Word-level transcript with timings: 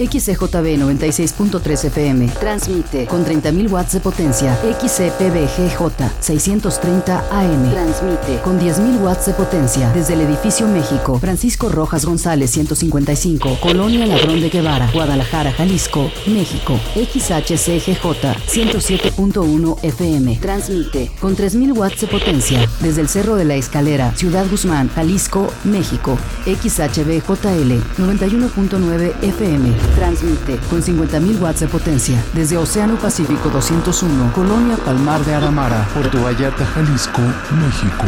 XCJB 0.00 0.78
96.3 0.78 1.84
FM. 1.84 2.28
Transmite 2.40 3.06
con 3.06 3.24
30.000 3.24 3.70
watts 3.70 3.92
de 3.92 4.00
potencia. 4.00 4.56
XCPBGJ 4.56 5.80
630 6.20 7.24
AM. 7.30 7.70
Transmite 7.70 8.40
con 8.42 8.58
10.000 8.58 9.02
watts 9.02 9.26
de 9.26 9.34
potencia 9.34 9.92
desde 9.92 10.14
el 10.14 10.22
edificio 10.22 10.66
México. 10.66 11.18
Francisco 11.18 11.68
Rojas 11.68 12.06
González 12.06 12.50
155. 12.50 13.58
Colonia 13.60 14.06
Ladrón 14.06 14.40
de 14.40 14.48
Guevara. 14.48 14.90
Guadalajara, 14.92 15.52
Jalisco, 15.52 16.10
México. 16.26 16.80
XHCGJ 16.94 18.00
107.1 18.00 19.78
FM. 19.82 20.38
Transmite 20.40 21.10
con 21.20 21.36
3.000 21.36 21.76
watts 21.76 22.00
de 22.00 22.06
potencia 22.06 22.66
desde 22.80 23.02
el 23.02 23.08
Cerro 23.08 23.36
de 23.36 23.44
la 23.44 23.56
Escalera, 23.56 24.14
Ciudad 24.16 24.46
Guzmán, 24.50 24.88
Jalisco, 24.88 25.52
México. 25.64 26.16
XHBJL 26.46 27.72
91.9 27.98 29.12
FM. 29.22 29.89
Transmite 29.94 30.58
con 30.68 30.82
50.000 30.82 31.40
watts 31.40 31.60
de 31.60 31.68
potencia 31.68 32.22
desde 32.34 32.56
Océano 32.56 32.96
Pacífico 32.96 33.48
201, 33.50 34.32
Colonia 34.32 34.76
Palmar 34.76 35.24
de 35.24 35.34
Aramara, 35.34 35.86
Puerto 35.94 36.22
Vallarta, 36.22 36.64
Jalisco, 36.64 37.20
México. 37.20 38.06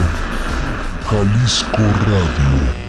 Jalisco 1.10 1.82
Radio. 2.06 2.81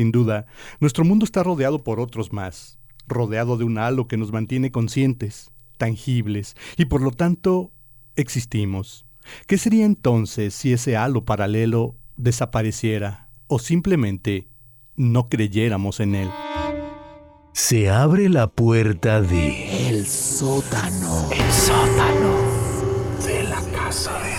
Sin 0.00 0.12
duda, 0.12 0.46
nuestro 0.80 1.04
mundo 1.04 1.26
está 1.26 1.42
rodeado 1.42 1.84
por 1.84 2.00
otros 2.00 2.32
más, 2.32 2.78
rodeado 3.06 3.58
de 3.58 3.64
un 3.64 3.76
halo 3.76 4.08
que 4.08 4.16
nos 4.16 4.32
mantiene 4.32 4.70
conscientes, 4.70 5.50
tangibles, 5.76 6.56
y 6.78 6.86
por 6.86 7.02
lo 7.02 7.10
tanto 7.10 7.70
existimos. 8.16 9.04
¿Qué 9.46 9.58
sería 9.58 9.84
entonces 9.84 10.54
si 10.54 10.72
ese 10.72 10.96
halo 10.96 11.26
paralelo 11.26 11.98
desapareciera 12.16 13.28
o 13.46 13.58
simplemente 13.58 14.48
no 14.96 15.28
creyéramos 15.28 16.00
en 16.00 16.14
él? 16.14 16.30
Se 17.52 17.90
abre 17.90 18.30
la 18.30 18.46
puerta 18.46 19.20
de... 19.20 19.90
El 19.90 20.06
sótano. 20.06 21.28
El 21.30 21.52
sótano. 21.52 22.38
De 23.22 23.42
la 23.42 23.62
casa 23.70 24.18
de 24.22 24.29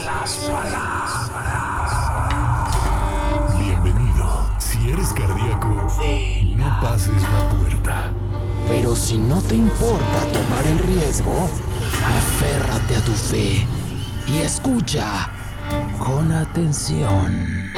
la 6.98 7.50
puerta. 7.58 8.12
Pero 8.68 8.96
si 8.96 9.18
no 9.18 9.42
te 9.42 9.56
importa 9.56 10.20
tomar 10.34 10.68
el 10.68 10.80
riesgo, 10.80 11.50
aférrate 12.18 12.96
a 12.98 13.02
tu 13.02 13.14
fe 13.14 13.66
y 14.28 14.40
escucha 14.40 15.30
con 16.00 16.32
atención. 16.34 17.72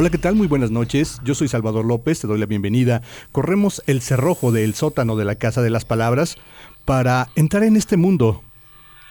Hola, 0.00 0.08
¿qué 0.08 0.16
tal? 0.16 0.34
Muy 0.34 0.46
buenas 0.46 0.70
noches. 0.70 1.20
Yo 1.24 1.34
soy 1.34 1.46
Salvador 1.46 1.84
López, 1.84 2.20
te 2.20 2.26
doy 2.26 2.38
la 2.38 2.46
bienvenida. 2.46 3.02
Corremos 3.32 3.82
el 3.86 4.00
cerrojo 4.00 4.50
del 4.50 4.72
sótano 4.72 5.14
de 5.14 5.26
la 5.26 5.34
Casa 5.34 5.60
de 5.60 5.68
las 5.68 5.84
Palabras 5.84 6.38
para 6.86 7.28
entrar 7.36 7.64
en 7.64 7.76
este 7.76 7.98
mundo 7.98 8.42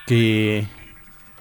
que 0.08 0.66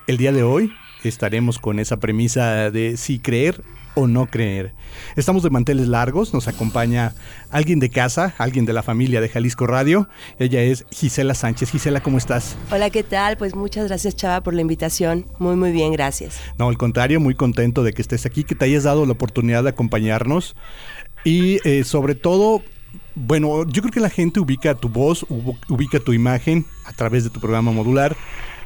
el 0.07 0.19
día 0.19 0.33
de 0.33 0.43
hoy 0.43 0.71
estaremos 1.03 1.59
con 1.59 1.79
esa 1.79 1.97
premisa 1.97 2.71
de 2.71 2.99
si 2.99 3.21
creer 3.21 3.63
o 3.95 4.07
no 4.07 4.27
creer. 4.27 4.73
Estamos 5.17 5.43
de 5.43 5.51
manteles 5.51 5.89
largos, 5.89 6.33
nos 6.35 6.49
acompaña 6.49 7.15
alguien 7.51 7.81
de 7.81 7.91
casa, 7.91 8.35
alguien 8.39 8.65
de 8.65 8.73
la 8.73 8.83
familia 8.83 9.21
de 9.21 9.29
Jalisco 9.29 9.67
Radio. 9.67 10.09
Ella 10.39 10.63
es 10.63 10.87
Gisela 10.91 11.35
Sánchez. 11.35 11.71
Gisela, 11.71 12.01
¿cómo 12.01 12.19
estás? 12.19 12.57
Hola, 12.71 12.91
¿qué 12.91 13.03
tal? 13.03 13.37
Pues 13.37 13.55
muchas 13.55 13.89
gracias 13.89 14.17
Chava 14.17 14.43
por 14.43 14.55
la 14.55 14.61
invitación. 14.61 15.27
Muy, 15.39 15.57
muy 15.57 15.73
bien, 15.73 15.93
gracias. 15.93 16.39
No, 16.59 16.69
al 16.69 16.79
contrario, 16.79 17.21
muy 17.21 17.35
contento 17.35 17.83
de 17.83 17.93
que 17.93 18.03
estés 18.03 18.27
aquí, 18.27 18.45
que 18.45 18.55
te 18.55 18.65
hayas 18.65 18.85
dado 18.85 19.07
la 19.07 19.13
oportunidad 19.13 19.63
de 19.65 19.71
acompañarnos 19.71 20.57
y 21.25 21.59
eh, 21.69 21.85
sobre 21.85 22.15
todo... 22.15 22.63
Bueno, 23.21 23.67
yo 23.67 23.83
creo 23.83 23.93
que 23.93 23.99
la 23.99 24.11
gente 24.11 24.39
ubica 24.39 24.77
tu 24.77 24.89
voz, 24.89 25.27
ubica 25.69 25.99
tu 25.99 26.13
imagen 26.13 26.65
a 26.85 26.93
través 26.93 27.25
de 27.25 27.31
tu 27.31 27.41
programa 27.41 27.73
modular 27.73 28.17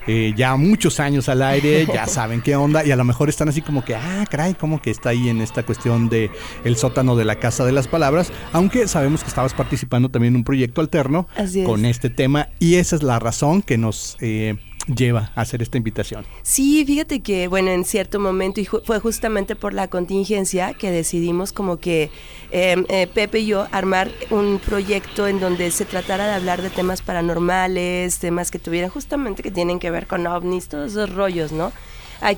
eh, 0.06 0.32
ya 0.36 0.56
muchos 0.56 1.00
años 1.00 1.28
al 1.28 1.42
aire, 1.42 1.86
ya 1.92 2.06
saben 2.06 2.40
qué 2.40 2.56
onda, 2.56 2.84
y 2.84 2.90
a 2.90 2.96
lo 2.96 3.04
mejor 3.04 3.28
están 3.28 3.48
así 3.48 3.62
como 3.62 3.84
que, 3.84 3.94
ah, 3.94 4.24
caray, 4.30 4.54
como 4.54 4.80
que 4.80 4.90
está 4.90 5.10
ahí 5.10 5.28
en 5.28 5.40
esta 5.40 5.62
cuestión 5.62 6.08
de 6.08 6.30
el 6.64 6.76
sótano 6.76 7.16
de 7.16 7.24
la 7.24 7.36
Casa 7.36 7.64
de 7.64 7.72
las 7.72 7.88
Palabras, 7.88 8.32
aunque 8.52 8.88
sabemos 8.88 9.22
que 9.22 9.28
estabas 9.28 9.54
participando 9.54 10.08
también 10.08 10.34
en 10.34 10.38
un 10.38 10.44
proyecto 10.44 10.80
alterno 10.80 11.28
con 11.64 11.84
este 11.84 12.10
tema, 12.10 12.48
y 12.58 12.76
esa 12.76 12.96
es 12.96 13.02
la 13.02 13.18
razón 13.18 13.62
que 13.62 13.78
nos... 13.78 14.16
Eh, 14.20 14.56
lleva 14.87 15.31
a 15.34 15.43
hacer 15.43 15.62
esta 15.62 15.78
invitación? 15.78 16.25
Sí, 16.43 16.84
fíjate 16.84 17.20
que, 17.20 17.48
bueno, 17.48 17.70
en 17.70 17.84
cierto 17.84 18.19
momento, 18.19 18.60
y 18.60 18.65
fue 18.65 18.98
justamente 19.00 19.56
por 19.56 19.75
la 19.75 19.88
contingencia 19.88 20.75
que 20.75 20.91
decidimos 20.91 21.53
como 21.53 21.78
que 21.78 22.10
em, 22.50 22.84
eh, 22.88 23.06
Pepe 23.06 23.41
y 23.41 23.47
yo 23.47 23.69
armar 23.72 24.10
un 24.31 24.59
proyecto 24.59 25.28
en 25.28 25.41
donde 25.41 25.70
se 25.70 25.84
tratara 25.84 26.26
de 26.26 26.34
hablar 26.34 26.62
de 26.62 26.70
temas 26.70 27.03
paranormales, 27.03 28.19
temas 28.19 28.50
que 28.50 28.59
tuvieran 28.59 28.91
justamente 28.91 29.43
que 29.43 29.50
tienen 29.50 29.78
que 29.78 29.91
ver 29.91 30.06
con 30.06 30.26
ovnis, 30.26 30.69
todos 30.69 30.93
esos 30.93 31.10
rollos, 31.14 31.53
¿no? 31.53 31.72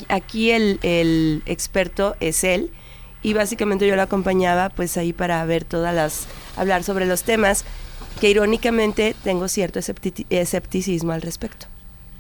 Aquí 0.09 0.51
el, 0.51 0.79
el 0.83 1.43
experto 1.45 2.17
es 2.21 2.43
él 2.43 2.71
y 3.23 3.35
básicamente 3.35 3.87
yo 3.87 3.97
lo 3.97 4.03
acompañaba 4.03 4.71
pues 4.71 4.97
ahí 4.97 5.13
para 5.13 5.45
ver 5.45 5.65
todas 5.65 5.95
las, 5.95 6.27
hablar 6.57 6.85
sobre 6.85 7.05
los 7.05 7.23
temas 7.23 7.67
que 8.21 8.31
irónicamente 8.31 9.15
tengo 9.25 9.49
cierto 9.49 9.79
escepticismo 9.79 11.13
al 11.13 11.21
respecto. 11.23 11.67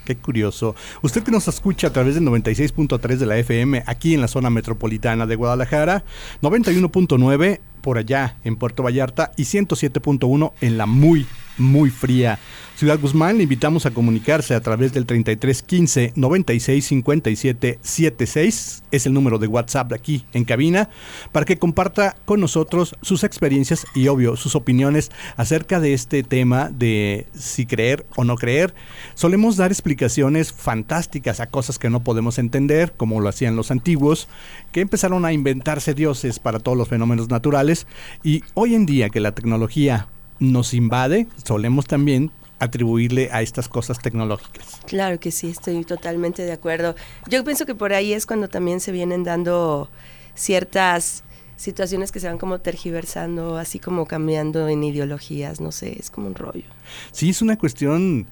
Qué 0.04 0.16
curioso. 0.16 0.74
Usted 1.02 1.22
que 1.22 1.30
nos 1.30 1.48
escucha 1.48 1.88
a 1.88 1.92
través 1.92 2.14
del 2.14 2.24
96.3 2.24 3.16
de 3.16 3.26
la 3.26 3.38
FM 3.38 3.84
aquí 3.86 4.14
en 4.14 4.20
la 4.20 4.28
zona 4.28 4.50
metropolitana 4.50 5.26
de 5.26 5.36
Guadalajara, 5.36 6.04
91.9 6.42 7.60
por 7.80 7.98
allá 7.98 8.36
en 8.44 8.56
Puerto 8.56 8.82
Vallarta 8.82 9.32
y 9.36 9.42
107.1 9.42 10.52
en 10.60 10.78
la 10.78 10.86
muy, 10.86 11.26
muy 11.58 11.90
fría 11.90 12.38
Ciudad 12.76 12.98
Guzmán. 12.98 13.36
Le 13.36 13.44
invitamos 13.44 13.86
a 13.86 13.92
comunicarse 13.92 14.54
a 14.54 14.60
través 14.60 14.92
del 14.92 15.06
3315 15.06 16.12
96 16.16 16.84
57 16.84 17.78
76. 17.80 18.82
Es 18.90 19.06
el 19.06 19.12
número 19.12 19.38
de 19.38 19.46
WhatsApp 19.46 19.88
de 19.88 19.94
aquí 19.94 20.24
en 20.32 20.44
cabina 20.44 20.90
para 21.30 21.46
que 21.46 21.56
comparta 21.56 22.16
con 22.24 22.40
nosotros 22.40 22.96
sus 23.00 23.22
experiencias 23.22 23.86
y, 23.94 24.08
obvio, 24.08 24.36
sus 24.36 24.56
opiniones 24.56 25.12
acerca 25.36 25.78
de 25.78 25.94
este 25.94 26.22
tema 26.24 26.68
de 26.68 27.26
si 27.32 27.64
creer 27.64 28.06
o 28.16 28.24
no 28.24 28.36
creer. 28.36 28.74
Solemos 29.14 29.56
dar 29.56 29.70
explicaciones 29.70 30.52
fantásticas 30.52 31.40
a 31.40 31.46
cosas 31.46 31.78
que 31.78 31.90
no 31.90 32.02
podemos 32.02 32.38
entender, 32.38 32.92
como 32.96 33.20
lo 33.20 33.28
hacían 33.28 33.56
los 33.56 33.70
antiguos, 33.70 34.28
que 34.72 34.80
empezaron 34.80 35.24
a 35.24 35.32
inventarse 35.32 35.94
dioses 35.94 36.40
para 36.40 36.58
todos 36.58 36.76
los 36.76 36.88
fenómenos 36.88 37.28
naturales. 37.28 37.86
Y 38.24 38.42
hoy 38.54 38.74
en 38.74 38.86
día 38.86 39.10
que 39.10 39.20
la 39.20 39.32
tecnología 39.32 40.08
nos 40.38 40.74
invade, 40.74 41.26
solemos 41.44 41.86
también 41.86 42.30
atribuirle 42.58 43.28
a 43.32 43.42
estas 43.42 43.68
cosas 43.68 44.00
tecnológicas. 44.00 44.80
Claro 44.86 45.20
que 45.20 45.30
sí, 45.30 45.50
estoy 45.50 45.84
totalmente 45.84 46.42
de 46.42 46.52
acuerdo. 46.52 46.94
Yo 47.28 47.44
pienso 47.44 47.66
que 47.66 47.74
por 47.74 47.92
ahí 47.92 48.12
es 48.12 48.26
cuando 48.26 48.48
también 48.48 48.80
se 48.80 48.92
vienen 48.92 49.24
dando 49.24 49.90
ciertas 50.34 51.24
situaciones 51.56 52.10
que 52.10 52.20
se 52.20 52.26
van 52.26 52.38
como 52.38 52.60
tergiversando, 52.60 53.56
así 53.56 53.78
como 53.78 54.06
cambiando 54.06 54.68
en 54.68 54.82
ideologías, 54.82 55.60
no 55.60 55.72
sé, 55.72 55.96
es 55.98 56.10
como 56.10 56.26
un 56.26 56.34
rollo. 56.34 56.64
Sí, 57.12 57.30
es 57.30 57.42
una 57.42 57.56
cuestión 57.56 58.26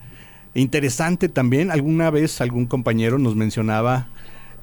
interesante 0.55 1.29
también. 1.29 1.71
Alguna 1.71 2.11
vez 2.11 2.41
algún 2.41 2.67
compañero 2.67 3.19
nos 3.19 3.37
mencionaba 3.37 4.09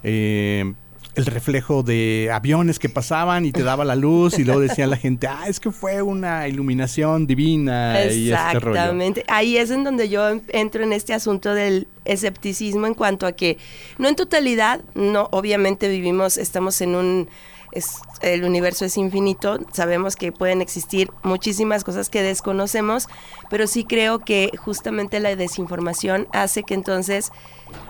eh, 0.03 0.73
el 1.19 1.25
reflejo 1.27 1.83
de 1.83 2.29
aviones 2.33 2.79
que 2.79 2.89
pasaban 2.89 3.45
y 3.45 3.51
te 3.51 3.63
daba 3.63 3.85
la 3.85 3.95
luz 3.95 4.39
y 4.39 4.43
luego 4.43 4.59
decía 4.61 4.87
la 4.87 4.97
gente, 5.05 5.27
ah, 5.27 5.45
es 5.47 5.59
que 5.59 5.71
fue 5.71 6.01
una 6.01 6.47
iluminación 6.47 7.27
divina 7.27 8.03
y 8.05 8.31
este 8.31 8.59
rollo. 8.59 8.75
Exactamente. 8.75 9.23
Ahí 9.27 9.57
es 9.57 9.69
en 9.71 9.83
donde 9.83 10.09
yo 10.09 10.27
en- 10.29 10.41
entro 10.49 10.83
en 10.83 10.93
este 10.93 11.13
asunto 11.13 11.53
del 11.53 11.87
escepticismo 12.05 12.87
en 12.87 12.93
cuanto 12.95 13.25
a 13.27 13.33
que 13.33 13.57
no 13.97 14.07
en 14.07 14.15
totalidad, 14.15 14.81
no, 14.95 15.27
obviamente 15.31 15.87
vivimos, 15.87 16.37
estamos 16.37 16.81
en 16.81 16.95
un 16.95 17.29
es, 17.71 17.97
el 18.21 18.43
universo 18.45 18.83
es 18.83 18.97
infinito, 18.97 19.59
sabemos 19.73 20.15
que 20.15 20.31
pueden 20.31 20.59
existir 20.59 21.11
muchísimas 21.21 21.83
cosas 21.83 22.09
que 22.09 22.23
desconocemos, 22.23 23.05
pero 23.51 23.67
sí 23.67 23.83
creo 23.83 24.17
que 24.17 24.49
justamente 24.57 25.19
la 25.19 25.35
desinformación 25.35 26.27
hace 26.33 26.63
que 26.63 26.73
entonces 26.73 27.29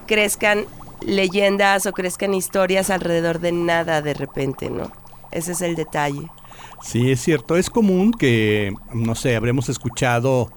crezcan 0.07 0.65
leyendas 1.01 1.85
o 1.85 1.93
crezcan 1.93 2.33
historias 2.33 2.89
alrededor 2.89 3.39
de 3.39 3.51
nada 3.51 4.01
de 4.01 4.13
repente, 4.13 4.69
¿no? 4.69 4.91
Ese 5.31 5.51
es 5.51 5.61
el 5.61 5.75
detalle. 5.75 6.27
Sí, 6.81 7.11
es 7.11 7.21
cierto. 7.21 7.55
Es 7.55 7.69
común 7.69 8.11
que, 8.11 8.73
no 8.93 9.15
sé, 9.15 9.35
habremos 9.35 9.69
escuchado 9.69 10.51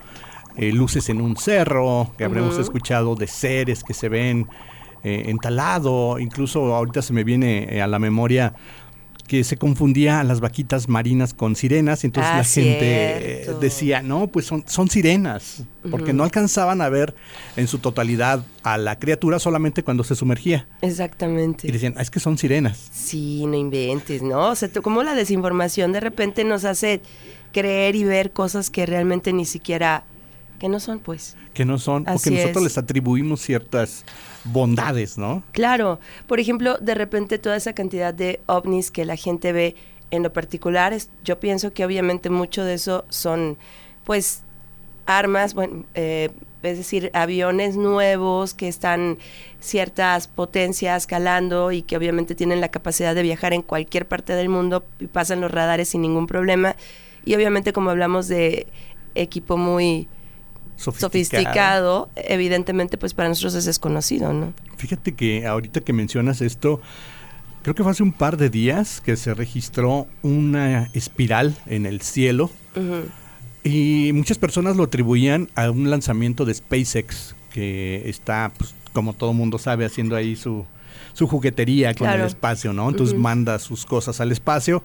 eh, 0.57 0.73
luces 0.73 1.09
en 1.09 1.21
un 1.21 1.37
cerro, 1.37 2.13
que 2.17 2.25
habremos 2.25 2.59
escuchado 2.59 3.15
de 3.15 3.27
seres 3.27 3.83
que 3.83 3.95
se 3.95 4.09
ven 4.09 4.49
eh, 5.03 5.25
en 5.27 5.39
talado. 5.39 6.19
Incluso 6.19 6.75
ahorita 6.75 7.03
se 7.03 7.13
me 7.13 7.25
viene 7.25 7.67
eh, 7.71 7.83
a 7.83 7.87
la 7.87 7.99
memoria 7.99 8.55
que 9.27 9.45
se 9.45 9.57
confundía 9.57 10.21
a 10.21 10.25
las 10.25 10.41
vaquitas 10.41 10.89
marinas 10.89 11.33
con 11.33 11.57
sirenas, 11.57 12.05
y 12.05 12.09
entonces 12.09 12.31
Ah, 12.33 12.37
la 12.39 12.45
gente 12.45 12.79
eh, 12.81 13.41
cierto. 13.45 13.61
decía, 13.61 14.03
no, 14.03 14.27
pues 14.27 14.45
son, 14.47 14.65
son 14.67 14.91
sirenas, 14.91 15.63
porque 15.91 16.13
no 16.13 16.23
alcanzaban 16.25 16.81
a 16.83 16.89
ver 16.91 17.15
en 17.57 17.67
su 17.67 17.79
totalidad 17.79 18.45
a 18.63 18.77
la 18.79 18.99
criatura 18.99 19.39
solamente 19.39 19.83
cuando 19.83 20.05
se 20.05 20.15
sumergía. 20.17 20.67
Exactamente. 20.83 21.67
Y 21.67 21.73
decían, 21.73 21.95
"Ah, 21.97 22.03
es 22.03 22.11
que 22.11 22.21
son 22.21 22.37
sirenas. 22.37 22.91
Sí, 22.93 23.47
no 23.47 23.57
inventes, 23.57 24.21
¿no? 24.23 24.51
O 24.51 24.55
sea, 24.55 24.69
como 24.83 25.03
la 25.03 25.15
desinformación 25.15 25.93
de 25.93 26.01
repente 26.01 26.45
nos 26.45 26.65
hace 26.65 27.01
creer 27.53 27.97
y 27.97 28.05
ver 28.05 28.33
cosas 28.33 28.71
que 28.71 28.87
realmente 28.87 29.33
ni 29.33 29.45
siquiera, 29.47 30.05
que 30.63 30.69
no 30.69 30.79
son, 30.79 31.01
pues. 31.01 31.37
que 31.55 31.65
no 31.65 31.77
son, 31.77 32.05
porque 32.05 32.31
nosotros 32.31 32.59
es. 32.59 32.63
les 32.63 32.79
atribuimos 32.79 33.41
ciertas 33.41 34.05
bondades, 34.45 35.19
¿no? 35.19 35.43
Claro, 35.51 35.99
por 36.29 36.39
ejemplo, 36.39 36.79
de 36.79 36.95
repente 36.95 37.39
toda 37.41 37.57
esa 37.57 37.73
cantidad 37.73 38.15
de 38.15 38.39
ovnis 38.47 38.93
que 38.93 39.05
la 39.05 39.17
gente 39.17 39.51
ve 39.51 39.75
en 40.13 40.23
lo 40.23 40.33
particular, 40.33 40.93
es- 40.93 41.11
yo 41.25 41.41
pienso 41.41 41.73
que 41.73 41.85
obviamente 41.85 42.31
mucho 42.31 42.63
de 42.65 42.75
eso 42.75 43.05
son, 43.09 43.59
pues, 44.05 44.43
armas, 45.05 45.55
bueno, 45.55 45.85
eh, 45.97 46.31
es 46.63 46.79
decir, 46.79 47.11
aviones 47.13 47.75
nuevos 47.75 48.55
que 48.55 48.69
están 48.69 49.19
ciertas 49.59 50.29
potencias 50.29 51.09
calando 51.09 51.73
y 51.73 51.83
que 51.83 51.97
obviamente 51.97 52.37
tienen 52.37 52.61
la 52.61 52.69
capacidad 52.69 53.17
de 53.17 53.23
viajar 53.23 53.53
en 53.53 53.63
cualquier 53.63 54.07
parte 54.07 54.35
del 54.37 54.49
mundo 54.49 54.85
y 55.01 55.09
pasan 55.09 55.41
los 55.41 55.51
radares 55.51 55.89
sin 55.89 56.03
ningún 56.03 56.29
problema. 56.29 56.77
Y 57.25 57.35
obviamente 57.35 57.73
como 57.73 57.91
hablamos 57.91 58.29
de 58.29 58.69
equipo 59.17 59.57
muy 59.57 60.07
sofisticado, 60.77 62.09
evidentemente 62.17 62.99
pues 62.99 63.15
para 63.15 63.29
nosotros 63.29 63.55
es 63.55 63.65
desconocido, 63.65 64.33
¿no? 64.33 64.53
Fíjate 64.77 65.15
que 65.15 65.47
ahorita 65.47 65.81
que 65.81 65.93
mencionas 65.93 66.41
esto, 66.41 66.81
creo 67.63 67.75
que 67.75 67.83
fue 67.83 67.93
hace 67.93 68.03
un 68.03 68.13
par 68.13 68.37
de 68.37 68.51
días 68.51 69.01
que 69.01 69.17
se 69.17 69.35
registró 69.35 70.07
una 70.23 70.91
espiral 70.95 71.57
en 71.67 71.87
el 71.87 72.01
cielo 72.01 72.51
y 73.65 74.11
muchas 74.15 74.39
personas 74.39 74.77
lo 74.77 74.85
atribuían 74.85 75.49
a 75.55 75.71
un 75.71 75.89
lanzamiento 75.91 76.45
de 76.45 76.55
SpaceX 76.55 77.35
que 77.53 78.09
está, 78.09 78.51
pues, 78.57 78.75
como 78.93 79.13
todo 79.13 79.33
mundo 79.33 79.59
sabe, 79.59 79.85
haciendo 79.85 80.17
ahí 80.17 80.35
su, 80.37 80.65
su 81.13 81.27
juguetería 81.29 81.95
con 81.95 82.07
Claro. 82.09 82.23
el 82.23 82.27
espacio, 82.29 82.73
¿no? 82.73 82.89
Entonces 82.89 83.15
Ujú. 83.15 83.23
manda 83.23 83.59
sus 83.59 83.87
cosas 83.87 84.21
al 84.21 84.33
espacio 84.33 84.83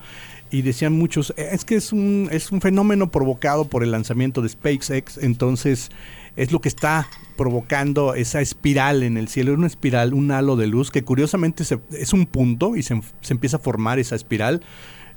y 0.52 0.62
decían 0.62 0.94
muchos, 0.94 1.34
"Eh, 1.38 1.50
es 1.52 1.66
que 1.66 1.76
es 1.76 1.92
un, 1.94 2.30
es 2.32 2.52
un 2.52 2.62
fenómeno 2.62 3.10
provocado 3.12 3.66
por 3.66 3.84
el 3.84 3.92
lanzamiento 3.92 4.42
de 4.42 4.50
SpaceX, 4.50 5.18
entonces 5.18 5.90
es 6.36 6.52
lo 6.52 6.62
que 6.62 6.70
está 6.70 7.08
provocando 7.36 8.14
esa 8.16 8.42
espiral 8.42 9.04
en 9.04 9.18
el 9.18 9.28
cielo, 9.28 9.54
una 9.54 9.68
espiral, 9.68 10.14
un 10.14 10.32
halo 10.32 10.56
de 10.56 10.68
luz 10.68 10.92
que 10.92 11.04
curiosamente 11.04 11.64
se- 11.66 11.80
es 11.92 12.14
un 12.14 12.26
punto 12.26 12.76
y 12.76 12.84
se, 12.84 13.00
se 13.22 13.34
empieza 13.34 13.58
a 13.58 13.60
formar 13.60 14.00
esa 14.00 14.16
espiral. 14.16 14.62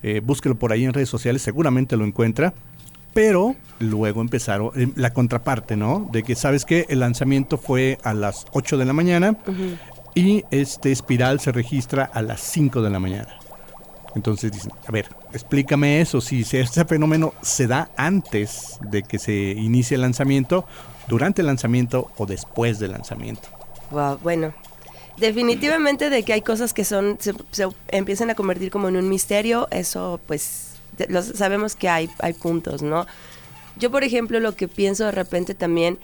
Eh, 0.03 0.21
búsquelo 0.25 0.55
por 0.59 0.73
ahí 0.73 0.85
en 0.85 0.93
redes 0.95 1.09
sociales, 1.11 1.43
seguramente 1.43 1.97
lo 1.97 2.05
encuentra. 2.07 2.55
Pero 3.13 3.57
luego 3.81 4.21
empezaron 4.21 4.71
eh, 4.77 4.89
la 4.97 5.13
contraparte, 5.13 5.77
¿no? 5.77 6.09
De 6.13 6.23
que, 6.23 6.35
¿sabes 6.37 6.65
qué? 6.65 6.87
El 6.89 7.01
lanzamiento 7.01 7.59
fue 7.59 7.99
a 8.05 8.15
las 8.15 8.47
8 8.53 8.79
de 8.79 8.85
la 8.85 8.93
mañana 8.93 9.37
y 10.15 10.45
este 10.53 10.93
espiral 10.93 11.41
se 11.41 11.51
registra 11.53 12.05
a 12.05 12.23
las 12.23 12.41
5 12.41 12.83
de 12.83 12.91
la 12.91 13.01
mañana. 13.01 13.37
Entonces 14.15 14.53
dicen, 14.53 14.73
a 14.87 14.91
ver, 14.91 15.09
explícame 15.33 16.01
eso, 16.01 16.21
si 16.21 16.41
este 16.41 16.85
fenómeno 16.85 17.33
se 17.43 17.67
da 17.67 17.91
antes 17.97 18.79
de 18.81 19.03
que 19.03 19.19
se 19.19 19.33
inicie 19.33 19.95
el 19.95 20.01
lanzamiento, 20.01 20.67
durante 21.09 21.43
el 21.43 21.47
lanzamiento 21.47 22.11
o 22.17 22.27
después 22.27 22.79
del 22.79 22.93
lanzamiento. 22.93 23.49
Bueno. 24.23 24.55
Definitivamente 25.17 26.09
de 26.09 26.23
que 26.23 26.33
hay 26.33 26.41
cosas 26.41 26.73
que 26.73 26.85
son 26.85 27.19
se, 27.21 27.35
se 27.51 27.69
empiezan 27.89 28.31
a 28.31 28.35
convertir 28.35 28.71
como 28.71 28.89
en 28.89 28.97
un 28.97 29.09
misterio, 29.09 29.69
eso 29.71 30.19
pues 30.27 30.77
los, 31.09 31.27
sabemos 31.27 31.77
que 31.77 31.91
hay 31.91 32.09
hay 32.21 32.33
puntos, 32.33 32.81
¿no? 32.81 33.07
Yo 33.77 33.91
por 33.91 34.03
ejemplo 34.03 34.41
lo 34.41 34.57
que 34.57 34.67
pienso 34.67 35.05
de 35.05 35.11
repente 35.11 35.55
también 35.55 35.99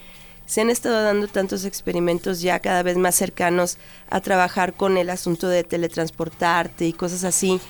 se 0.44 0.61
han 0.61 0.70
estado 0.70 1.03
dando 1.03 1.29
tantos 1.29 1.64
experimentos 1.64 2.43
ya 2.43 2.61
cada 2.61 2.82
vez 2.82 2.99
más 2.99 3.14
cercanos 3.14 3.79
a 4.11 4.20
trabajar 4.20 4.75
con 4.75 4.99
el 4.99 5.08
asunto 5.08 5.49
de 5.49 5.64
teletransportarte 5.64 6.87
y 6.87 6.93
cosas 6.93 7.25
así 7.25 7.61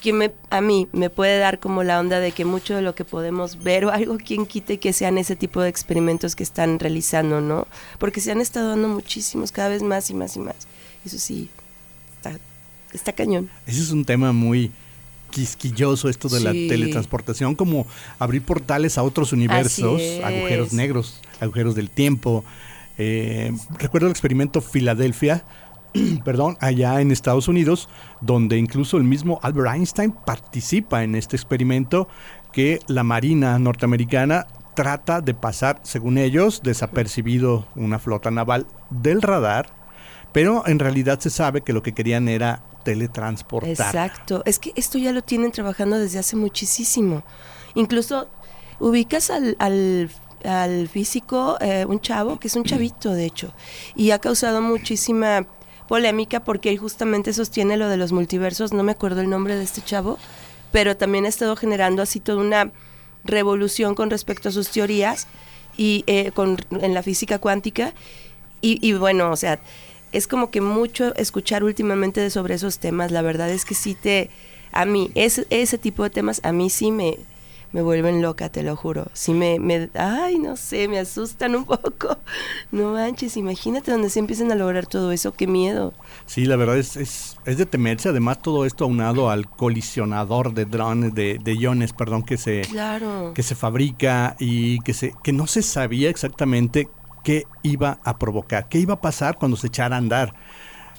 que 0.00 0.12
me, 0.12 0.32
a 0.50 0.60
mí 0.60 0.88
me 0.92 1.10
puede 1.10 1.38
dar 1.38 1.60
como 1.60 1.82
la 1.82 2.00
onda 2.00 2.20
de 2.20 2.32
que 2.32 2.44
mucho 2.44 2.74
de 2.74 2.82
lo 2.82 2.94
que 2.94 3.04
podemos 3.04 3.62
ver 3.62 3.84
o 3.84 3.90
algo 3.90 4.16
quien 4.16 4.46
quite 4.46 4.78
que 4.78 4.92
sean 4.92 5.18
ese 5.18 5.36
tipo 5.36 5.60
de 5.60 5.68
experimentos 5.68 6.34
que 6.34 6.42
están 6.42 6.78
realizando, 6.78 7.40
¿no? 7.40 7.68
Porque 7.98 8.20
se 8.20 8.32
han 8.32 8.40
estado 8.40 8.70
dando 8.70 8.88
muchísimos, 8.88 9.52
cada 9.52 9.68
vez 9.68 9.82
más 9.82 10.10
y 10.10 10.14
más 10.14 10.36
y 10.36 10.40
más. 10.40 10.56
Eso 11.04 11.18
sí, 11.18 11.48
está, 12.16 12.38
está 12.92 13.12
cañón. 13.12 13.48
Ese 13.66 13.82
es 13.82 13.90
un 13.90 14.04
tema 14.04 14.32
muy 14.32 14.72
quisquilloso, 15.30 16.08
esto 16.08 16.28
de 16.28 16.40
la 16.40 16.52
teletransportación, 16.52 17.54
como 17.54 17.86
abrir 18.18 18.42
portales 18.42 18.98
a 18.98 19.02
otros 19.02 19.32
universos, 19.32 20.00
agujeros 20.24 20.72
negros, 20.72 21.20
agujeros 21.40 21.74
del 21.74 21.88
tiempo. 21.90 22.44
Eh, 22.98 23.52
recuerdo 23.78 24.08
el 24.08 24.10
experimento 24.10 24.60
Filadelfia, 24.60 25.44
perdón, 26.24 26.56
allá 26.60 27.00
en 27.00 27.10
Estados 27.10 27.48
Unidos, 27.48 27.88
donde 28.20 28.56
incluso 28.58 28.96
el 28.96 29.04
mismo 29.04 29.40
Albert 29.42 29.74
Einstein 29.74 30.12
participa 30.12 31.02
en 31.02 31.14
este 31.14 31.36
experimento 31.36 32.08
que 32.52 32.80
la 32.86 33.02
Marina 33.02 33.58
norteamericana 33.58 34.46
trata 34.74 35.20
de 35.20 35.34
pasar, 35.34 35.80
según 35.82 36.18
ellos, 36.18 36.62
desapercibido 36.62 37.66
una 37.74 37.98
flota 37.98 38.30
naval 38.30 38.66
del 38.90 39.22
radar, 39.22 39.68
pero 40.32 40.66
en 40.66 40.78
realidad 40.78 41.18
se 41.20 41.30
sabe 41.30 41.62
que 41.62 41.72
lo 41.72 41.82
que 41.82 41.92
querían 41.92 42.28
era 42.28 42.62
teletransportar. 42.84 43.70
Exacto. 43.70 44.42
Es 44.46 44.58
que 44.58 44.72
esto 44.76 44.98
ya 44.98 45.12
lo 45.12 45.22
tienen 45.22 45.52
trabajando 45.52 45.98
desde 45.98 46.18
hace 46.18 46.36
muchísimo. 46.36 47.24
Incluso 47.74 48.28
ubicas 48.78 49.30
al, 49.30 49.56
al, 49.58 50.10
al 50.44 50.88
físico, 50.88 51.58
eh, 51.60 51.84
un 51.86 52.00
chavo, 52.00 52.38
que 52.38 52.48
es 52.48 52.56
un 52.56 52.64
chavito, 52.64 53.12
de 53.12 53.26
hecho, 53.26 53.52
y 53.94 54.12
ha 54.12 54.18
causado 54.18 54.62
muchísima 54.62 55.46
polémica 55.90 56.38
porque 56.38 56.70
él 56.70 56.78
justamente 56.78 57.32
sostiene 57.32 57.76
lo 57.76 57.88
de 57.88 57.96
los 57.96 58.12
multiversos, 58.12 58.72
no 58.72 58.84
me 58.84 58.92
acuerdo 58.92 59.22
el 59.22 59.28
nombre 59.28 59.56
de 59.56 59.64
este 59.64 59.82
chavo, 59.82 60.18
pero 60.70 60.96
también 60.96 61.24
ha 61.24 61.28
estado 61.28 61.56
generando 61.56 62.00
así 62.00 62.20
toda 62.20 62.38
una 62.40 62.70
revolución 63.24 63.96
con 63.96 64.08
respecto 64.08 64.50
a 64.50 64.52
sus 64.52 64.70
teorías 64.70 65.26
y 65.76 66.04
eh, 66.06 66.30
con, 66.30 66.58
en 66.70 66.94
la 66.94 67.02
física 67.02 67.40
cuántica. 67.40 67.92
Y, 68.60 68.78
y 68.88 68.92
bueno, 68.92 69.32
o 69.32 69.36
sea, 69.36 69.58
es 70.12 70.28
como 70.28 70.52
que 70.52 70.60
mucho 70.60 71.12
escuchar 71.16 71.64
últimamente 71.64 72.20
de 72.20 72.30
sobre 72.30 72.54
esos 72.54 72.78
temas. 72.78 73.10
La 73.10 73.22
verdad 73.22 73.50
es 73.50 73.64
que 73.64 73.74
sí 73.74 73.96
te, 73.96 74.30
a 74.70 74.84
mí, 74.84 75.10
ese, 75.16 75.44
ese 75.50 75.76
tipo 75.76 76.04
de 76.04 76.10
temas 76.10 76.40
a 76.44 76.52
mí 76.52 76.70
sí 76.70 76.92
me, 76.92 77.18
me 77.72 77.82
vuelven 77.82 78.20
loca, 78.22 78.48
te 78.48 78.62
lo 78.62 78.76
juro. 78.76 79.06
Sí 79.12 79.32
me, 79.32 79.58
me, 79.60 79.90
ay, 79.94 80.38
no 80.38 80.56
sé, 80.56 80.88
me 80.88 80.98
asustan 80.98 81.54
un 81.56 81.64
poco. 81.64 82.18
No 82.72 82.92
manches, 82.92 83.36
imagínate 83.36 83.90
donde 83.90 84.10
se 84.10 84.20
empiecen 84.20 84.52
a 84.52 84.54
lograr 84.54 84.86
todo 84.86 85.10
eso, 85.10 85.32
qué 85.32 85.46
miedo. 85.48 85.92
Sí, 86.26 86.44
la 86.44 86.54
verdad 86.54 86.78
es, 86.78 86.96
es, 86.96 87.36
es 87.44 87.58
de 87.58 87.66
temerse. 87.66 88.08
Además, 88.10 88.40
todo 88.42 88.64
esto 88.64 88.84
aunado 88.84 89.28
al 89.30 89.48
colisionador 89.50 90.54
de 90.54 90.66
drones, 90.66 91.14
de, 91.14 91.38
de 91.42 91.54
iones, 91.56 91.92
perdón, 91.92 92.22
que 92.22 92.36
se, 92.36 92.60
Claro. 92.62 93.32
que 93.34 93.42
se 93.42 93.54
fabrica 93.56 94.36
y 94.38 94.78
que, 94.80 94.94
se, 94.94 95.14
que 95.24 95.32
no 95.32 95.46
se 95.48 95.62
sabía 95.62 96.10
exactamente 96.10 96.88
qué 97.24 97.44
iba 97.62 97.98
a 98.04 98.18
provocar, 98.18 98.68
qué 98.68 98.78
iba 98.78 98.94
a 98.94 99.00
pasar 99.00 99.36
cuando 99.36 99.56
se 99.56 99.66
echara 99.66 99.96
a 99.96 99.98
andar. 99.98 100.34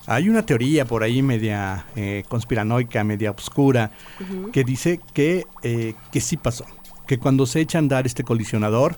Hay 0.08 0.30
una 0.30 0.46
teoría 0.46 0.86
por 0.86 1.04
ahí 1.04 1.22
media 1.22 1.86
eh, 1.96 2.24
conspiranoica, 2.28 3.04
media 3.04 3.32
oscura, 3.32 3.92
que 4.52 4.64
dice 4.64 5.00
que, 5.14 5.46
eh, 5.64 5.94
que 6.12 6.22
sí 6.22 6.38
pasó. 6.38 6.66
Que 7.08 7.18
cuando 7.18 7.46
se 7.46 7.60
echa 7.60 7.78
a 7.78 7.80
andar 7.80 8.06
este 8.06 8.24
colisionador, 8.24 8.98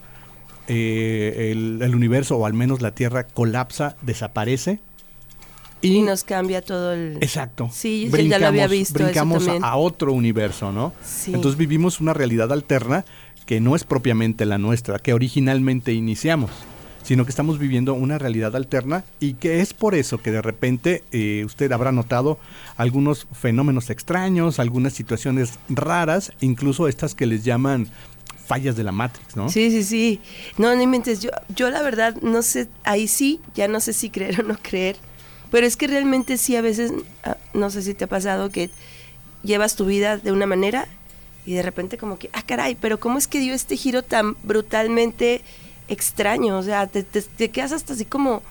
eh, 0.68 1.52
el, 1.52 1.82
el 1.82 1.96
universo, 1.96 2.38
o 2.38 2.46
al 2.46 2.54
menos 2.54 2.82
la 2.82 2.92
Tierra, 2.92 3.26
colapsa, 3.26 3.96
desaparece. 4.02 4.80
Y, 5.82 6.02
nos 6.02 6.24
cambia 6.24 6.62
todo 6.62 6.94
el... 6.94 7.18
Exacto. 7.20 7.70
Sí, 7.74 8.10
yo 8.10 8.18
ya 8.18 8.40
lo 8.40 8.48
había 8.48 8.68
visto. 8.68 9.00
eso 9.00 9.04
Brincamos 9.04 9.44
también. 9.46 9.66
a 9.66 9.76
otro 9.76 10.14
universo, 10.14 10.72
¿no? 10.72 10.94
Sí. 11.04 11.34
Entonces 11.34 11.58
vivimos 11.58 12.00
una 12.00 12.14
realidad 12.14 12.54
alterna 12.54 13.04
que 13.46 13.60
no 13.60 13.76
es 13.76 13.84
propiamente 13.84 14.46
la 14.46 14.58
nuestra, 14.58 15.00
que 15.00 15.14
originalmente 15.14 15.92
iniciamos, 15.92 16.52
sino 17.04 17.26
que 17.26 17.30
estamos 17.30 17.60
viviendo 17.60 17.94
una 17.94 18.18
realidad 18.18 18.56
alterna 18.56 19.04
y 19.20 19.34
que 19.34 19.62
es 19.62 19.74
por 19.74 19.96
eso 19.96 20.22
que 20.22 20.32
de 20.32 20.42
repente 20.42 21.04
eh, 21.12 21.44
usted 21.46 21.72
habrá 21.72 21.92
notado 21.92 22.40
algunos 22.78 23.28
fenómenos 23.34 23.90
extraños, 23.90 24.60
algunas 24.60 24.94
situaciones 24.94 25.60
raras, 25.70 26.32
incluso 26.40 26.88
estas 26.88 27.14
que 27.14 27.26
les 27.26 27.44
llaman 27.44 27.88
fallas 28.46 28.76
de 28.76 28.84
la 28.84 28.92
Matrix, 28.92 29.36
¿no? 29.36 29.50
Sí, 29.50 29.72
sí, 29.72 29.84
sí. 29.84 30.22
No, 30.58 30.76
no 30.76 30.82
inventes. 30.82 31.22
Yo, 31.22 31.30
yo 31.56 31.70
la 31.70 31.82
verdad 31.82 32.16
no 32.22 32.42
sé, 32.42 32.68
ahí 32.84 33.08
sí, 33.08 33.40
ya 33.56 33.68
no 33.68 33.80
sé 33.80 33.94
si 33.94 34.10
creer 34.10 34.42
o 34.44 34.44
no 34.44 34.58
creer. 34.62 34.98
Pero 35.52 35.68
es 35.68 35.78
que 35.78 35.88
realmente 35.88 36.38
sí, 36.38 36.56
a 36.56 36.62
veces, 36.62 36.92
ah, 37.24 37.38
no 37.54 37.70
sé 37.70 37.82
si 37.82 37.94
te 37.94 38.06
ha 38.06 38.08
pasado 38.08 38.50
que 38.50 38.70
llevas 39.44 39.76
tu 39.76 39.86
vida 39.86 40.18
de 40.18 40.32
una 40.32 40.46
manera 40.46 40.88
y 41.46 41.54
de 41.54 41.62
repente 41.62 41.98
como 41.98 42.18
que, 42.18 42.30
ah, 42.34 42.42
caray, 42.42 42.76
pero 42.76 43.00
¿cómo 43.00 43.18
es 43.18 43.28
que 43.28 43.40
dio 43.40 43.54
este 43.54 43.78
giro 43.78 44.02
tan 44.02 44.36
brutalmente 44.44 45.42
extraño? 45.88 46.58
O 46.58 46.64
sea, 46.64 46.88
te, 46.88 47.04
te- 47.04 47.22
te 47.22 47.50
quedas 47.50 47.72
hasta 47.72 47.94
así 47.94 48.06
como, 48.06 48.42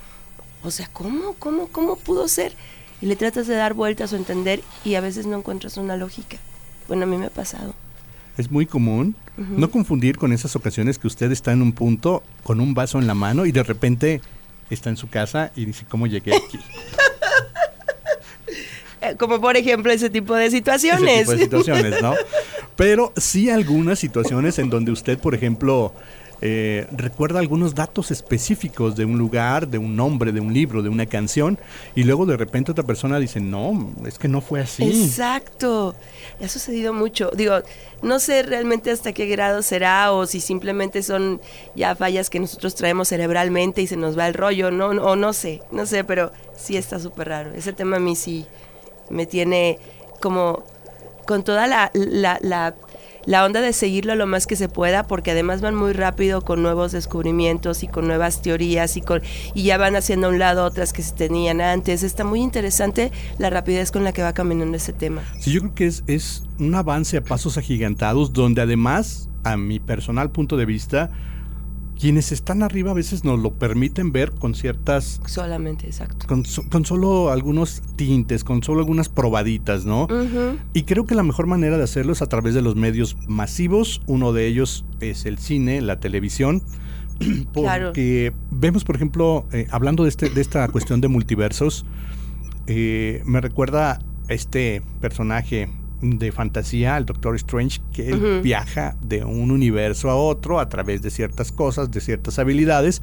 o 0.62 0.70
sea, 0.70 0.88
¿cómo, 0.92 1.34
cómo, 1.38 1.68
cómo 1.68 1.96
pudo 1.96 2.28
ser? 2.28 2.52
Y 3.00 3.06
le 3.06 3.16
tratas 3.16 3.46
de 3.46 3.54
dar 3.54 3.74
vueltas 3.74 4.12
o 4.12 4.16
entender 4.16 4.60
y 4.84 4.94
a 4.94 5.00
veces 5.00 5.26
no 5.26 5.36
encuentras 5.38 5.76
una 5.76 5.96
lógica. 5.96 6.36
Bueno, 6.88 7.04
a 7.04 7.06
mí 7.06 7.16
me 7.16 7.26
ha 7.26 7.30
pasado. 7.30 7.74
Es 8.38 8.50
muy 8.50 8.64
común 8.66 9.14
no 9.36 9.70
confundir 9.70 10.16
con 10.18 10.32
esas 10.32 10.54
ocasiones 10.56 10.98
que 10.98 11.06
usted 11.06 11.30
está 11.32 11.52
en 11.52 11.62
un 11.62 11.72
punto 11.72 12.22
con 12.44 12.60
un 12.60 12.74
vaso 12.74 12.98
en 12.98 13.06
la 13.06 13.14
mano 13.14 13.44
y 13.46 13.52
de 13.52 13.62
repente 13.62 14.20
está 14.70 14.88
en 14.90 14.96
su 14.96 15.08
casa 15.08 15.50
y 15.56 15.64
dice, 15.66 15.84
¿cómo 15.88 16.06
llegué 16.06 16.34
aquí? 16.36 16.58
Eh, 19.00 19.16
Como 19.18 19.40
por 19.40 19.56
ejemplo 19.56 19.90
ese 19.92 20.10
tipo 20.10 20.34
de 20.34 20.46
ese 20.46 20.58
situaciones. 20.58 21.20
tipo 21.20 21.32
de 21.32 21.38
situaciones, 21.38 22.00
¿no? 22.02 22.14
Pero 22.76 23.12
sí 23.16 23.50
algunas 23.50 23.98
situaciones 23.98 24.58
en 24.60 24.70
donde 24.70 24.92
usted, 24.92 25.18
por 25.18 25.34
ejemplo, 25.34 25.92
eh, 26.44 26.86
recuerda 26.90 27.38
algunos 27.38 27.74
datos 27.74 28.10
específicos 28.10 28.96
de 28.96 29.04
un 29.04 29.16
lugar, 29.16 29.68
de 29.68 29.78
un 29.78 29.94
nombre, 29.96 30.32
de 30.32 30.40
un 30.40 30.52
libro, 30.52 30.82
de 30.82 30.88
una 30.88 31.06
canción, 31.06 31.56
y 31.94 32.02
luego 32.02 32.26
de 32.26 32.36
repente 32.36 32.72
otra 32.72 32.84
persona 32.84 33.18
dice, 33.20 33.40
no, 33.40 33.92
es 34.04 34.18
que 34.18 34.26
no 34.28 34.40
fue 34.40 34.60
así. 34.60 34.82
Exacto. 34.82 35.94
Ha 36.42 36.48
sucedido 36.48 36.92
mucho. 36.92 37.30
Digo, 37.36 37.54
no 38.02 38.18
sé 38.18 38.42
realmente 38.42 38.90
hasta 38.90 39.12
qué 39.12 39.26
grado 39.26 39.62
será 39.62 40.12
o 40.12 40.26
si 40.26 40.40
simplemente 40.40 41.02
son 41.04 41.40
ya 41.76 41.94
fallas 41.94 42.28
que 42.28 42.40
nosotros 42.40 42.74
traemos 42.74 43.08
cerebralmente 43.08 43.80
y 43.80 43.86
se 43.86 43.96
nos 43.96 44.18
va 44.18 44.26
el 44.26 44.34
rollo, 44.34 44.70
no, 44.72 44.92
no- 44.92 45.04
o 45.04 45.14
no 45.16 45.32
sé, 45.32 45.62
no 45.70 45.86
sé, 45.86 46.02
pero 46.02 46.32
sí 46.56 46.76
está 46.76 46.98
súper 46.98 47.28
raro. 47.28 47.52
Ese 47.54 47.72
tema 47.72 47.98
a 47.98 48.00
mí 48.00 48.16
sí 48.16 48.44
me 49.10 49.26
tiene 49.26 49.78
como 50.20 50.64
con 51.26 51.44
toda 51.44 51.68
la, 51.68 51.92
la 53.26 53.44
onda 53.44 53.60
de 53.60 53.72
seguirlo 53.72 54.14
lo 54.14 54.26
más 54.26 54.46
que 54.46 54.56
se 54.56 54.68
pueda, 54.68 55.06
porque 55.06 55.30
además 55.30 55.60
van 55.60 55.74
muy 55.74 55.92
rápido 55.92 56.42
con 56.42 56.62
nuevos 56.62 56.92
descubrimientos 56.92 57.82
y 57.82 57.88
con 57.88 58.06
nuevas 58.06 58.42
teorías 58.42 58.96
y, 58.96 59.00
con, 59.00 59.22
y 59.54 59.64
ya 59.64 59.78
van 59.78 59.96
haciendo 59.96 60.26
a 60.26 60.30
un 60.30 60.38
lado 60.38 60.64
otras 60.64 60.92
que 60.92 61.02
se 61.02 61.14
tenían 61.14 61.60
antes. 61.60 62.02
Está 62.02 62.24
muy 62.24 62.40
interesante 62.40 63.12
la 63.38 63.50
rapidez 63.50 63.90
con 63.90 64.04
la 64.04 64.12
que 64.12 64.22
va 64.22 64.32
caminando 64.32 64.76
ese 64.76 64.92
tema. 64.92 65.22
Sí, 65.38 65.52
yo 65.52 65.60
creo 65.60 65.74
que 65.74 65.86
es, 65.86 66.04
es 66.06 66.44
un 66.58 66.74
avance 66.74 67.16
a 67.16 67.22
pasos 67.22 67.58
agigantados, 67.58 68.32
donde 68.32 68.62
además, 68.62 69.28
a 69.44 69.56
mi 69.56 69.80
personal 69.80 70.30
punto 70.30 70.56
de 70.56 70.66
vista, 70.66 71.10
quienes 72.02 72.32
están 72.32 72.64
arriba 72.64 72.90
a 72.90 72.94
veces 72.94 73.22
nos 73.22 73.38
lo 73.38 73.52
permiten 73.54 74.10
ver 74.10 74.32
con 74.32 74.56
ciertas 74.56 75.20
Solamente, 75.24 75.86
exacto. 75.86 76.26
con, 76.26 76.44
so- 76.44 76.64
con 76.68 76.84
solo 76.84 77.30
algunos 77.30 77.80
tintes, 77.94 78.42
con 78.42 78.60
solo 78.64 78.80
algunas 78.80 79.08
probaditas, 79.08 79.84
¿no? 79.84 80.08
Y 80.72 80.82
creo 80.82 81.06
que 81.06 81.14
la 81.14 81.22
mejor 81.22 81.46
manera 81.46 81.78
de 81.78 81.84
hacerlo 81.84 82.12
es 82.12 82.20
a 82.20 82.26
través 82.26 82.54
de 82.54 82.60
los 82.62 82.74
medios 82.74 83.16
masivos. 83.28 84.02
Uno 84.08 84.32
de 84.32 84.48
ellos 84.48 84.84
es 84.98 85.26
el 85.26 85.38
cine, 85.38 85.80
la 85.80 86.00
televisión. 86.00 86.60
Claro. 87.52 87.90
Porque 87.90 88.32
vemos, 88.50 88.82
por 88.82 88.96
ejemplo, 88.96 89.46
eh, 89.52 89.68
hablando 89.70 90.02
de, 90.02 90.08
este, 90.08 90.28
de 90.28 90.40
esta 90.40 90.66
cuestión 90.66 91.00
de 91.00 91.06
multiversos, 91.06 91.86
eh, 92.66 93.22
me 93.26 93.40
recuerda 93.40 93.92
a 93.92 94.32
este 94.32 94.82
personaje 95.00 95.68
de 96.02 96.32
fantasía, 96.32 96.96
el 96.98 97.06
Doctor 97.06 97.36
Strange, 97.36 97.80
que 97.92 98.10
él 98.10 98.40
viaja 98.42 98.96
de 99.00 99.24
un 99.24 99.50
universo 99.50 100.10
a 100.10 100.16
otro 100.16 100.58
a 100.58 100.68
través 100.68 101.00
de 101.00 101.10
ciertas 101.10 101.52
cosas, 101.52 101.90
de 101.90 102.00
ciertas 102.00 102.38
habilidades, 102.38 103.00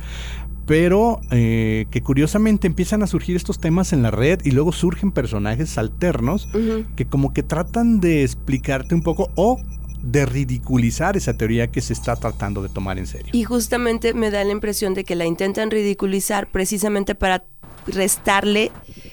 pero 0.65 1.19
eh, 1.31 1.87
que 1.89 2.01
curiosamente 2.01 2.67
empiezan 2.67 3.01
a 3.01 3.07
surgir 3.07 3.35
estos 3.35 3.59
temas 3.59 3.93
en 3.93 4.03
la 4.03 4.11
red 4.11 4.39
y 4.43 4.51
luego 4.51 4.71
surgen 4.71 5.11
personajes 5.11 5.77
alternos 5.77 6.47
que 6.95 7.05
como 7.05 7.33
que 7.33 7.41
tratan 7.41 7.99
de 7.99 8.23
explicarte 8.23 8.93
un 8.93 9.01
poco 9.01 9.31
o 9.35 9.59
de 10.03 10.25
ridiculizar 10.25 11.17
esa 11.17 11.33
teoría 11.33 11.67
que 11.67 11.81
se 11.81 11.93
está 11.93 12.15
tratando 12.15 12.61
de 12.61 12.69
tomar 12.69 12.99
en 12.99 13.07
serio. 13.07 13.29
Y 13.33 13.43
justamente 13.43 14.13
me 14.13 14.31
da 14.31 14.43
la 14.43 14.51
impresión 14.51 14.93
de 14.93 15.03
que 15.03 15.15
la 15.15 15.25
intentan 15.25 15.71
ridiculizar 15.71 16.51
precisamente 16.51 17.15
para 17.15 17.43
restarle 17.87 18.71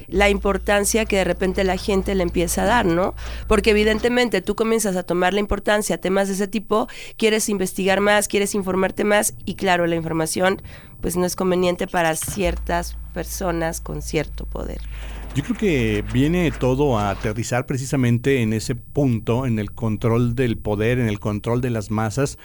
la 0.08 0.28
importancia 0.28 1.04
que 1.04 1.16
de 1.16 1.24
repente 1.24 1.64
la 1.64 1.76
gente 1.76 2.14
le 2.14 2.22
empieza 2.22 2.62
a 2.62 2.66
dar, 2.66 2.86
¿no? 2.86 3.14
Porque 3.48 3.70
evidentemente 3.70 4.42
tú 4.42 4.54
comienzas 4.54 4.96
a 4.96 5.02
tomar 5.02 5.34
la 5.34 5.40
importancia 5.40 5.96
a 5.96 5.98
temas 5.98 6.28
de 6.28 6.34
ese 6.34 6.48
tipo, 6.48 6.88
quieres 7.16 7.48
investigar 7.48 8.00
más, 8.00 8.28
quieres 8.28 8.54
informarte 8.54 9.04
más 9.04 9.34
y 9.44 9.54
claro, 9.54 9.86
la 9.86 9.96
información 9.96 10.62
pues 11.00 11.16
no 11.16 11.26
es 11.26 11.36
conveniente 11.36 11.86
para 11.86 12.16
ciertas 12.16 12.96
personas 13.12 13.80
con 13.80 14.02
cierto 14.02 14.46
poder. 14.46 14.80
Yo 15.34 15.42
creo 15.42 15.56
que 15.56 16.04
viene 16.14 16.50
todo 16.50 16.98
a 16.98 17.10
aterrizar 17.10 17.66
precisamente 17.66 18.40
en 18.40 18.54
ese 18.54 18.74
punto, 18.74 19.44
en 19.44 19.58
el 19.58 19.70
control 19.70 20.34
del 20.34 20.56
poder, 20.56 20.98
en 20.98 21.08
el 21.08 21.20
control 21.20 21.60
de 21.60 21.68
las 21.68 21.90
masas, 21.90 22.38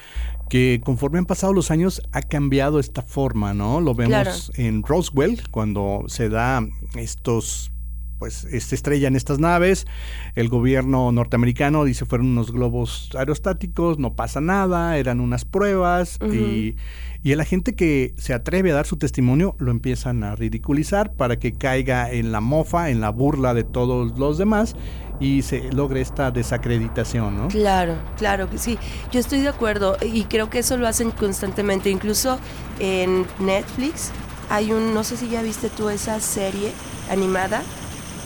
que 0.51 0.81
conforme 0.83 1.17
han 1.17 1.25
pasado 1.25 1.53
los 1.53 1.71
años 1.71 2.01
ha 2.11 2.21
cambiado 2.21 2.81
esta 2.81 3.03
forma, 3.03 3.53
¿no? 3.53 3.79
Lo 3.79 3.95
vemos 3.95 4.11
Claro. 4.11 4.31
en 4.69 4.83
Roswell, 4.83 5.41
cuando 5.49 6.03
se 6.07 6.27
da 6.27 6.67
estos 6.95 7.71
pues 8.19 8.33
se 8.49 8.75
estrellan 8.75 9.15
estas 9.15 9.39
naves, 9.39 9.87
el 10.35 10.49
gobierno 10.49 11.11
norteamericano 11.13 11.85
dice 11.85 12.05
fueron 12.05 12.27
unos 12.27 12.51
globos 12.51 13.09
aerostáticos, 13.17 13.97
no 13.97 14.13
pasa 14.13 14.41
nada, 14.41 14.97
eran 14.97 15.21
unas 15.21 15.45
pruebas 15.45 16.19
y, 16.31 16.75
y 17.23 17.33
la 17.33 17.45
gente 17.45 17.73
que 17.73 18.13
se 18.17 18.33
atreve 18.33 18.71
a 18.71 18.75
dar 18.75 18.85
su 18.85 18.97
testimonio 18.97 19.55
lo 19.57 19.71
empiezan 19.71 20.23
a 20.25 20.35
ridiculizar 20.35 21.13
para 21.13 21.39
que 21.39 21.53
caiga 21.53 22.11
en 22.11 22.31
la 22.33 22.41
mofa, 22.41 22.89
en 22.91 22.99
la 22.99 23.09
burla 23.09 23.53
de 23.53 23.63
todos 23.63 24.19
los 24.19 24.37
demás 24.37 24.75
y 25.21 25.43
se 25.43 25.71
logre 25.71 26.01
esta 26.01 26.31
desacreditación, 26.31 27.37
¿no? 27.37 27.47
Claro, 27.47 27.95
claro 28.17 28.49
que 28.49 28.57
sí. 28.57 28.77
Yo 29.11 29.19
estoy 29.19 29.39
de 29.41 29.49
acuerdo 29.49 29.95
y 30.01 30.23
creo 30.23 30.49
que 30.49 30.59
eso 30.59 30.75
lo 30.77 30.87
hacen 30.87 31.11
constantemente. 31.11 31.89
Incluso 31.91 32.39
en 32.79 33.27
Netflix 33.39 34.09
hay 34.49 34.71
un, 34.71 34.93
no 34.93 35.03
sé 35.03 35.15
si 35.17 35.29
ya 35.29 35.41
viste 35.43 35.69
tú 35.69 35.89
esa 35.89 36.19
serie 36.19 36.71
animada, 37.09 37.61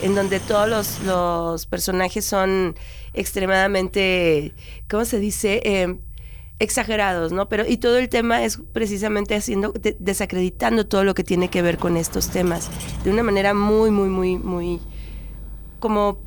en 0.01 0.15
donde 0.15 0.39
todos 0.39 0.69
los, 0.69 1.01
los 1.03 1.65
personajes 1.65 2.23
son 2.25 2.75
extremadamente, 3.13 4.53
¿cómo 4.89 5.05
se 5.05 5.19
dice? 5.19 5.61
Eh, 5.65 5.99
exagerados, 6.59 7.33
¿no? 7.33 7.49
Pero 7.49 7.65
y 7.67 7.75
todo 7.77 7.97
el 7.97 8.07
tema 8.07 8.45
es 8.45 8.59
precisamente 8.71 9.35
haciendo 9.35 9.73
de- 9.73 9.97
desacreditando 9.99 10.87
todo 10.87 11.03
lo 11.03 11.13
que 11.13 11.25
tiene 11.25 11.49
que 11.49 11.61
ver 11.61 11.77
con 11.77 11.97
estos 11.97 12.29
temas 12.29 12.69
de 13.03 13.11
una 13.11 13.23
manera 13.23 13.53
muy 13.53 13.91
muy 13.91 14.07
muy 14.07 14.37
muy 14.37 14.79
como 15.81 16.17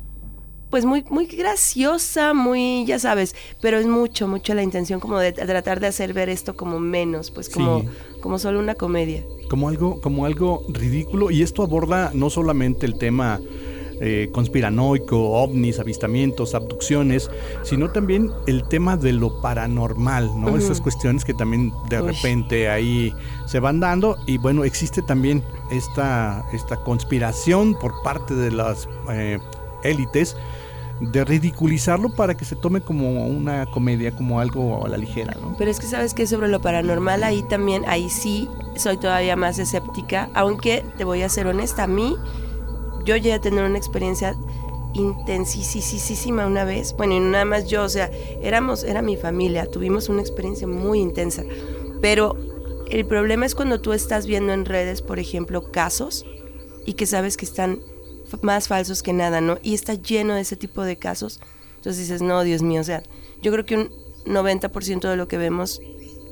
pues 0.69 0.85
muy 0.85 1.03
muy 1.09 1.25
graciosa, 1.25 2.33
muy 2.33 2.85
ya 2.85 2.99
sabes, 2.99 3.35
pero 3.61 3.77
es 3.77 3.87
mucho 3.87 4.27
mucho 4.27 4.53
la 4.53 4.63
intención 4.63 4.99
como 4.99 5.17
de 5.19 5.31
tratar 5.33 5.79
de 5.79 5.87
hacer 5.87 6.13
ver 6.13 6.29
esto 6.29 6.55
como 6.55 6.79
menos, 6.79 7.31
pues 7.31 7.49
como 7.49 7.81
Sí. 7.81 7.87
como 8.21 8.37
solo 8.39 8.59
una 8.59 8.75
comedia. 8.75 9.23
como 9.49 9.67
algo, 9.69 9.99
como 10.01 10.25
algo 10.25 10.63
ridículo. 10.69 11.31
Y 11.31 11.41
esto 11.41 11.63
aborda 11.63 12.11
no 12.13 12.29
solamente 12.29 12.85
el 12.85 12.97
tema 12.99 13.39
eh, 14.01 14.29
conspiranoico, 14.31 15.17
ovnis, 15.31 15.77
avistamientos, 15.79 16.55
abducciones, 16.55 17.29
sino 17.63 17.91
también 17.91 18.31
el 18.47 18.63
tema 18.67 18.95
de 18.95 19.11
lo 19.11 19.41
paranormal, 19.41 20.39
¿no? 20.39 20.47
Ujú. 20.49 20.57
Esas 20.57 20.79
cuestiones 20.79 21.25
que 21.25 21.33
también 21.33 21.73
de 21.89 21.99
Uy. 22.01 22.11
repente 22.13 22.69
ahí 22.69 23.13
se 23.47 23.59
van 23.59 23.79
dando. 23.81 24.15
Y 24.25 24.37
bueno, 24.37 24.63
existe 24.63 25.01
también 25.01 25.43
esta, 25.71 26.45
esta 26.53 26.77
conspiración 26.77 27.73
por 27.77 27.93
parte 28.03 28.35
de 28.35 28.51
las 28.51 28.87
eh, 29.11 29.37
élites 29.83 30.35
de 30.99 31.23
ridiculizarlo 31.23 32.13
para 32.13 32.35
que 32.35 32.43
se 32.45 32.55
tome 32.55 32.81
como 32.81 33.25
una 33.25 33.65
comedia, 33.67 34.11
como 34.11 34.39
algo 34.39 34.85
a 34.85 34.89
la 34.89 34.97
ligera, 34.97 35.35
¿no? 35.39 35.55
Pero 35.57 35.71
es 35.71 35.79
que 35.79 35.87
sabes 35.87 36.13
que 36.13 36.27
sobre 36.27 36.49
lo 36.49 36.59
paranormal 36.61 37.23
ahí 37.23 37.43
también, 37.43 37.83
ahí 37.87 38.09
sí 38.09 38.49
soy 38.75 38.97
todavía 38.97 39.35
más 39.35 39.59
escéptica, 39.59 40.29
aunque 40.33 40.83
te 40.97 41.05
voy 41.05 41.21
a 41.21 41.29
ser 41.29 41.47
honesta, 41.47 41.83
a 41.83 41.87
mí 41.87 42.15
Yo 43.05 43.15
llegué 43.15 43.33
a 43.33 43.39
tener 43.39 43.63
una 43.63 43.77
experiencia 43.77 44.35
intensísima 44.93 46.45
una 46.45 46.65
vez. 46.65 46.93
Bueno, 46.97 47.15
y 47.15 47.19
nada 47.19 47.45
más 47.45 47.67
yo, 47.67 47.83
o 47.83 47.89
sea, 47.89 48.11
éramos, 48.41 48.83
era 48.83 49.01
mi 49.01 49.15
familia, 49.15 49.69
tuvimos 49.69 50.09
una 50.09 50.21
experiencia 50.21 50.67
muy 50.67 50.99
intensa. 50.99 51.43
Pero 52.01 52.35
el 52.89 53.05
problema 53.05 53.45
es 53.45 53.55
cuando 53.55 53.81
tú 53.81 53.93
estás 53.93 54.25
viendo 54.25 54.51
en 54.53 54.65
redes, 54.65 55.01
por 55.01 55.19
ejemplo, 55.19 55.71
casos 55.71 56.25
y 56.85 56.93
que 56.93 57.05
sabes 57.05 57.37
que 57.37 57.45
están 57.45 57.79
más 58.41 58.67
falsos 58.67 59.03
que 59.03 59.13
nada, 59.13 59.41
¿no? 59.41 59.57
Y 59.63 59.73
está 59.73 59.93
lleno 59.93 60.35
de 60.35 60.41
ese 60.41 60.55
tipo 60.55 60.83
de 60.83 60.97
casos. 60.97 61.39
Entonces 61.77 62.07
dices, 62.07 62.21
no, 62.21 62.43
Dios 62.43 62.61
mío, 62.61 62.81
o 62.81 62.83
sea, 62.83 63.03
yo 63.41 63.51
creo 63.51 63.65
que 63.65 63.75
un 63.75 63.89
90% 64.25 65.09
de 65.09 65.15
lo 65.15 65.27
que 65.27 65.37
vemos 65.37 65.81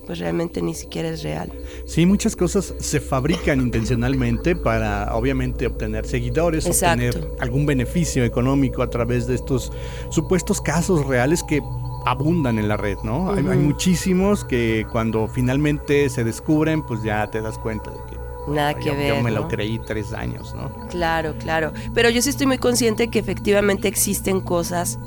pues 0.07 0.19
realmente 0.19 0.61
ni 0.61 0.73
siquiera 0.73 1.09
es 1.09 1.21
real. 1.21 1.51
Sí, 1.85 2.05
muchas 2.05 2.35
cosas 2.35 2.73
se 2.79 3.01
fabrican 3.01 3.59
intencionalmente 3.59 4.55
para 4.55 5.13
obviamente 5.13 5.67
obtener 5.67 6.05
seguidores, 6.05 6.65
obtener 6.65 7.29
algún 7.41 7.65
beneficio 7.65 8.23
económico 8.23 8.81
a 8.81 8.89
través 8.89 9.27
de 9.27 9.35
estos 9.35 9.71
supuestos 10.09 10.61
casos 10.61 11.05
reales 11.05 11.43
que 11.43 11.61
abundan 12.05 12.57
en 12.57 12.69
la 12.69 12.77
red, 12.77 12.97
¿no? 13.03 13.33
hay, 13.33 13.43
muchísimos 13.43 14.45
que 14.45 14.87
cuando 14.89 15.27
finalmente 15.27 16.09
se 16.09 16.23
descubren, 16.23 16.81
pues 16.83 17.03
ya 17.03 17.29
te 17.29 17.41
das 17.41 17.57
cuenta 17.57 17.91
de 17.91 17.97
que 18.09 18.16
Nada 18.47 18.73
que 18.73 18.91
ver. 18.91 19.15
Yo 19.15 19.21
me 19.21 19.31
lo 19.31 19.47
creí 19.47 19.79
tres 19.79 20.13
años, 20.13 20.53
¿no? 20.55 20.87
Claro, 20.87 21.35
claro. 21.37 21.73
Pero 21.93 22.09
yo 22.09 22.21
sí 22.21 22.29
estoy 22.29 22.47
muy 22.47 22.57
consciente 22.57 23.09
que 23.09 23.19
efectivamente 23.19 23.87
existen 23.87 24.39
cosas 24.41 24.97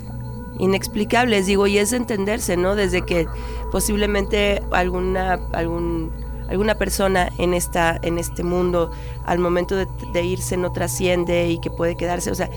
inexplicables, 0.59 1.47
digo, 1.47 1.67
y 1.67 1.79
es 1.79 1.93
entenderse, 1.93 2.57
¿no? 2.57 2.77
Desde 2.77 3.03
que 3.03 3.27
posiblemente 3.73 4.63
alguna, 4.71 5.41
algún, 5.53 6.13
alguna 6.49 6.75
persona 6.75 7.31
en, 7.39 7.55
esta, 7.55 7.99
en 8.03 8.19
este 8.19 8.43
mundo 8.43 8.91
al 9.25 9.39
momento 9.39 9.75
de, 9.77 10.23
irse 10.23 10.57
no 10.57 10.73
trasciende 10.73 11.49
y 11.49 11.61
que 11.61 11.71
puede 11.71 11.97
quedarse, 11.97 12.31
o 12.31 12.35
sea, 12.35 12.51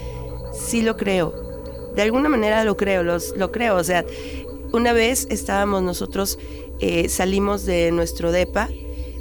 sí 0.52 0.82
lo 0.82 0.98
creo, 0.98 1.34
de 1.96 2.02
alguna 2.02 2.28
manera 2.28 2.64
lo 2.66 2.76
creo, 2.76 3.04
los, 3.04 3.34
lo 3.38 3.52
creo, 3.52 3.78
o 3.78 3.84
sea, 3.84 4.04
una 4.74 4.92
vez 4.92 5.28
estábamos 5.30 5.84
nosotros, 5.84 6.40
eh, 6.80 7.08
salimos 7.08 7.66
de 7.66 7.92
nuestro 7.92 8.32
DEPA, 8.32 8.70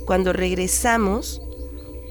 cuando 0.07 0.33
regresamos, 0.33 1.42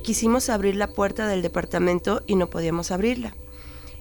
quisimos 0.02 0.50
abrir 0.50 0.76
la 0.76 0.88
puerta 0.88 1.28
del 1.28 1.42
departamento 1.42 2.22
y 2.28 2.36
no 2.36 2.48
podíamos 2.48 2.92
abrirla. 2.92 3.34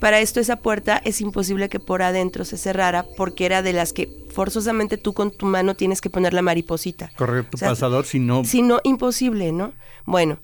Para 0.00 0.20
esto 0.20 0.40
esa 0.40 0.56
puerta 0.56 1.00
es 1.04 1.20
imposible 1.20 1.68
que 1.68 1.78
por 1.78 2.00
adentro 2.02 2.46
se 2.46 2.56
cerrara 2.56 3.04
porque 3.18 3.44
era 3.44 3.60
de 3.60 3.74
las 3.74 3.92
que 3.92 4.08
forzosamente 4.30 4.96
tú 4.96 5.12
con 5.12 5.30
tu 5.30 5.44
mano 5.44 5.74
tienes 5.74 6.00
que 6.00 6.08
poner 6.08 6.32
la 6.32 6.40
mariposita. 6.40 7.12
Correr 7.16 7.44
tu 7.44 7.58
pasador, 7.58 8.06
si 8.06 8.18
no... 8.18 8.42
Si 8.44 8.62
no, 8.62 8.80
imposible, 8.82 9.52
¿no? 9.52 9.74
Bueno, 10.06 10.38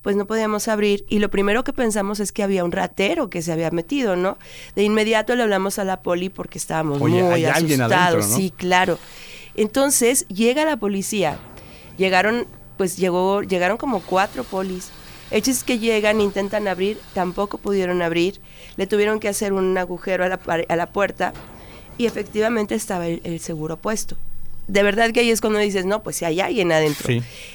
pues 0.00 0.16
no 0.16 0.26
podíamos 0.26 0.66
abrir 0.66 1.04
y 1.10 1.18
lo 1.18 1.30
primero 1.30 1.62
que 1.62 1.74
pensamos 1.74 2.20
es 2.20 2.32
que 2.32 2.42
había 2.42 2.64
un 2.64 2.72
ratero 2.72 3.28
que 3.28 3.42
se 3.42 3.52
había 3.52 3.70
metido, 3.70 4.16
¿no? 4.16 4.38
De 4.74 4.82
inmediato 4.82 5.36
le 5.36 5.42
hablamos 5.42 5.78
a 5.78 5.84
la 5.84 6.02
poli 6.02 6.30
porque 6.30 6.56
estábamos 6.56 6.98
muy 6.98 7.44
asustados. 7.44 8.24
Sí, 8.24 8.50
claro. 8.56 8.98
Entonces 9.54 10.26
llega 10.28 10.64
la 10.64 10.78
policía. 10.78 11.38
Llegaron, 11.98 12.46
pues 12.78 12.96
llegó, 12.96 13.42
llegaron 13.42 13.76
como 13.76 14.00
cuatro 14.00 14.42
polis 14.42 14.90
Hechos 15.32 15.64
que 15.64 15.78
llegan, 15.78 16.20
intentan 16.20 16.68
abrir, 16.68 16.98
tampoco 17.14 17.58
pudieron 17.58 18.02
abrir, 18.02 18.40
le 18.76 18.86
tuvieron 18.86 19.18
que 19.18 19.28
hacer 19.28 19.52
un 19.52 19.76
agujero 19.78 20.24
a 20.24 20.28
la, 20.28 20.38
a 20.68 20.76
la 20.76 20.86
puerta 20.86 21.32
y 21.98 22.06
efectivamente 22.06 22.74
estaba 22.74 23.06
el, 23.06 23.40
seguro 23.40 23.76
puesto. 23.76 24.16
De 24.68 24.82
verdad 24.82 25.10
que 25.12 25.20
ahí 25.20 25.30
es 25.30 25.40
cuando 25.40 25.58
dices, 25.58 25.84
no, 25.84 26.02
pues 26.02 26.16
si 26.16 26.24
hay 26.24 26.40
alguien 26.40 26.70
adentro. 26.72 27.12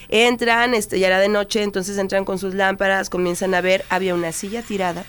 Entran, 0.10 0.74
este, 0.74 1.00
ya 1.00 1.08
era 1.08 1.20
de 1.20 1.30
noche, 1.30 1.64
entonces 1.64 1.98
entran 1.98 2.26
con 2.26 2.38
sus 2.38 2.54
lámparas, 2.54 3.10
comienzan 3.10 3.54
a 3.54 3.62
ver, 3.62 3.86
había 3.90 4.14
una 4.14 4.32
silla 4.32 4.62
tirada, 4.62 5.06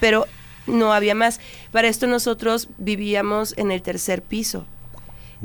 pero 0.00 0.26
no 0.66 0.92
había 0.92 1.14
más. 1.14 1.40
Para 1.72 1.88
esto 1.88 2.06
nosotros 2.06 2.68
vivíamos 2.78 3.54
en 3.58 3.70
el 3.70 3.82
tercer 3.82 4.22
piso. 4.22 4.66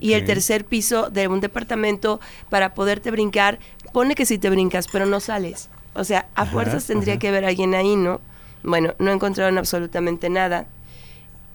Y 0.01 0.13
el 0.13 0.23
tercer 0.23 0.63
piso 0.63 1.09
de 1.09 1.27
un 1.27 1.41
departamento, 1.41 2.21
para 2.49 2.73
poderte 2.73 3.11
brincar, 3.11 3.59
pone 3.91 4.15
que 4.15 4.25
si 4.25 4.37
te 4.37 4.49
brincas, 4.49 4.87
pero 4.87 5.05
no 5.05 5.19
sales. 5.19 5.67
O 5.99 6.05
sea, 6.05 6.27
a 6.33 6.45
fuerzas 6.45 6.85
tendría 6.85 7.19
que 7.19 7.27
haber 7.27 7.43
alguien 7.43 7.75
ahí, 7.75 7.97
¿no? 7.97 8.21
Bueno, 8.63 8.93
no 8.99 9.11
encontraron 9.11 9.57
absolutamente 9.57 10.29
nada. 10.29 10.65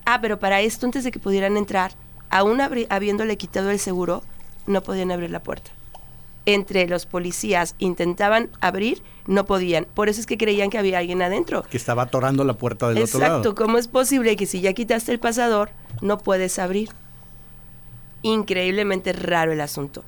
Ah, 0.04 0.20
pero 0.20 0.38
para 0.38 0.60
esto, 0.60 0.84
antes 0.84 1.02
de 1.02 1.10
que 1.10 1.18
pudieran 1.18 1.56
entrar, 1.56 1.92
aún 2.28 2.60
habiéndole 2.60 3.38
quitado 3.38 3.70
el 3.70 3.78
seguro, 3.78 4.22
no 4.66 4.82
podían 4.82 5.10
abrir 5.10 5.30
la 5.30 5.42
puerta. 5.42 5.70
Entre 6.44 6.86
los 6.86 7.06
policías 7.06 7.74
intentaban 7.78 8.50
abrir, 8.60 9.02
no 9.26 9.46
podían. 9.46 9.86
Por 9.94 10.10
eso 10.10 10.20
es 10.20 10.26
que 10.26 10.36
creían 10.36 10.68
que 10.68 10.76
había 10.76 10.98
alguien 10.98 11.22
adentro. 11.22 11.62
Que 11.62 11.78
estaba 11.78 12.02
atorando 12.02 12.44
la 12.44 12.52
puerta 12.52 12.90
del 12.90 13.02
otro 13.02 13.20
lado. 13.20 13.38
Exacto. 13.38 13.54
¿Cómo 13.54 13.78
es 13.78 13.88
posible 13.88 14.36
que 14.36 14.44
si 14.44 14.60
ya 14.60 14.74
quitaste 14.74 15.10
el 15.10 15.20
pasador, 15.20 15.70
no 16.02 16.18
puedes 16.18 16.58
abrir? 16.58 16.90
Increíblemente 18.20 19.14
raro 19.14 19.52
el 19.52 19.62
asunto 19.62 20.04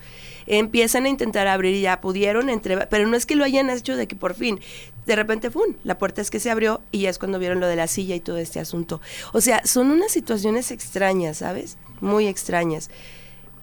empiezan 0.47 1.05
a 1.05 1.09
intentar 1.09 1.47
abrir 1.47 1.75
y 1.75 1.83
ya 1.83 2.01
pudieron, 2.01 2.49
entre, 2.51 2.87
pero 2.87 3.07
no 3.07 3.17
es 3.17 3.27
que 3.27 3.37
lo 3.37 3.45
hayan 3.45 3.71
hecho 3.71 3.97
de 3.97 4.07
que 4.07 4.17
por 4.17 4.35
fin, 4.35 4.61
de 5.07 5.17
repente, 5.17 5.51
¡fum! 5.51 5.75
La 5.85 5.99
puerta 5.99 6.21
es 6.21 6.31
que 6.31 6.41
se 6.41 6.51
abrió 6.51 6.81
y 6.91 7.01
ya 7.01 7.11
es 7.11 7.19
cuando 7.19 7.39
vieron 7.39 7.61
lo 7.61 7.69
de 7.69 7.77
la 7.77 7.87
silla 7.87 8.15
y 8.15 8.21
todo 8.21 8.39
este 8.39 8.61
asunto. 8.61 9.01
O 9.33 9.41
sea, 9.41 9.65
son 9.65 9.91
unas 9.91 10.11
situaciones 10.11 10.71
extrañas, 10.71 11.39
¿sabes? 11.39 11.77
Muy 12.01 12.27
extrañas. 12.27 12.91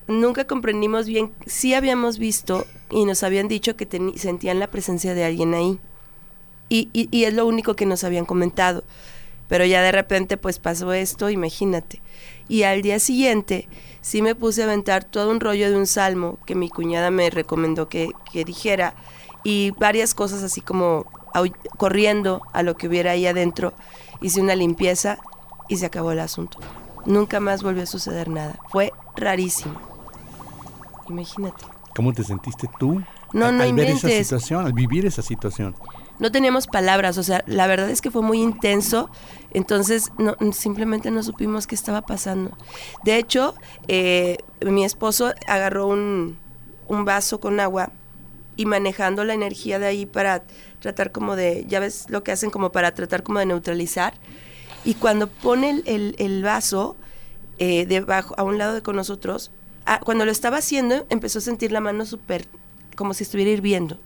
Nunca 0.07 0.45
comprendimos 0.45 1.07
bien, 1.07 1.31
sí 1.45 1.73
habíamos 1.73 2.17
visto 2.17 2.65
y 2.89 3.05
nos 3.05 3.23
habían 3.23 3.47
dicho 3.47 3.75
que 3.75 3.87
sentían 4.15 4.59
la 4.59 4.67
presencia 4.67 5.13
de 5.13 5.23
alguien 5.23 5.53
ahí. 5.53 5.79
Y, 6.69 7.23
es 7.23 7.33
lo 7.33 7.45
único 7.45 7.75
que 7.75 7.85
nos 7.85 8.03
habían 8.03 8.25
comentado. 8.25 8.83
Pero 9.47 9.65
ya 9.65 9.81
de 9.81 9.91
repente 9.91 10.37
pues 10.37 10.59
pasó 10.59 10.91
esto, 10.93 11.29
imagínate. 11.29 12.01
Y 12.47 12.63
al 12.63 12.81
día 12.81 12.99
siguiente 12.99 13.67
sí 14.03 14.21
me 14.21 14.35
puse 14.35 14.61
a 14.61 14.65
aventar 14.65 15.05
todo 15.05 15.31
un 15.31 15.39
rollo 15.39 15.71
de 15.71 15.77
un 15.77 15.87
salmo 15.87 16.37
que 16.45 16.53
mi 16.53 16.69
cuñada 16.69 17.09
me 17.09 17.31
recomendó 17.31 17.89
que, 17.89 18.11
dijera 18.45 18.93
y 19.43 19.71
varias 19.71 20.13
cosas 20.13 20.43
así 20.43 20.61
como 20.61 21.05
corriendo 21.77 22.41
a 22.53 22.61
lo 22.61 22.75
que 22.75 22.87
hubiera 22.87 23.11
ahí 23.11 23.25
adentro. 23.25 23.73
Hice 24.21 24.39
una 24.41 24.55
limpieza 24.55 25.17
y 25.67 25.77
se 25.77 25.87
acabó 25.87 26.11
el 26.11 26.19
asunto. 26.19 26.59
Nunca 27.05 27.39
más 27.39 27.63
volvió 27.63 27.83
a 27.83 27.87
suceder 27.87 28.29
nada. 28.29 28.59
Fue 28.69 28.93
rarísimo. 29.15 29.75
Imagínate. 31.09 31.65
¿Cómo 31.95 32.13
te 32.13 32.23
sentiste 32.23 32.69
tú 32.79 33.01
no, 33.33 33.51
no 33.51 33.63
al 33.63 33.73
ver 33.73 33.89
esa 33.89 34.09
situación, 34.09 34.65
al 34.65 34.73
vivir 34.73 35.05
esa 35.05 35.21
situación? 35.21 35.75
No 36.19 36.31
teníamos 36.31 36.67
palabras, 36.67 37.17
o 37.17 37.23
sea, 37.23 37.43
la 37.47 37.67
verdad 37.67 37.89
es 37.89 38.01
que 38.01 38.11
fue 38.11 38.21
muy 38.21 38.41
intenso, 38.41 39.09
entonces 39.51 40.11
no, 40.17 40.35
simplemente 40.51 41.11
no 41.11 41.23
supimos 41.23 41.67
qué 41.67 41.75
estaba 41.75 42.01
pasando. 42.01 42.55
De 43.03 43.17
hecho, 43.17 43.55
eh, 43.87 44.37
mi 44.65 44.85
esposo 44.85 45.33
agarró 45.47 45.87
un, 45.87 46.37
vaso 46.87 47.39
con 47.39 47.59
agua 47.59 47.91
y 48.55 48.67
manejando 48.67 49.23
la 49.23 49.33
energía 49.33 49.79
de 49.79 49.87
ahí 49.87 50.05
para 50.05 50.43
tratar 50.79 51.11
como 51.11 51.35
de, 51.35 51.65
ya 51.67 51.79
ves 51.79 52.05
lo 52.09 52.23
que 52.23 52.31
hacen 52.31 52.51
como 52.51 52.71
para 52.71 52.93
tratar 52.93 53.23
como 53.23 53.39
de 53.39 53.47
neutralizar, 53.47 54.13
y 54.85 54.93
cuando 54.95 55.27
pone 55.27 55.81
el, 55.85 56.43
vaso 56.43 56.95
eh, 57.57 57.87
debajo, 57.87 58.35
a 58.37 58.43
un 58.43 58.59
lado 58.59 58.75
de 58.75 58.83
con 58.83 58.95
nosotros, 58.95 59.49
ah, 59.85 60.01
cuando 60.03 60.25
lo 60.25 60.31
estaba 60.31 60.57
haciendo, 60.57 61.07
empezó 61.09 61.39
a 61.39 61.41
sentir 61.41 61.71
la 61.71 61.79
mano 61.79 62.05
súper, 62.05 62.45
como 62.95 63.15
si 63.15 63.23
estuviera 63.23 63.49
hirviendo 63.49 63.97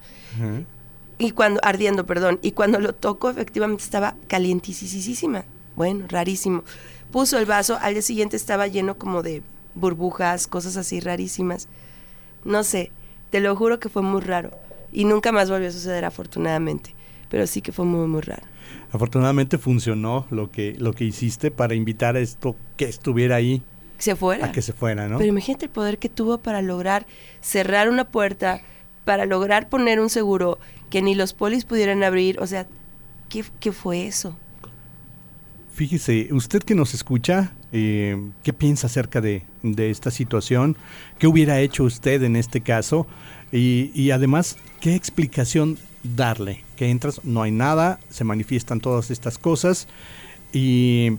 y 1.20 1.32
cuando, 1.32 1.60
ardiendo, 1.64 2.06
perdón, 2.06 2.40
y 2.42 2.52
cuando 2.52 2.80
lo 2.80 2.94
tocó 2.94 3.30
efectivamente 3.30 3.84
estaba 3.84 4.16
calientísima. 4.28 5.46
Bueno, 5.76 6.06
rarísimo. 6.08 6.64
Puso 7.12 7.38
el 7.38 7.46
vaso, 7.46 7.78
al 7.82 7.94
día 7.94 8.02
siguiente 8.02 8.36
estaba 8.36 8.68
lleno 8.68 8.98
como 8.98 9.24
de 9.24 9.42
burbujas, 9.76 10.48
cosas 10.48 10.78
así 10.78 11.00
rarísimas. 11.00 11.68
No 12.44 12.64
sé, 12.64 12.92
te 13.30 13.40
lo 13.40 13.56
juro 13.56 13.80
que 13.80 13.90
fue 13.90 14.02
muy 14.02 14.22
raro. 14.22 14.52
Y 14.92 15.06
nunca 15.06 15.32
más 15.32 15.50
volvió 15.50 15.70
a 15.70 15.72
suceder 15.72 16.06
afortunadamente, 16.06 16.94
pero 17.30 17.48
sí 17.48 17.62
que 17.62 17.72
fue 17.72 17.86
muy, 17.86 18.08
muy 18.08 18.22
raro. 18.22 18.44
Afortunadamente 18.92 19.58
funcionó 19.58 20.26
lo 20.30 20.50
que, 20.50 20.76
lo 20.78 20.94
que 20.94 21.04
hiciste 21.06 21.52
para 21.52 21.76
invitar 21.76 22.16
a 22.16 22.20
esto 22.20 22.56
que 22.78 22.86
estuviera 22.86 23.36
ahí. 23.36 23.62
Que 23.98 24.04
se 24.04 24.16
fuera. 24.16 24.46
A 24.46 24.52
que 24.52 24.62
se 24.62 24.74
fuera, 24.74 25.08
¿no? 25.08 25.18
Pero 25.18 25.30
imagínate 25.30 25.66
el 25.66 25.72
poder 25.72 25.98
que 25.98 26.10
tuvo 26.10 26.38
para 26.38 26.62
lograr 26.62 27.06
cerrar 27.42 27.90
una 27.90 28.06
puerta, 28.06 28.62
para 29.08 29.26
lograr 29.26 29.70
poner 29.70 30.02
un 30.02 30.10
seguro 30.10 30.60
que 30.90 31.02
ni 31.02 31.16
los 31.16 31.32
polis 31.32 31.64
pudieran 31.64 32.04
abrir. 32.04 32.42
O 32.42 32.46
sea, 32.46 32.68
¿qué, 33.30 33.72
fue 33.72 34.06
eso? 34.06 34.36
Fíjese, 35.74 36.28
usted 36.34 36.62
que 36.62 36.76
nos 36.76 36.94
escucha, 36.94 37.54
eh, 37.72 38.22
¿qué 38.44 38.52
piensa 38.52 38.88
acerca 38.88 39.22
de, 39.22 39.44
esta 39.78 40.12
situación? 40.12 40.76
¿Qué 41.20 41.28
hubiera 41.28 41.62
hecho 41.62 41.86
usted 41.86 42.22
en 42.22 42.36
este 42.36 42.60
caso? 42.60 43.08
Y, 43.54 43.92
y, 43.96 44.12
además, 44.12 44.58
¿qué 44.82 44.94
explicación 44.96 45.78
darle? 46.04 46.66
Que 46.76 46.90
entras, 46.90 47.24
no 47.24 47.44
hay 47.44 47.52
nada, 47.52 48.02
se 48.10 48.26
manifiestan 48.26 48.82
todas 48.82 49.10
estas 49.10 49.38
cosas 49.38 49.88
y 50.52 51.14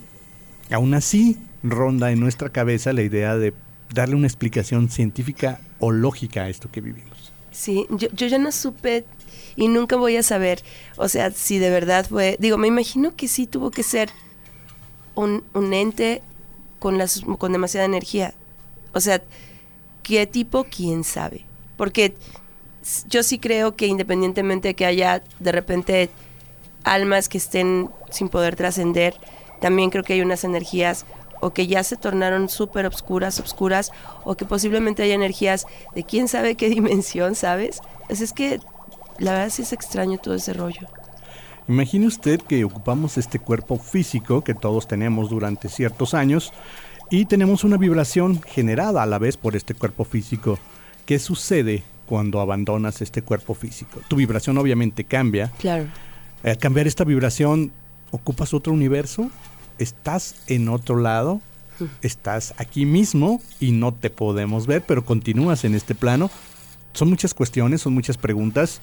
aún 0.71 0.93
así 0.93 1.39
ronda 1.63 2.13
en 2.13 2.21
nuestra 2.21 2.51
cabeza 2.51 2.93
la 2.93 3.01
idea 3.01 3.39
de 3.39 3.55
darle 3.95 4.15
una 4.15 4.27
explicación 4.27 4.91
científica 4.91 5.59
o 5.79 5.91
lógica 5.91 6.43
a 6.43 6.49
esto 6.51 6.71
que 6.71 6.83
vivimos. 6.83 7.18
Sí, 7.59 7.87
yo, 7.91 8.07
yo 8.13 8.29
ya 8.29 8.39
no 8.39 8.53
supe 8.53 9.05
y 9.57 9.67
nunca 9.67 9.97
voy 9.97 10.17
a 10.17 10.23
saber, 10.23 10.63
o 10.97 11.09
sea, 11.09 11.33
si 11.33 11.59
de 11.59 11.71
verdad 11.71 12.07
fue, 12.09 12.37
digo, 12.39 12.57
me 12.57 12.69
imagino 12.69 13.17
que 13.17 13.27
sí 13.27 13.49
tuvo 13.49 13.73
que 13.73 13.83
ser 13.83 14.11
un, 15.17 15.43
un 15.55 15.75
ente 15.75 16.23
con, 16.79 16.99
las, 16.99 17.23
con 17.37 17.51
demasiada 17.51 17.85
energía. 17.85 18.33
O 18.93 19.01
sea, 19.01 19.21
¿qué 20.05 20.25
tipo? 20.29 20.67
¿Quién 20.71 21.03
sabe? 21.03 21.47
Porque 21.77 22.15
yo 23.09 23.25
sí 23.25 23.41
creo 23.41 23.75
que 23.75 23.89
independientemente 23.89 24.69
de 24.69 24.75
que 24.75 24.87
haya 24.87 25.25
de 25.41 25.51
repente 25.51 26.11
almas 26.85 27.29
que 27.29 27.39
estén 27.39 27.91
sin 28.09 28.29
poder 28.29 28.55
trascender, 28.55 29.17
también 29.61 29.91
creo 29.91 30.05
que 30.05 30.13
hay 30.13 30.21
unas 30.21 30.45
energías 30.45 31.07
o 31.41 31.51
que 31.51 31.67
ya 31.67 31.83
se 31.85 31.97
tornaron 31.97 32.49
súper 32.49 32.87
obscuras, 32.87 33.41
obscuras, 33.41 33.93
o 34.25 34.37
que 34.37 34.45
posiblemente 34.45 35.03
haya 35.03 35.15
energías 35.15 35.67
de 35.95 36.05
quién 36.05 36.29
sabe 36.29 36.55
qué 36.55 36.69
dimensión, 36.71 37.35
¿sabes? 37.35 37.81
Pues 38.07 38.21
es 38.21 38.33
que 38.33 38.61
la 39.19 39.33
verdad 39.33 39.51
sí 39.51 39.63
es 39.63 39.73
extraño 39.73 40.19
todo 40.19 40.35
ese 40.35 40.53
rollo. 40.53 40.87
Imagine 41.69 42.07
usted 42.07 42.41
que 42.41 42.65
ocupamos 42.65 43.19
este 43.19 43.39
cuerpo 43.39 43.77
físico 43.77 44.43
que 44.43 44.55
todos 44.55 44.89
tenemos 44.89 45.29
durante 45.29 45.69
ciertos 45.69 46.15
años 46.15 46.53
y 47.11 47.27
tenemos 47.27 47.63
una 47.63 47.77
vibración 47.77 48.41
generada 48.43 49.03
a 49.03 49.07
la 49.07 49.19
vez 49.19 49.37
por 49.37 49.55
este 49.55 49.75
cuerpo 49.75 50.05
físico. 50.05 50.59
¿Qué 51.05 51.19
sucede 51.19 51.83
cuando 52.07 52.41
abandonas 52.41 53.03
este 53.03 53.21
cuerpo 53.21 53.55
físico? 53.55 54.01
Tu 54.09 54.17
vibración 54.17 54.57
obviamente 54.57 55.05
cambia. 55.05 55.53
Claro. 55.59 55.87
Al 56.43 56.57
cambiar 56.57 56.87
esta 56.87 57.05
vibración, 57.05 57.71
¿ocupas 58.11 58.55
otro 58.55 58.73
universo? 58.73 59.31
¿Estás 59.79 60.35
en 60.47 60.69
otro 60.69 60.99
lado? 60.99 61.41
¿Estás 62.03 62.55
aquí 62.59 62.87
mismo 62.87 63.41
y 63.61 63.73
no 63.73 63.93
te 63.93 64.11
podemos 64.11 64.67
ver, 64.67 64.83
pero 64.87 65.05
continúas 65.05 65.65
en 65.65 65.75
este 65.75 65.95
plano? 65.95 66.31
Son 66.93 67.09
muchas 67.09 67.35
cuestiones, 67.35 67.83
son 67.83 67.95
muchas 67.95 68.17
preguntas. 68.17 68.81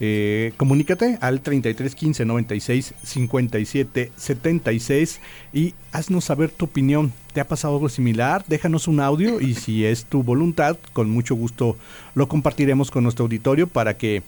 Eh, 0.00 0.52
comunícate 0.56 1.18
al 1.20 1.42
33 1.42 1.94
15 1.94 2.24
96 2.24 2.94
57 3.04 4.10
76 4.16 5.20
y 5.52 5.74
haznos 5.92 6.24
saber 6.24 6.50
tu 6.50 6.64
opinión. 6.64 7.12
¿Te 7.34 7.40
ha 7.40 7.46
pasado 7.46 7.74
algo 7.74 7.88
similar? 7.88 8.44
Déjanos 8.48 8.88
un 8.88 9.00
audio 9.00 9.40
y 9.40 9.54
si 9.54 9.84
es 9.84 10.06
tu 10.06 10.22
voluntad, 10.22 10.76
con 10.92 11.10
mucho 11.10 11.34
gusto 11.34 11.76
lo 12.14 12.26
compartiremos 12.26 12.90
con 12.90 13.04
nuestro 13.04 13.26
auditorio 13.26 13.66
para 13.66 13.96
que 13.96 14.22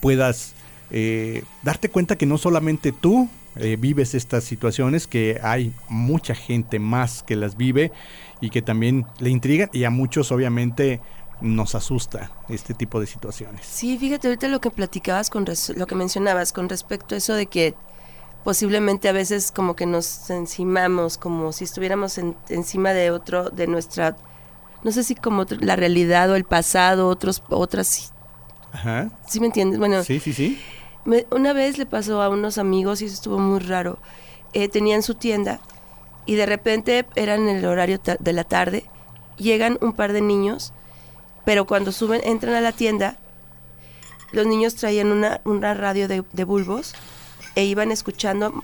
puedas 0.00 0.52
eh, 0.90 1.42
darte 1.62 1.88
cuenta 1.88 2.16
que 2.16 2.26
no 2.26 2.36
solamente 2.36 2.92
tú 2.92 3.28
eh, 3.56 3.76
vives 3.78 4.14
estas 4.14 4.44
situaciones, 4.44 5.06
que 5.06 5.38
hay 5.42 5.72
mucha 5.88 6.34
gente 6.34 6.78
más 6.78 7.22
que 7.22 7.36
las 7.36 7.56
vive 7.56 7.92
y 8.40 8.50
que 8.50 8.62
también 8.62 9.06
le 9.20 9.30
intrigan 9.30 9.70
y 9.72 9.84
a 9.84 9.90
muchos 9.90 10.32
obviamente 10.32 11.00
nos 11.40 11.74
asusta 11.74 12.30
este 12.48 12.74
tipo 12.74 13.00
de 13.00 13.06
situaciones. 13.06 13.66
Sí, 13.66 13.98
fíjate 13.98 14.28
ahorita 14.28 14.48
lo 14.48 14.60
que 14.60 14.70
platicabas 14.70 15.30
con 15.30 15.46
res- 15.46 15.72
lo 15.76 15.86
que 15.86 15.94
mencionabas 15.94 16.52
con 16.52 16.68
respecto 16.68 17.14
a 17.14 17.18
eso 17.18 17.34
de 17.34 17.46
que 17.46 17.74
posiblemente 18.44 19.08
a 19.08 19.12
veces 19.12 19.50
como 19.52 19.74
que 19.74 19.86
nos 19.86 20.28
encimamos, 20.30 21.16
como 21.18 21.52
si 21.52 21.64
estuviéramos 21.64 22.18
en- 22.18 22.36
encima 22.48 22.92
de 22.92 23.10
otro, 23.10 23.50
de 23.50 23.66
nuestra, 23.66 24.16
no 24.82 24.92
sé 24.92 25.02
si 25.02 25.14
como 25.14 25.44
la 25.60 25.76
realidad 25.76 26.30
o 26.30 26.36
el 26.36 26.44
pasado, 26.44 27.08
otros, 27.08 27.42
otras, 27.48 28.12
Ajá. 28.72 29.10
¿sí 29.26 29.40
me 29.40 29.46
entiendes? 29.46 29.78
Bueno, 29.78 30.02
Sí, 30.04 30.20
sí, 30.20 30.32
sí. 30.32 30.58
Una 31.30 31.52
vez 31.52 31.78
le 31.78 31.86
pasó 31.86 32.22
a 32.22 32.28
unos 32.28 32.58
amigos 32.58 33.02
y 33.02 33.06
eso 33.06 33.14
estuvo 33.14 33.38
muy 33.38 33.60
raro. 33.60 33.98
Eh, 34.52 34.68
tenían 34.68 35.02
su 35.02 35.14
tienda 35.14 35.60
y 36.26 36.36
de 36.36 36.46
repente 36.46 37.06
era 37.16 37.34
en 37.34 37.48
el 37.48 37.64
horario 37.64 38.00
de 38.18 38.32
la 38.32 38.44
tarde. 38.44 38.84
Llegan 39.36 39.78
un 39.80 39.92
par 39.92 40.12
de 40.12 40.20
niños, 40.20 40.72
pero 41.44 41.66
cuando 41.66 41.92
suben, 41.92 42.20
entran 42.24 42.54
a 42.54 42.60
la 42.60 42.72
tienda, 42.72 43.18
los 44.32 44.46
niños 44.46 44.74
traían 44.74 45.12
una, 45.12 45.40
una 45.44 45.74
radio 45.74 46.08
de, 46.08 46.24
de 46.32 46.44
bulbos 46.44 46.94
e 47.54 47.64
iban 47.64 47.90
escuchando. 47.90 48.62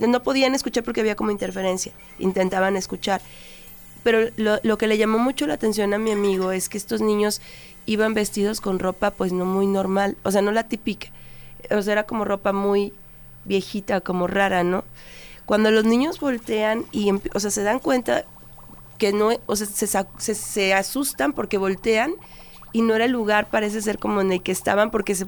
no 0.00 0.22
podían 0.22 0.54
escuchar 0.54 0.84
porque 0.84 1.00
había 1.00 1.16
como 1.16 1.30
interferencia. 1.30 1.92
Intentaban 2.18 2.76
escuchar. 2.76 3.20
Pero 4.02 4.30
lo, 4.36 4.58
lo 4.62 4.78
que 4.78 4.86
le 4.86 4.98
llamó 4.98 5.18
mucho 5.18 5.46
la 5.46 5.54
atención 5.54 5.94
a 5.94 5.98
mi 5.98 6.10
amigo 6.10 6.52
es 6.52 6.68
que 6.68 6.76
estos 6.76 7.00
niños 7.00 7.40
iban 7.86 8.14
vestidos 8.14 8.60
con 8.60 8.78
ropa 8.78 9.10
pues 9.10 9.32
no 9.32 9.44
muy 9.44 9.66
normal, 9.66 10.16
o 10.22 10.30
sea, 10.30 10.42
no 10.42 10.52
la 10.52 10.68
típica. 10.68 11.08
O 11.70 11.82
sea, 11.82 11.92
era 11.92 12.02
como 12.04 12.24
ropa 12.24 12.52
muy 12.52 12.92
viejita, 13.44 14.00
como 14.00 14.26
rara, 14.26 14.64
¿no? 14.64 14.84
Cuando 15.46 15.70
los 15.70 15.84
niños 15.84 16.20
voltean 16.20 16.86
y, 16.92 17.10
o 17.34 17.40
sea, 17.40 17.50
se 17.50 17.62
dan 17.62 17.78
cuenta 17.78 18.24
que 18.98 19.12
no, 19.12 19.30
o 19.46 19.56
sea, 19.56 19.66
se, 19.66 19.86
se, 19.86 20.34
se 20.34 20.74
asustan 20.74 21.32
porque 21.32 21.58
voltean 21.58 22.14
y 22.72 22.82
no 22.82 22.94
era 22.94 23.04
el 23.04 23.12
lugar, 23.12 23.48
parece 23.50 23.82
ser 23.82 23.98
como 23.98 24.20
en 24.20 24.32
el 24.32 24.42
que 24.42 24.52
estaban, 24.52 24.90
porque 24.90 25.14
se, 25.14 25.26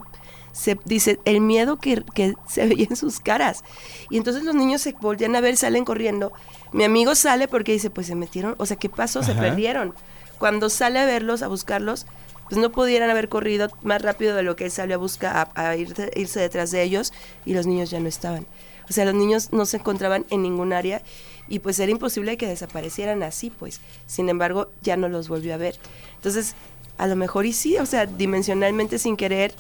se 0.53 0.79
dice 0.85 1.21
el 1.25 1.41
miedo 1.41 1.77
que, 1.77 2.03
que 2.15 2.35
se 2.49 2.67
veía 2.67 2.87
en 2.89 2.97
sus 2.97 3.21
caras. 3.21 3.63
Y 4.09 4.17
entonces 4.17 4.43
los 4.43 4.55
niños 4.55 4.81
se 4.81 4.93
voltean 4.93 5.37
a 5.37 5.41
ver, 5.41 5.57
salen 5.57 5.85
corriendo. 5.85 6.33
Mi 6.73 6.85
amigo 6.85 7.15
sale 7.15 7.47
porque 7.47 7.73
dice, 7.73 7.91
pues 7.91 8.07
se 8.07 8.15
metieron, 8.15 8.55
o 8.59 8.67
sea, 8.67 8.77
¿qué 8.77 8.89
pasó? 8.89 9.23
Se 9.23 9.33
Ajá. 9.33 9.41
perdieron. 9.43 9.95
Cuando 10.39 10.69
sale 10.71 10.99
a 10.99 11.05
verlos, 11.07 11.43
a 11.43 11.49
buscarlos, 11.49 12.07
pues 12.49 12.61
no 12.61 12.71
pudieran 12.71 13.11
haber 13.11 13.29
corrido 13.29 13.69
más 13.83 14.03
rápido 14.03 14.35
de 14.37 14.43
lo 14.43 14.57
que 14.57 14.65
él 14.67 14.71
salió 14.71 14.97
a 14.97 14.99
buscar, 14.99 15.51
a, 15.55 15.69
a 15.69 15.77
irse, 15.77 16.11
irse 16.17 16.41
detrás 16.41 16.71
de 16.71 16.83
ellos, 16.83 17.13
y 17.45 17.55
los 17.55 17.67
niños 17.67 17.91
ya 17.91 18.01
no 18.01 18.09
estaban. 18.09 18.47
O 18.89 18.93
sea, 18.93 19.05
los 19.05 19.15
niños 19.15 19.53
no 19.53 19.67
se 19.67 19.79
encontraban 19.79 20.25
en 20.31 20.43
ningún 20.43 20.73
área 20.73 21.03
y 21.49 21.59
pues 21.59 21.79
era 21.81 21.91
imposible 21.91 22.37
que 22.37 22.47
desaparecieran 22.47 23.23
así, 23.25 23.51
pues. 23.51 23.81
Sin 24.07 24.29
embargo, 24.29 24.71
ya 24.83 24.97
no 24.97 25.09
los 25.09 25.29
volvió 25.29 25.55
a 25.55 25.57
ver. 25.57 25.77
Entonces, 26.17 26.55
a 26.99 27.07
lo 27.09 27.17
mejor 27.17 27.47
y 27.47 27.53
sí, 27.53 27.77
o 27.79 27.87
sea, 27.87 28.07
dimensionalmente 28.07 28.99
sin 28.99 29.17
querer 29.17 29.55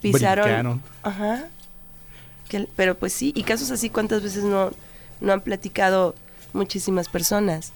pisaron. 0.00 0.44
Brincaron. 0.44 0.82
Ajá. 1.02 1.48
Que- 2.48 2.68
pero 2.76 2.94
pues 2.94 3.12
sí, 3.12 3.32
y 3.34 3.42
casos 3.42 3.70
así, 3.70 3.90
¿cuántas 3.90 4.22
veces 4.22 4.44
no, 4.44 4.70
no 5.20 5.32
han 5.32 5.40
platicado 5.40 6.14
muchísimas 6.52 7.08
personas? 7.08 7.72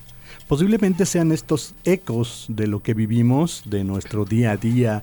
Posiblemente 0.48 1.04
sean 1.04 1.30
estos 1.30 1.74
ecos 1.84 2.46
de 2.48 2.66
lo 2.66 2.82
que 2.82 2.94
vivimos, 2.94 3.62
de 3.66 3.84
nuestro 3.84 4.24
día 4.24 4.52
a 4.52 4.56
día, 4.56 5.02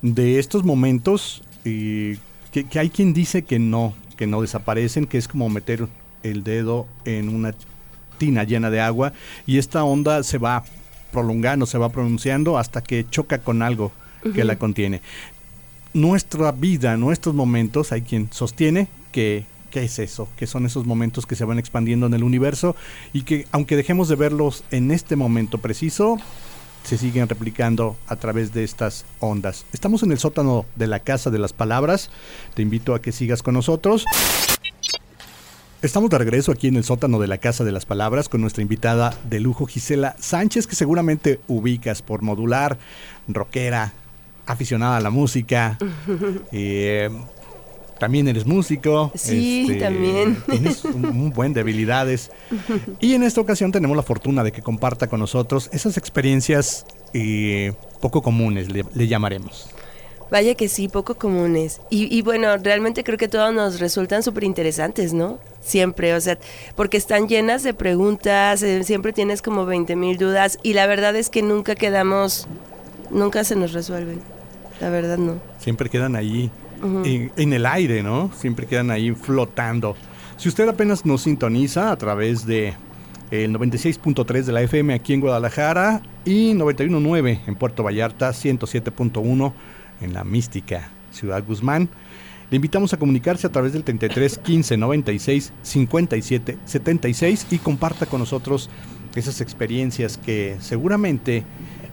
de 0.00 0.38
estos 0.38 0.64
momentos 0.64 1.42
que 1.62 2.18
hay 2.78 2.88
quien 2.88 3.12
dice 3.12 3.42
que 3.42 3.58
no, 3.58 3.94
que 4.16 4.26
no 4.26 4.40
desaparecen, 4.40 5.06
que 5.06 5.18
es 5.18 5.28
como 5.28 5.50
meter 5.50 5.86
el 6.22 6.42
dedo 6.44 6.86
en 7.04 7.28
una 7.28 7.54
tina 8.16 8.44
llena 8.44 8.70
de 8.70 8.80
agua 8.80 9.12
y 9.46 9.58
esta 9.58 9.84
onda 9.84 10.22
se 10.22 10.38
va 10.38 10.64
prolongando, 11.12 11.66
se 11.66 11.76
va 11.76 11.90
pronunciando 11.90 12.56
hasta 12.56 12.82
que 12.82 13.06
choca 13.08 13.38
con 13.38 13.60
algo 13.60 13.92
que 14.34 14.44
la 14.44 14.56
contiene. 14.56 15.02
Nuestra 15.92 16.52
vida, 16.52 16.96
nuestros 16.96 17.34
momentos, 17.34 17.92
hay 17.92 18.00
quien 18.02 18.28
sostiene 18.32 18.88
que 19.12 19.44
¿Qué 19.70 19.84
es 19.84 19.98
eso? 19.98 20.28
Que 20.36 20.46
son 20.46 20.66
esos 20.66 20.86
momentos 20.86 21.26
que 21.26 21.36
se 21.36 21.44
van 21.44 21.58
expandiendo 21.58 22.06
en 22.06 22.14
el 22.14 22.22
universo 22.22 22.76
y 23.12 23.22
que 23.22 23.46
aunque 23.52 23.76
dejemos 23.76 24.08
de 24.08 24.16
verlos 24.16 24.64
en 24.70 24.90
este 24.90 25.16
momento 25.16 25.58
preciso, 25.58 26.18
se 26.84 26.98
siguen 26.98 27.28
replicando 27.28 27.96
a 28.06 28.16
través 28.16 28.52
de 28.52 28.62
estas 28.62 29.04
ondas. 29.18 29.66
Estamos 29.72 30.04
en 30.04 30.12
el 30.12 30.18
sótano 30.18 30.66
de 30.76 30.86
la 30.86 31.00
Casa 31.00 31.30
de 31.30 31.38
las 31.38 31.52
Palabras. 31.52 32.10
Te 32.54 32.62
invito 32.62 32.94
a 32.94 33.02
que 33.02 33.10
sigas 33.10 33.42
con 33.42 33.54
nosotros. 33.54 34.04
Estamos 35.82 36.10
de 36.10 36.18
regreso 36.18 36.52
aquí 36.52 36.68
en 36.68 36.76
el 36.76 36.84
sótano 36.84 37.18
de 37.18 37.26
la 37.26 37.38
Casa 37.38 37.64
de 37.64 37.72
las 37.72 37.86
Palabras 37.86 38.28
con 38.28 38.40
nuestra 38.40 38.62
invitada 38.62 39.14
de 39.28 39.40
lujo 39.40 39.66
Gisela 39.66 40.14
Sánchez, 40.18 40.66
que 40.66 40.76
seguramente 40.76 41.40
ubicas 41.48 42.02
por 42.02 42.22
modular, 42.22 42.78
rockera, 43.26 43.92
aficionada 44.46 44.96
a 44.96 45.00
la 45.00 45.10
música. 45.10 45.78
eh, 46.52 47.10
también 47.98 48.28
eres 48.28 48.46
músico. 48.46 49.10
este, 49.14 49.28
Sí, 49.28 49.78
también. 49.80 50.36
Tienes 50.50 50.84
un, 50.84 51.04
un 51.06 51.30
buen 51.30 51.52
de 51.52 51.60
habilidades. 51.60 52.30
Y 53.00 53.14
en 53.14 53.22
esta 53.22 53.40
ocasión 53.40 53.72
tenemos 53.72 53.96
la 53.96 54.02
fortuna 54.02 54.44
de 54.44 54.52
que 54.52 54.62
comparta 54.62 55.06
con 55.06 55.20
nosotros 55.20 55.68
esas 55.72 55.96
experiencias 55.96 56.86
eh, 57.14 57.72
poco 58.00 58.22
comunes, 58.22 58.70
le, 58.70 58.84
le 58.94 59.06
llamaremos. 59.08 59.70
Vaya 60.30 60.54
que 60.54 60.68
sí, 60.68 60.88
poco 60.88 61.14
comunes. 61.14 61.80
Y, 61.88 62.14
y 62.14 62.22
bueno, 62.22 62.56
realmente 62.56 63.04
creo 63.04 63.16
que 63.16 63.28
todos 63.28 63.54
nos 63.54 63.78
resultan 63.78 64.24
súper 64.24 64.42
interesantes, 64.44 65.12
¿no? 65.12 65.38
Siempre, 65.60 66.14
o 66.14 66.20
sea, 66.20 66.36
porque 66.74 66.96
están 66.96 67.28
llenas 67.28 67.62
de 67.62 67.74
preguntas, 67.74 68.62
eh, 68.62 68.82
siempre 68.82 69.12
tienes 69.12 69.40
como 69.40 69.66
20 69.66 69.94
mil 69.94 70.18
dudas 70.18 70.58
y 70.64 70.72
la 70.72 70.86
verdad 70.86 71.14
es 71.14 71.30
que 71.30 71.42
nunca 71.42 71.76
quedamos, 71.76 72.48
nunca 73.10 73.44
se 73.44 73.54
nos 73.54 73.72
resuelven. 73.72 74.20
La 74.80 74.90
verdad 74.90 75.16
no. 75.16 75.36
Siempre 75.60 75.88
quedan 75.88 76.16
en, 76.82 77.52
el 77.52 77.66
aire, 77.66 78.02
¿no? 78.02 78.30
Siempre 78.36 78.66
quedan 78.66 78.90
ahí 78.90 79.12
flotando. 79.12 79.96
Si 80.36 80.48
usted 80.48 80.68
apenas 80.68 81.06
nos 81.06 81.22
sintoniza 81.22 81.90
a 81.90 81.96
través 81.96 82.46
de 82.46 82.74
el 83.30 83.52
96.3 83.54 84.44
de 84.44 84.52
la 84.52 84.62
FM 84.62 84.94
aquí 84.94 85.12
en 85.12 85.20
Guadalajara 85.20 86.02
y 86.24 86.52
91.9 86.52 87.40
en 87.46 87.54
Puerto 87.56 87.82
Vallarta, 87.82 88.30
107.1 88.30 89.52
en 90.00 90.14
la 90.14 90.24
mística 90.24 90.90
Ciudad 91.10 91.42
Guzmán. 91.44 91.88
Le 92.50 92.56
invitamos 92.56 92.92
a 92.92 92.98
comunicarse 92.98 93.46
a 93.46 93.50
través 93.50 93.72
del 93.72 93.82
33 93.82 94.38
15 94.38 94.76
96 94.76 95.52
57 95.62 96.58
76 96.64 97.46
y 97.50 97.58
comparta 97.58 98.06
con 98.06 98.20
nosotros 98.20 98.70
esas 99.16 99.40
experiencias 99.40 100.16
que 100.18 100.56
seguramente 100.60 101.42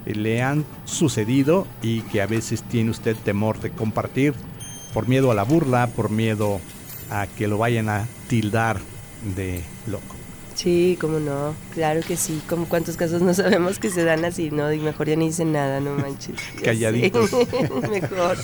eh, 0.06 0.16
le 0.16 0.44
han 0.44 0.66
sucedido 0.86 1.66
y 1.82 2.02
que 2.02 2.22
a 2.22 2.28
veces 2.28 2.62
tiene 2.64 2.92
usted 2.92 3.16
temor 3.16 3.60
de 3.62 3.72
compartir 3.72 4.34
por 4.94 5.08
miedo 5.08 5.32
a 5.32 5.36
la 5.36 5.44
burla, 5.44 5.88
por 5.88 6.10
miedo 6.10 6.60
a 7.10 7.28
que 7.28 7.48
lo 7.48 7.58
vayan 7.58 7.90
a 7.90 8.08
tildar 8.28 8.80
de 9.36 9.62
loco. 9.88 10.16
Sí, 10.56 10.98
cómo 11.02 11.20
no, 11.20 11.56
claro 11.74 12.02
que 12.08 12.16
sí, 12.16 12.42
como 12.48 12.68
cuántos 12.68 12.96
casos 12.96 13.22
no 13.22 13.34
sabemos 13.34 13.80
que 13.80 13.90
se 13.90 14.04
dan 14.04 14.24
así, 14.24 14.52
¿no? 14.52 14.72
Y 14.72 14.80
mejor 14.80 15.10
ya 15.10 15.16
ni 15.16 15.28
dicen 15.28 15.52
nada, 15.52 15.80
no 15.80 15.96
manches. 15.96 16.36
Calladitos. 16.64 17.32
mejor. 17.90 18.38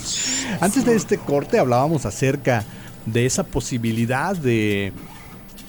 Antes 0.59 0.85
de 0.85 0.95
este 0.95 1.17
corte 1.17 1.59
hablábamos 1.59 2.05
acerca 2.05 2.65
de 3.05 3.25
esa 3.25 3.43
posibilidad 3.43 4.35
de, 4.35 4.91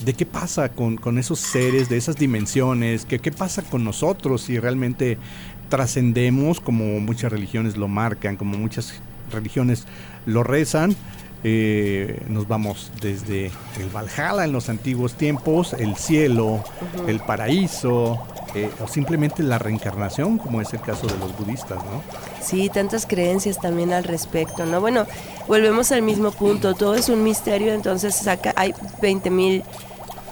de 0.05 0.15
qué 0.15 0.25
pasa 0.25 0.71
con, 0.71 0.97
con 0.97 1.19
esos 1.19 1.41
seres, 1.41 1.89
de 1.91 1.99
esas 1.99 2.17
dimensiones, 2.17 3.05
que 3.05 3.19
qué 3.19 3.33
pasa 3.33 3.63
con 3.63 3.85
nosotros 3.85 4.43
si 4.43 4.59
realmente 4.59 5.19
trascendemos, 5.69 6.59
como 6.59 7.01
muchas 7.01 7.31
religiones 7.31 7.77
lo 7.77 7.87
marcan, 7.87 8.37
como 8.37 8.57
muchas 8.57 8.95
religiones 9.31 9.87
lo 10.27 10.43
rezan. 10.43 10.97
Eh, 11.43 12.23
nos 12.29 12.49
vamos 12.49 12.91
desde 13.01 13.47
el 13.79 13.89
Valhalla 13.95 14.45
en 14.45 14.53
los 14.53 14.69
antiguos 14.69 15.15
tiempos, 15.15 15.73
el 15.73 15.97
cielo, 15.97 16.63
el 17.07 17.21
paraíso, 17.21 18.23
eh, 18.55 18.69
o 18.83 18.89
simplemente 18.89 19.43
la 19.43 19.59
reencarnación, 19.59 20.37
como 20.37 20.61
es 20.61 20.73
el 20.75 20.81
caso 20.81 21.07
de 21.07 21.17
los 21.19 21.37
budistas, 21.39 21.79
¿no? 21.79 22.03
Sí, 22.43 22.69
tantas 22.69 23.07
creencias 23.07 23.59
también 23.59 23.93
al 23.93 24.05
respecto, 24.05 24.67
¿no? 24.67 24.81
Bueno, 24.81 25.07
volvemos 25.49 25.93
al 25.93 26.03
mismo 26.03 26.31
punto, 26.31 26.75
todo 26.75 26.95
es 26.95 27.09
un 27.09 27.23
misterio, 27.23 27.73
entonces 27.73 28.15
saca, 28.15 28.53
hay 28.57 28.75
20 29.01 29.31
mil 29.31 29.63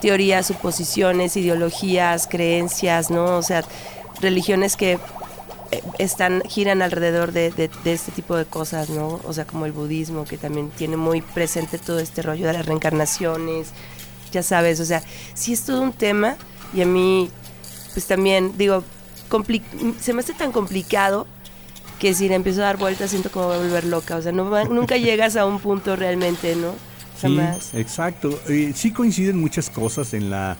teorías, 0.03 0.46
suposiciones, 0.46 1.37
ideologías, 1.37 2.27
creencias, 2.27 3.11
¿no? 3.11 3.37
O 3.37 3.42
sea, 3.42 3.64
religiones 4.20 4.77
que 4.77 4.98
están 5.98 6.42
giran 6.48 6.81
alrededor 6.83 7.33
de, 7.33 7.50
de- 7.50 7.70
de 7.85 7.92
este 7.92 8.11
tipo 8.12 8.37
de 8.37 8.44
cosas, 8.44 8.88
¿no? 8.90 9.20
O 9.24 9.33
sea, 9.33 9.44
como 9.46 9.66
el 9.66 9.72
budismo, 9.72 10.24
que 10.24 10.38
también 10.38 10.70
tiene 10.70 10.96
muy 10.96 11.20
presente 11.22 11.78
todo 11.78 11.98
este 11.98 12.22
rollo 12.22 12.46
de 12.46 12.52
las 12.54 12.66
reencarnaciones, 12.66 13.68
ya 14.33 14.42
sabes, 14.42 14.81
o 14.81 14.85
sea, 14.85 15.02
sí 15.35 15.52
es 15.52 15.62
todo 15.64 15.83
un 15.83 15.92
tema 15.92 16.37
y 16.74 16.83
a 16.83 16.87
mí, 16.87 17.31
pues 17.94 18.07
también, 18.07 18.52
digo, 18.59 18.83
se 20.00 20.12
me 20.14 20.20
hace 20.20 20.33
tan 20.35 20.52
complicado 20.52 21.26
que 21.98 22.14
si 22.14 22.28
le 22.28 22.35
empiezo 22.37 22.61
a 22.62 22.64
dar 22.66 22.76
vueltas 22.76 23.11
siento 23.11 23.31
como 23.31 23.46
voy 23.48 23.57
a 23.57 23.59
volver 23.59 23.85
loca, 23.85 24.16
o 24.16 24.22
sea, 24.22 24.33
no 24.33 24.48
va- 24.48 24.64
nunca 24.64 24.96
llegas 25.07 25.37
a 25.37 25.44
un 25.46 25.59
punto 25.61 25.96
realmente, 25.96 26.54
¿no? 26.57 26.72
Jamás. 27.20 27.70
Sí, 27.72 27.78
exacto. 27.78 28.38
Eh, 28.48 28.72
sí 28.74 28.92
coinciden 28.92 29.38
muchas 29.38 29.68
cosas 29.70 30.14
en 30.14 30.31
la 30.31 30.57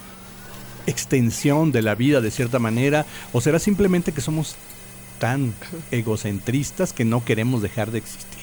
extensión 0.86 1.70
de 1.72 1.82
la 1.82 1.94
vida 1.94 2.20
de 2.20 2.30
cierta 2.30 2.58
manera, 2.58 3.06
o 3.32 3.40
será 3.40 3.58
simplemente 3.58 4.12
que 4.12 4.20
somos 4.20 4.56
tan 5.18 5.54
egocentristas 5.90 6.92
que 6.92 7.04
no 7.04 7.24
queremos 7.24 7.62
dejar 7.62 7.90
de 7.90 7.98
existir. 7.98 8.38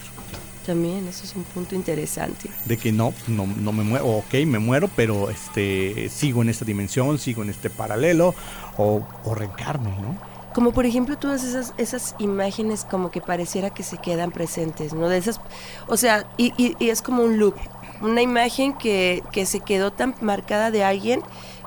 También, 0.66 1.08
eso 1.08 1.24
es 1.26 1.36
un 1.36 1.44
punto 1.44 1.76
interesante. 1.76 2.50
De 2.66 2.78
que 2.78 2.92
no, 2.92 3.14
no, 3.28 3.46
no 3.46 3.72
me 3.72 3.84
muero, 3.84 4.08
ok, 4.08 4.34
me 4.48 4.58
muero, 4.58 4.90
pero 4.96 5.30
este 5.30 6.10
sigo 6.10 6.42
en 6.42 6.50
esta 6.50 6.66
dimensión, 6.66 7.20
sigo 7.20 7.44
en 7.44 7.50
este 7.52 7.70
paralelo, 7.70 8.34
o, 8.78 9.06
o 9.24 9.36
reencarno, 9.36 9.90
¿no? 9.90 10.36
Como 10.56 10.72
por 10.72 10.86
ejemplo 10.86 11.18
todas 11.18 11.44
esas, 11.44 11.74
esas 11.78 12.16
imágenes 12.18 12.86
como 12.90 13.12
que 13.12 13.22
pareciera 13.22 13.70
que 13.72 13.84
se 13.84 13.98
quedan 13.98 14.32
presentes, 14.32 14.94
¿no? 14.94 15.08
De 15.10 15.18
esas, 15.18 15.40
o 15.88 15.98
sea, 15.98 16.26
y, 16.38 16.54
y- 16.58 16.76
y 16.80 16.90
es 16.90 17.02
como 17.04 17.24
un 17.24 17.38
loop, 17.38 17.56
una 18.02 18.22
imagen 18.24 18.74
que, 18.74 19.22
que 19.32 19.46
se 19.46 19.60
quedó 19.60 19.92
tan 19.92 20.16
marcada 20.22 20.72
de 20.72 20.84
alguien 20.84 21.22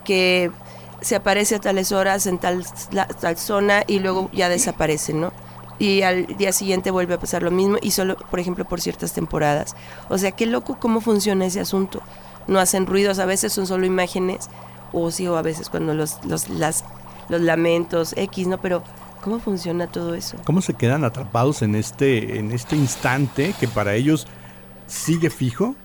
que 0.05 0.51
se 1.01 1.17
aparece 1.17 1.57
a 1.57 1.61
tales 1.61 1.93
horas 1.93 2.27
en 2.27 2.39
tal, 2.39 2.65
tal 3.21 3.37
zona 3.37 3.85
y 3.87 4.01
luego 4.01 4.31
ya 4.33 4.49
desaparece, 4.49 5.13
¿no? 5.13 5.33
Y 5.79 6.03
al 6.03 6.27
día 6.27 6.53
siguiente 6.53 6.91
vuelve 6.91 7.15
a 7.15 7.21
pasar 7.21 7.43
lo 7.43 7.53
mismo 7.53 7.77
y 7.81 7.93
solo, 7.93 8.17
por 8.17 8.41
ejemplo, 8.41 8.65
por 8.65 8.81
ciertas 8.81 9.13
temporadas. 9.13 9.77
O 10.09 10.19
sea, 10.19 10.33
qué 10.33 10.47
loco 10.47 10.79
cómo 10.81 11.01
funciona 11.01 11.47
ese 11.47 11.61
asunto. 11.61 12.03
No 12.49 12.59
hacen 12.59 12.87
ruidos, 12.87 13.21
a 13.21 13.27
veces 13.27 13.53
son 13.53 13.67
solo 13.67 13.87
imágenes, 13.87 14.49
o 14.93 15.11
sí, 15.11 15.29
o 15.29 15.37
a 15.37 15.43
veces 15.43 15.71
cuando 15.71 15.95
los, 15.95 16.25
los, 16.25 16.49
las, 16.49 16.85
los 17.29 17.41
lamentos, 17.43 18.13
X, 18.17 18.49
¿no? 18.49 18.59
Pero, 18.59 18.83
¿cómo 19.23 19.39
funciona 19.39 19.87
todo 19.87 20.15
eso? 20.15 20.37
¿Cómo 20.45 20.63
se 20.63 20.75
quedan 20.75 21.05
atrapados 21.05 21.63
en 21.63 21.77
este, 21.77 22.39
en 22.39 22.51
este 22.51 22.75
instante 22.75 23.55
que 23.61 23.69
para 23.69 23.95
ellos 23.95 24.27
sigue 24.89 25.31
fijo? 25.31 25.77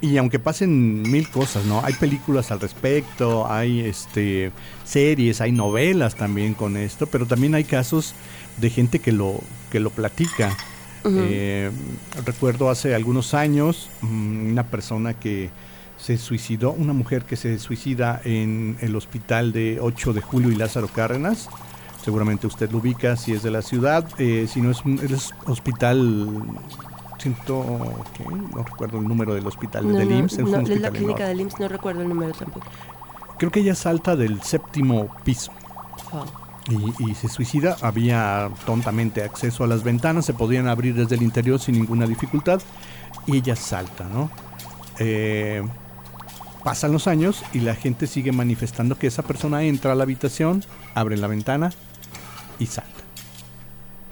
Y 0.00 0.16
aunque 0.18 0.38
pasen 0.38 1.02
mil 1.02 1.28
cosas, 1.28 1.64
¿no? 1.64 1.80
Hay 1.84 1.94
películas 1.94 2.50
al 2.50 2.60
respecto, 2.60 3.50
hay 3.50 3.80
este 3.80 4.52
series, 4.84 5.40
hay 5.40 5.52
novelas 5.52 6.16
también 6.16 6.54
con 6.54 6.76
esto, 6.76 7.06
pero 7.06 7.24
también 7.26 7.54
hay 7.54 7.64
casos 7.64 8.14
de 8.58 8.68
gente 8.68 8.98
que 8.98 9.12
lo, 9.12 9.40
que 9.70 9.80
lo 9.80 9.90
platica. 9.90 10.56
Eh, 11.04 11.70
recuerdo 12.24 12.70
hace 12.70 12.94
algunos 12.94 13.34
años 13.34 13.90
mm, 14.02 14.52
una 14.52 14.64
persona 14.64 15.14
que 15.14 15.50
se 15.96 16.16
suicidó, 16.16 16.72
una 16.72 16.92
mujer 16.92 17.24
que 17.24 17.36
se 17.36 17.58
suicida 17.58 18.20
en 18.24 18.76
el 18.80 18.94
hospital 18.96 19.52
de 19.52 19.78
8 19.80 20.12
de 20.12 20.20
julio 20.20 20.50
y 20.50 20.56
Lázaro 20.56 20.88
Cárdenas. 20.88 21.48
Seguramente 22.04 22.48
usted 22.48 22.70
lo 22.70 22.78
ubica 22.78 23.16
si 23.16 23.32
es 23.32 23.42
de 23.42 23.52
la 23.52 23.62
ciudad, 23.62 24.04
eh, 24.18 24.48
si 24.52 24.60
no 24.60 24.72
es 24.72 24.84
un 24.84 24.98
es 24.98 25.30
hospital, 25.46 26.28
siento 27.22 28.10
que 28.12 28.24
no 28.26 28.64
recuerdo 28.64 28.98
el 28.98 29.08
número 29.08 29.34
del 29.34 29.46
hospital 29.46 29.92
No, 29.92 29.94
del 29.96 30.10
no, 30.10 30.14
IMSS, 30.14 30.38
es 30.38 30.52
un 30.54 30.64
no, 30.64 30.74
la 30.76 30.92
clínica 30.92 31.26
enorme. 31.26 31.28
del 31.28 31.40
IMSS, 31.40 31.58
no 31.60 31.68
recuerdo 31.68 32.02
el 32.02 32.08
número 32.08 32.34
tampoco. 32.34 32.76
Creo 33.36 33.50
que 33.50 33.60
ella 33.60 33.74
salta 33.74 34.16
del 34.16 34.42
séptimo 34.42 35.10
piso 35.24 35.52
y, 36.66 36.94
y 36.98 37.14
se 37.14 37.28
suicida. 37.28 37.78
Había 37.80 38.50
tontamente 38.64 39.22
acceso 39.24 39.64
a 39.64 39.66
las 39.66 39.82
ventanas, 39.82 40.26
se 40.26 40.34
podían 40.34 40.68
abrir 40.68 40.94
desde 40.94 41.16
el 41.16 41.22
interior 41.22 41.60
sin 41.60 41.74
ninguna 41.76 42.06
dificultad 42.06 42.62
y 43.26 43.36
ella 43.38 43.56
salta, 43.56 44.08
¿no? 44.08 44.32
Eh, 44.98 45.62
pasan 46.62 46.92
los 46.92 47.06
años 47.08 47.46
y 47.52 47.60
la 47.60 47.74
gente 47.76 48.06
sigue 48.06 48.32
manifestando 48.32 48.98
que 48.98 49.08
esa 49.08 49.26
persona 49.26 49.62
entra 49.64 49.92
a 49.92 49.94
la 49.96 50.04
habitación, 50.04 50.64
abre 50.94 51.16
la 51.16 51.28
ventana 51.28 51.74
y 52.58 52.66
salta. 52.68 52.91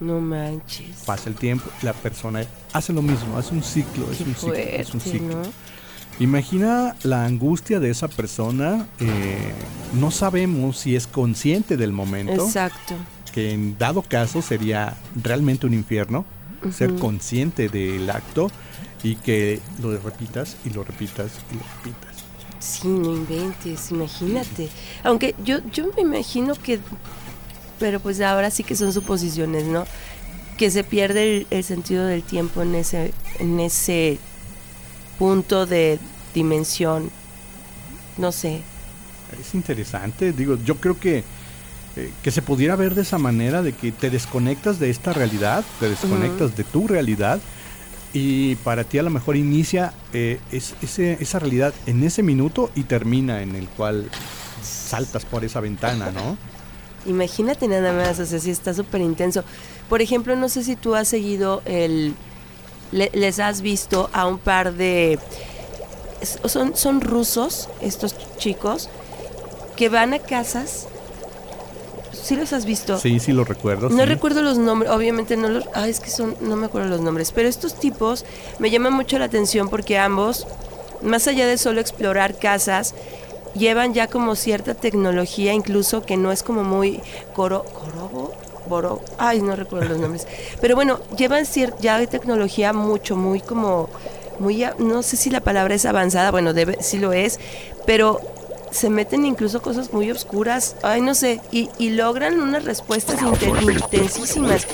No 0.00 0.20
manches. 0.20 1.02
Pasa 1.06 1.28
el 1.28 1.36
tiempo, 1.36 1.68
la 1.82 1.92
persona 1.92 2.42
hace 2.72 2.92
lo 2.92 3.02
mismo, 3.02 3.36
hace 3.36 3.54
un 3.54 3.62
ciclo, 3.62 4.10
es 4.10 4.20
un 4.20 4.34
ciclo, 4.34 4.54
es 4.54 4.94
un 4.94 5.00
ciclo. 5.00 5.42
¿no? 5.42 5.42
Imagina 6.18 6.96
la 7.02 7.24
angustia 7.24 7.80
de 7.80 7.90
esa 7.90 8.08
persona. 8.08 8.86
eh, 8.98 9.52
no 9.98 10.10
sabemos 10.10 10.78
si 10.78 10.94
es 10.96 11.06
consciente 11.06 11.76
del 11.76 11.92
momento, 11.92 12.44
Exacto. 12.46 12.94
que 13.32 13.52
en 13.52 13.76
dado 13.78 14.02
caso 14.02 14.40
sería 14.40 14.96
realmente 15.20 15.66
un 15.66 15.74
infierno, 15.74 16.24
ser 16.72 16.94
consciente 16.96 17.68
del 17.68 18.08
acto 18.10 18.50
y 19.02 19.16
que 19.16 19.60
lo 19.82 19.96
repitas 19.98 20.56
y 20.64 20.70
lo 20.70 20.84
repitas 20.84 21.32
y 21.50 21.54
lo 21.54 21.62
repitas. 21.76 22.10
Sí, 22.58 22.86
no 22.86 23.16
inventes, 23.16 23.90
imagínate. 23.90 24.68
Aunque 25.02 25.34
yo, 25.42 25.58
yo 25.72 25.86
me 25.96 26.02
imagino 26.02 26.54
que, 26.54 26.78
pero 27.80 27.98
pues 27.98 28.20
ahora 28.20 28.50
sí 28.50 28.62
que 28.62 28.76
son 28.76 28.92
suposiciones, 28.92 29.64
¿no? 29.64 29.84
Que 30.56 30.70
se 30.70 30.84
pierde 30.84 31.38
el, 31.38 31.46
el 31.50 31.64
sentido 31.64 32.04
del 32.06 32.22
tiempo 32.22 32.62
en 32.62 32.74
ese, 32.76 33.12
en 33.40 33.58
ese 33.58 34.18
punto 35.18 35.66
de 35.66 35.98
dimensión. 36.34 37.10
No 38.18 38.30
sé. 38.30 38.60
Es 39.40 39.54
interesante, 39.54 40.32
digo, 40.32 40.58
yo 40.64 40.76
creo 40.76 40.98
que 40.98 41.24
eh, 41.96 42.12
que 42.22 42.30
se 42.30 42.40
pudiera 42.42 42.76
ver 42.76 42.94
de 42.94 43.02
esa 43.02 43.18
manera, 43.18 43.62
de 43.62 43.72
que 43.72 43.90
te 43.90 44.10
desconectas 44.10 44.78
de 44.78 44.90
esta 44.90 45.12
realidad, 45.12 45.64
te 45.80 45.88
desconectas 45.88 46.56
de 46.56 46.62
tu 46.64 46.86
realidad 46.86 47.40
y 48.12 48.54
para 48.56 48.84
ti 48.84 48.98
a 48.98 49.02
lo 49.02 49.10
mejor 49.10 49.36
inicia 49.36 49.92
eh, 50.12 50.38
es- 50.52 50.74
ese- 50.82 51.16
esa 51.20 51.38
realidad 51.40 51.72
en 51.86 52.02
ese 52.04 52.22
minuto 52.22 52.70
y 52.76 52.82
termina 52.84 53.42
en 53.42 53.56
el 53.56 53.66
cual 53.68 54.08
saltas 54.62 55.24
por 55.24 55.44
esa 55.44 55.60
ventana, 55.60 56.10
¿no? 56.12 56.36
Imagínate 57.06 57.66
nada 57.68 57.92
más, 57.92 58.18
o 58.20 58.26
sea, 58.26 58.38
sí 58.38 58.50
está 58.50 58.74
súper 58.74 59.00
intenso. 59.00 59.42
Por 59.88 60.02
ejemplo, 60.02 60.36
no 60.36 60.48
sé 60.48 60.62
si 60.64 60.76
tú 60.76 60.94
has 60.94 61.08
seguido 61.08 61.62
el... 61.64 62.14
le- 62.92 63.10
les 63.14 63.38
has 63.38 63.62
visto 63.62 64.10
a 64.12 64.26
un 64.26 64.38
par 64.38 64.74
de... 64.74 65.18
Son, 66.44 66.76
son 66.76 67.00
rusos, 67.00 67.68
estos 67.80 68.14
chicos, 68.36 68.88
que 69.76 69.88
van 69.88 70.12
a 70.14 70.18
casas... 70.18 70.86
¿Sí 72.12 72.36
los 72.36 72.52
has 72.52 72.66
visto? 72.66 72.98
Sí, 72.98 73.18
sí 73.18 73.32
lo 73.32 73.44
recuerdo. 73.44 73.88
No 73.88 74.02
sí. 74.02 74.04
recuerdo 74.04 74.42
los 74.42 74.58
nombres, 74.58 74.92
obviamente 74.92 75.36
no 75.36 75.48
los... 75.48 75.64
Ah, 75.74 75.88
es 75.88 76.00
que 76.00 76.10
son... 76.10 76.36
No 76.42 76.54
me 76.56 76.66
acuerdo 76.66 76.88
los 76.88 77.00
nombres. 77.00 77.32
Pero 77.32 77.48
estos 77.48 77.74
tipos 77.80 78.24
me 78.58 78.70
llaman 78.70 78.92
mucho 78.92 79.18
la 79.18 79.24
atención 79.24 79.70
porque 79.70 79.96
ambos, 79.98 80.46
más 81.02 81.26
allá 81.28 81.46
de 81.46 81.56
solo 81.56 81.80
explorar 81.80 82.38
casas, 82.38 82.94
llevan 83.54 83.94
ya 83.94 84.06
como 84.06 84.36
cierta 84.36 84.74
tecnología, 84.74 85.52
incluso 85.52 86.02
que 86.02 86.16
no 86.16 86.32
es 86.32 86.42
como 86.42 86.64
muy... 86.64 87.00
Coro, 87.34 87.64
¿Corobo? 87.64 88.32
Boro... 88.68 89.00
Ay, 89.18 89.40
no 89.42 89.56
recuerdo 89.56 89.88
los 89.90 89.98
nombres. 89.98 90.26
Pero 90.60 90.74
bueno, 90.76 91.00
llevan 91.16 91.44
cier- 91.44 91.74
ya 91.80 92.04
tecnología 92.06 92.72
mucho, 92.72 93.16
muy 93.16 93.40
como... 93.40 93.88
Muy... 94.38 94.64
No 94.78 95.02
sé 95.02 95.16
si 95.16 95.30
la 95.30 95.40
palabra 95.40 95.74
es 95.74 95.84
avanzada, 95.86 96.30
bueno, 96.30 96.52
debe, 96.54 96.78
sí 96.82 96.98
lo 96.98 97.12
es, 97.12 97.38
pero 97.84 98.20
se 98.70 98.88
meten 98.88 99.26
incluso 99.26 99.60
cosas 99.60 99.92
muy 99.92 100.10
oscuras, 100.10 100.76
ay 100.82 101.00
no 101.00 101.14
sé, 101.14 101.40
y, 101.50 101.68
y 101.76 101.90
logran 101.90 102.40
unas 102.40 102.64
respuestas 102.64 103.20
inten- 103.20 103.60
intensísimas. 103.62 104.66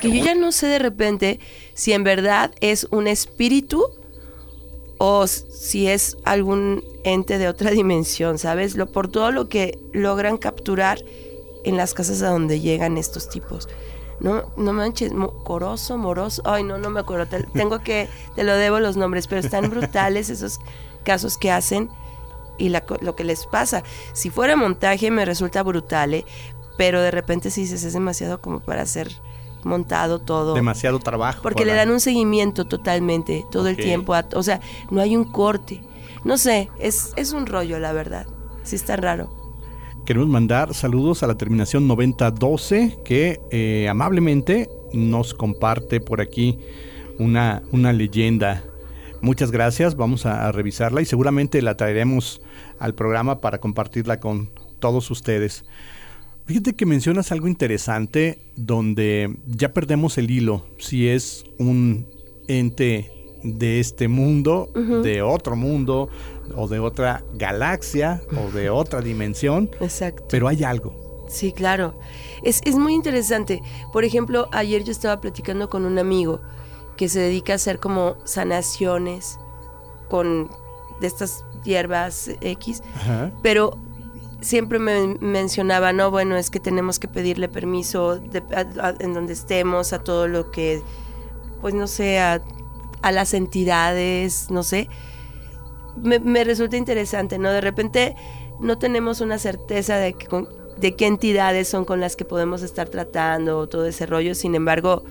Que 0.00 0.10
yo 0.18 0.24
ya 0.24 0.34
no 0.34 0.52
sé 0.52 0.66
de 0.66 0.78
repente 0.78 1.40
si 1.74 1.92
en 1.92 2.04
verdad 2.04 2.52
es 2.60 2.86
un 2.90 3.06
espíritu 3.06 3.84
o 4.98 5.26
si 5.26 5.88
es 5.88 6.16
algún 6.24 6.82
ente 7.04 7.38
de 7.38 7.48
otra 7.48 7.70
dimensión, 7.72 8.38
¿sabes? 8.38 8.76
Lo, 8.76 8.86
por 8.86 9.08
todo 9.08 9.30
lo 9.32 9.48
que 9.48 9.78
logran 9.92 10.36
capturar 10.36 10.98
en 11.64 11.76
las 11.76 11.94
casas 11.94 12.22
a 12.22 12.30
donde 12.30 12.60
llegan 12.60 12.96
estos 12.98 13.28
tipos. 13.28 13.68
No, 14.20 14.52
no 14.56 14.72
manches, 14.72 15.12
coroso, 15.42 15.98
moroso, 15.98 16.40
ay 16.44 16.62
no, 16.62 16.78
no 16.78 16.88
me 16.88 17.00
acuerdo, 17.00 17.26
te- 17.26 17.42
tengo 17.52 17.80
que, 17.80 18.08
te 18.36 18.44
lo 18.44 18.54
debo 18.54 18.78
los 18.78 18.96
nombres, 18.96 19.26
pero 19.26 19.40
están 19.40 19.68
brutales 19.70 20.30
esos 20.30 20.60
casos 21.04 21.36
que 21.36 21.50
hacen 21.50 21.90
y 22.56 22.68
lo 22.68 23.16
que 23.16 23.24
les 23.24 23.44
pasa. 23.46 23.82
Si 24.12 24.30
fuera 24.30 24.54
montaje 24.54 25.10
me 25.10 25.24
resulta 25.24 25.62
brutal, 25.64 26.14
¿eh? 26.14 26.24
pero 26.78 27.02
de 27.02 27.10
repente 27.10 27.50
si 27.50 27.62
dices 27.62 27.82
es 27.82 27.92
demasiado 27.92 28.40
como 28.40 28.60
para 28.60 28.86
ser 28.86 29.10
montado 29.64 30.18
todo. 30.20 30.54
Demasiado 30.54 30.98
trabajo. 30.98 31.40
Porque 31.42 31.64
le 31.64 31.74
dan 31.74 31.90
un 31.90 32.00
seguimiento 32.00 32.64
totalmente, 32.64 33.44
todo 33.50 33.64
Ok. 33.64 33.68
el 33.70 33.76
tiempo. 33.76 34.14
a- 34.14 34.26
o 34.34 34.42
sea, 34.42 34.60
no 34.90 35.00
hay 35.00 35.16
un 35.16 35.24
corte. 35.24 35.80
No 36.24 36.38
sé, 36.38 36.68
es, 36.78 37.12
es 37.16 37.32
un 37.32 37.46
rollo, 37.46 37.78
la 37.78 37.92
verdad. 37.92 38.26
Sí 38.62 38.76
está 38.76 38.96
raro. 38.96 39.30
Queremos 40.06 40.28
mandar 40.28 40.74
saludos 40.74 41.22
a 41.22 41.26
la 41.26 41.36
terminación 41.36 41.86
9012 41.88 42.98
que 43.04 43.40
eh, 43.50 43.88
amablemente 43.88 44.68
nos 44.92 45.32
comparte 45.34 46.00
por 46.00 46.20
aquí 46.20 46.58
una, 47.18 47.62
una 47.72 47.92
leyenda. 47.92 48.62
Muchas 49.22 49.50
gracias, 49.50 49.96
vamos 49.96 50.26
a, 50.26 50.46
a 50.46 50.52
revisarla 50.52 51.00
y 51.00 51.06
seguramente 51.06 51.62
la 51.62 51.76
traeremos 51.76 52.42
al 52.78 52.94
programa 52.94 53.38
para 53.40 53.58
compartirla 53.58 54.20
con 54.20 54.50
todos 54.78 55.10
ustedes. 55.10 55.64
Fíjate 56.46 56.74
que 56.74 56.84
mencionas 56.84 57.32
algo 57.32 57.48
interesante 57.48 58.38
donde 58.56 59.34
ya 59.46 59.72
perdemos 59.72 60.18
el 60.18 60.30
hilo, 60.30 60.66
si 60.78 61.08
es 61.08 61.44
un 61.58 62.06
ente 62.48 63.10
de 63.42 63.80
este 63.80 64.08
mundo, 64.08 64.70
de 65.02 65.22
otro 65.22 65.56
mundo, 65.56 66.08
o 66.54 66.68
de 66.68 66.80
otra 66.80 67.24
galaxia, 67.34 68.22
o 68.36 68.50
de 68.50 68.68
otra 68.68 69.00
dimensión, 69.00 69.70
Exacto. 69.80 70.24
pero 70.28 70.48
hay 70.48 70.64
algo. 70.64 71.26
Sí, 71.28 71.52
claro. 71.52 71.98
Es, 72.42 72.60
es 72.64 72.76
muy 72.76 72.94
interesante. 72.94 73.62
Por 73.92 74.04
ejemplo, 74.04 74.48
ayer 74.52 74.84
yo 74.84 74.92
estaba 74.92 75.20
platicando 75.20 75.70
con 75.70 75.86
un 75.86 75.98
amigo 75.98 76.40
que 76.96 77.08
se 77.08 77.20
dedica 77.20 77.54
a 77.54 77.56
hacer 77.56 77.78
como 77.80 78.16
sanaciones 78.24 79.38
con 80.08 80.50
de 81.00 81.06
estas 81.06 81.44
hierbas 81.64 82.30
X, 82.40 82.82
Ajá. 82.94 83.32
pero 83.42 83.78
siempre 84.44 84.78
me 84.78 85.16
mencionaba, 85.20 85.92
no, 85.92 86.10
bueno, 86.10 86.36
es 86.36 86.50
que 86.50 86.60
tenemos 86.60 86.98
que 86.98 87.08
pedirle 87.08 87.48
permiso 87.48 88.20
en 89.00 89.14
donde 89.14 89.32
estemos, 89.32 89.92
a 89.92 89.98
todo 90.00 90.28
lo 90.28 90.50
que, 90.50 90.82
pues 91.60 91.74
no 91.74 91.86
sé, 91.86 92.18
a, 92.20 92.42
a 93.02 93.12
las 93.12 93.34
entidades, 93.34 94.50
no 94.50 94.62
sé. 94.62 94.88
Me, 95.96 96.18
me 96.18 96.44
resulta 96.44 96.76
interesante, 96.76 97.38
¿no? 97.38 97.50
De 97.50 97.60
repente 97.60 98.16
no 98.60 98.78
tenemos 98.78 99.20
una 99.20 99.38
certeza 99.38 99.96
de, 99.96 100.12
que 100.12 100.28
de 100.76 100.96
qué 100.96 101.06
entidades 101.06 101.68
son 101.68 101.84
con 101.84 102.00
las 102.00 102.16
que 102.16 102.24
podemos 102.24 102.62
estar 102.62 102.88
tratando, 102.88 103.66
todo 103.68 103.86
ese 103.86 104.06
rollo, 104.06 104.34
sin 104.34 104.54
embargo, 104.54 105.04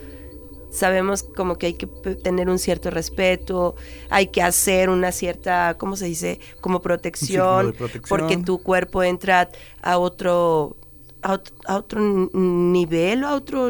sabemos 0.74 1.24
como 1.24 1.58
que 1.58 1.68
hay 1.68 1.74
que 1.76 1.88
tener 1.88 2.50
un 2.50 2.60
cierto 2.60 2.90
respeto, 2.90 3.76
hay 4.10 4.28
que 4.28 4.42
hacer 4.42 4.90
una 4.90 5.12
cierta, 5.12 5.76
¿cómo 5.78 5.96
se 5.96 6.06
dice? 6.06 6.40
Como 6.60 6.82
protección, 6.82 7.76
porque 8.10 8.38
tu 8.38 8.62
cuerpo 8.62 9.04
entra 9.04 9.50
a 9.82 9.98
otro, 9.98 10.76
a 11.22 11.40
a 11.66 11.78
otro, 11.78 12.02
nivel 12.02 13.24
a 13.24 13.36
otro, 13.36 13.70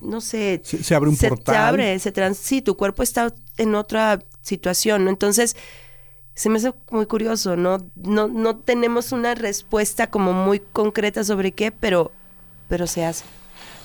no 0.00 0.20
sé. 0.20 0.60
Se, 0.64 0.82
se 0.82 0.94
abre 0.94 1.10
un 1.10 1.16
se, 1.16 1.28
portal. 1.28 1.54
se 1.54 1.58
abre, 1.58 1.98
se 1.98 2.12
trans, 2.12 2.38
sí, 2.38 2.62
tu 2.62 2.76
cuerpo 2.76 3.02
está 3.02 3.34
en 3.58 3.74
otra 3.74 4.22
situación, 4.40 5.04
¿no? 5.04 5.10
Entonces, 5.10 5.54
se 6.34 6.48
me 6.48 6.58
hace 6.58 6.72
muy 6.90 7.06
curioso, 7.06 7.56
¿no? 7.56 7.78
No, 7.94 8.28
no 8.28 8.56
tenemos 8.56 9.12
una 9.12 9.34
respuesta 9.34 10.08
como 10.08 10.32
muy 10.32 10.60
concreta 10.60 11.24
sobre 11.24 11.52
qué, 11.52 11.72
pero, 11.72 12.12
pero 12.68 12.86
se 12.86 13.04
hace. 13.04 13.24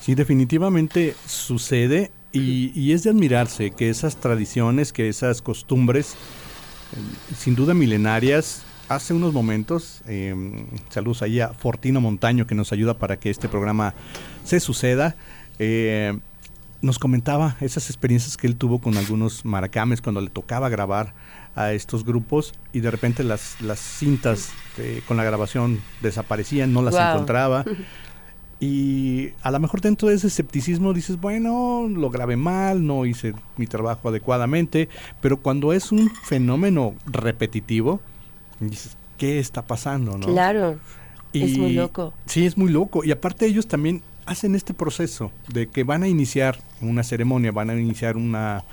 Sí, 0.03 0.15
definitivamente 0.15 1.15
sucede 1.25 2.11
y, 2.33 2.77
y 2.77 2.91
es 2.91 3.03
de 3.03 3.11
admirarse 3.11 3.71
que 3.71 3.89
esas 3.89 4.17
tradiciones, 4.17 4.91
que 4.91 5.07
esas 5.07 5.41
costumbres, 5.41 6.15
eh, 6.91 7.35
sin 7.37 7.55
duda 7.55 7.73
milenarias, 7.73 8.65
hace 8.89 9.13
unos 9.13 9.31
momentos, 9.31 10.01
eh, 10.05 10.35
saludos 10.89 11.21
ahí 11.21 11.39
a 11.39 11.53
Fortino 11.53 12.01
Montaño 12.01 12.45
que 12.45 12.53
nos 12.53 12.73
ayuda 12.73 12.95
para 12.95 13.15
que 13.15 13.29
este 13.29 13.47
programa 13.47 13.93
se 14.43 14.59
suceda, 14.59 15.15
eh, 15.57 16.19
nos 16.81 16.99
comentaba 16.99 17.55
esas 17.61 17.89
experiencias 17.89 18.35
que 18.35 18.47
él 18.47 18.57
tuvo 18.57 18.79
con 18.79 18.97
algunos 18.97 19.45
maracames 19.45 20.01
cuando 20.01 20.19
le 20.19 20.29
tocaba 20.29 20.67
grabar 20.67 21.13
a 21.55 21.71
estos 21.71 22.03
grupos 22.03 22.53
y 22.73 22.81
de 22.81 22.91
repente 22.91 23.23
las, 23.23 23.61
las 23.61 23.79
cintas 23.79 24.51
eh, 24.77 25.01
con 25.07 25.15
la 25.15 25.23
grabación 25.23 25.79
desaparecían, 26.01 26.73
no 26.73 26.81
las 26.81 26.95
encontraba. 26.95 27.63
Y 28.63 29.31
a 29.41 29.51
lo 29.51 29.59
mejor 29.59 29.81
dentro 29.81 30.07
de 30.07 30.15
ese 30.15 30.27
escepticismo 30.27 30.93
dices, 30.93 31.19
bueno, 31.19 31.85
lo 31.89 32.09
grabé 32.09 32.37
mal, 32.37 32.87
no 32.87 33.05
hice 33.05 33.33
mi 33.57 33.67
trabajo 33.67 34.07
adecuadamente, 34.07 34.87
pero 35.19 35.35
cuando 35.35 35.73
es 35.73 35.91
un 35.91 36.09
fenómeno 36.23 36.93
repetitivo, 37.05 37.99
dices, 38.61 38.95
¿qué 39.17 39.39
está 39.39 39.63
pasando? 39.63 40.17
¿no? 40.17 40.27
Claro, 40.27 40.79
es 41.33 41.57
muy 41.57 41.73
loco. 41.73 42.13
Sí, 42.25 42.45
es 42.45 42.57
muy 42.57 42.71
loco. 42.71 43.03
Y 43.03 43.11
aparte 43.11 43.45
ellos 43.45 43.67
también 43.67 44.01
hacen 44.25 44.55
este 44.55 44.73
proceso 44.73 45.29
de 45.49 45.67
que 45.67 45.83
van 45.83 46.03
a 46.03 46.07
iniciar 46.07 46.57
una 46.79 47.03
ceremonia, 47.03 47.51
van 47.51 47.69
a 47.69 47.75
iniciar 47.75 48.15
una, 48.15 48.63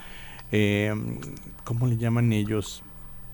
eh, 0.52 0.94
¿cómo 1.64 1.88
le 1.88 1.96
llaman 1.96 2.32
ellos? 2.32 2.84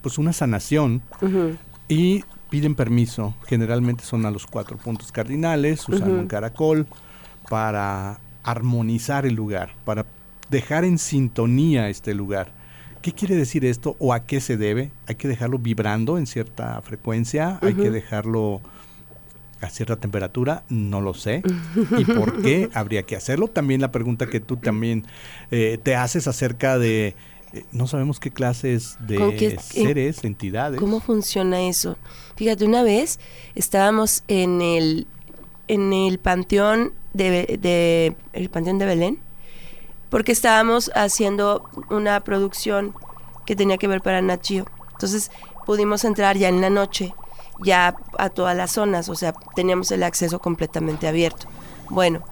Pues 0.00 0.16
una 0.16 0.32
sanación 0.32 1.02
Ujú. 1.20 1.54
y 1.86 2.24
piden 2.50 2.74
permiso. 2.74 3.34
Generalmente 3.46 4.04
son 4.04 4.24
a 4.26 4.30
los 4.30 4.46
cuatro 4.46 4.76
puntos 4.76 5.12
cardinales, 5.12 5.88
usan 5.88 6.10
un 6.12 6.26
caracol 6.28 6.86
para 7.48 8.20
armonizar 8.42 9.26
el 9.26 9.34
lugar, 9.34 9.74
para 9.84 10.06
dejar 10.50 10.84
en 10.84 10.98
sintonía 10.98 11.88
este 11.88 12.14
lugar. 12.14 12.52
¿Qué 13.02 13.12
quiere 13.12 13.36
decir 13.36 13.64
esto 13.64 13.96
o 13.98 14.12
a 14.12 14.24
qué 14.24 14.40
se 14.40 14.56
debe? 14.56 14.90
Hay 15.06 15.14
que 15.16 15.28
dejarlo 15.28 15.58
vibrando 15.58 16.18
en 16.18 16.26
cierta 16.26 16.80
frecuencia, 16.82 17.58
hay 17.62 17.74
que 17.74 17.90
dejarlo 17.90 18.60
a 19.60 19.70
cierta 19.70 19.96
temperatura, 19.96 20.64
no 20.68 21.00
lo 21.00 21.14
sé. 21.14 21.42
¿Y 21.98 22.04
por 22.16 22.42
qué 22.42 22.68
habría 22.74 23.02
que 23.04 23.16
hacerlo? 23.16 23.48
También 23.48 23.80
la 23.80 23.92
pregunta 23.92 24.26
que 24.26 24.40
tú 24.40 24.56
también 24.56 25.04
eh, 25.50 25.78
te 25.82 25.94
haces 25.94 26.26
acerca 26.26 26.78
de, 26.78 27.14
eh, 27.52 27.64
no 27.72 27.86
sabemos 27.86 28.18
qué 28.20 28.30
clases 28.30 28.96
de 29.06 29.16
¿Con 29.16 29.36
qué- 29.36 29.56
seres, 29.60 30.24
entidades. 30.24 30.80
¿Cómo 30.80 31.00
funciona 31.00 31.60
eso? 31.62 31.96
Fíjate, 32.36 32.64
una 32.64 32.82
vez 32.82 33.18
estábamos 33.54 34.22
en 34.28 34.60
el 34.62 35.06
en 35.68 35.92
el 35.92 36.18
panteón 36.18 36.92
de, 37.12 38.16
el 38.32 38.50
panteón 38.50 38.78
de 38.78 38.86
Belén, 38.86 39.18
porque 40.10 40.32
estábamos 40.32 40.90
haciendo 40.94 41.68
una 41.90 42.20
producción 42.20 42.94
que 43.44 43.56
tenía 43.56 43.78
que 43.78 43.88
ver 43.88 44.00
para 44.00 44.22
Nachio. 44.22 44.66
Entonces 44.92 45.30
pudimos 45.64 46.04
entrar 46.04 46.36
ya 46.36 46.48
en 46.48 46.60
la 46.60 46.70
noche, 46.70 47.14
ya 47.64 47.96
a 48.18 48.28
todas 48.30 48.56
las 48.56 48.72
zonas, 48.72 49.08
o 49.08 49.14
sea, 49.14 49.32
teníamos 49.54 49.90
el 49.90 50.02
acceso 50.02 50.38
completamente 50.38 51.08
abierto. 51.08 51.48
Bueno, 51.90 52.22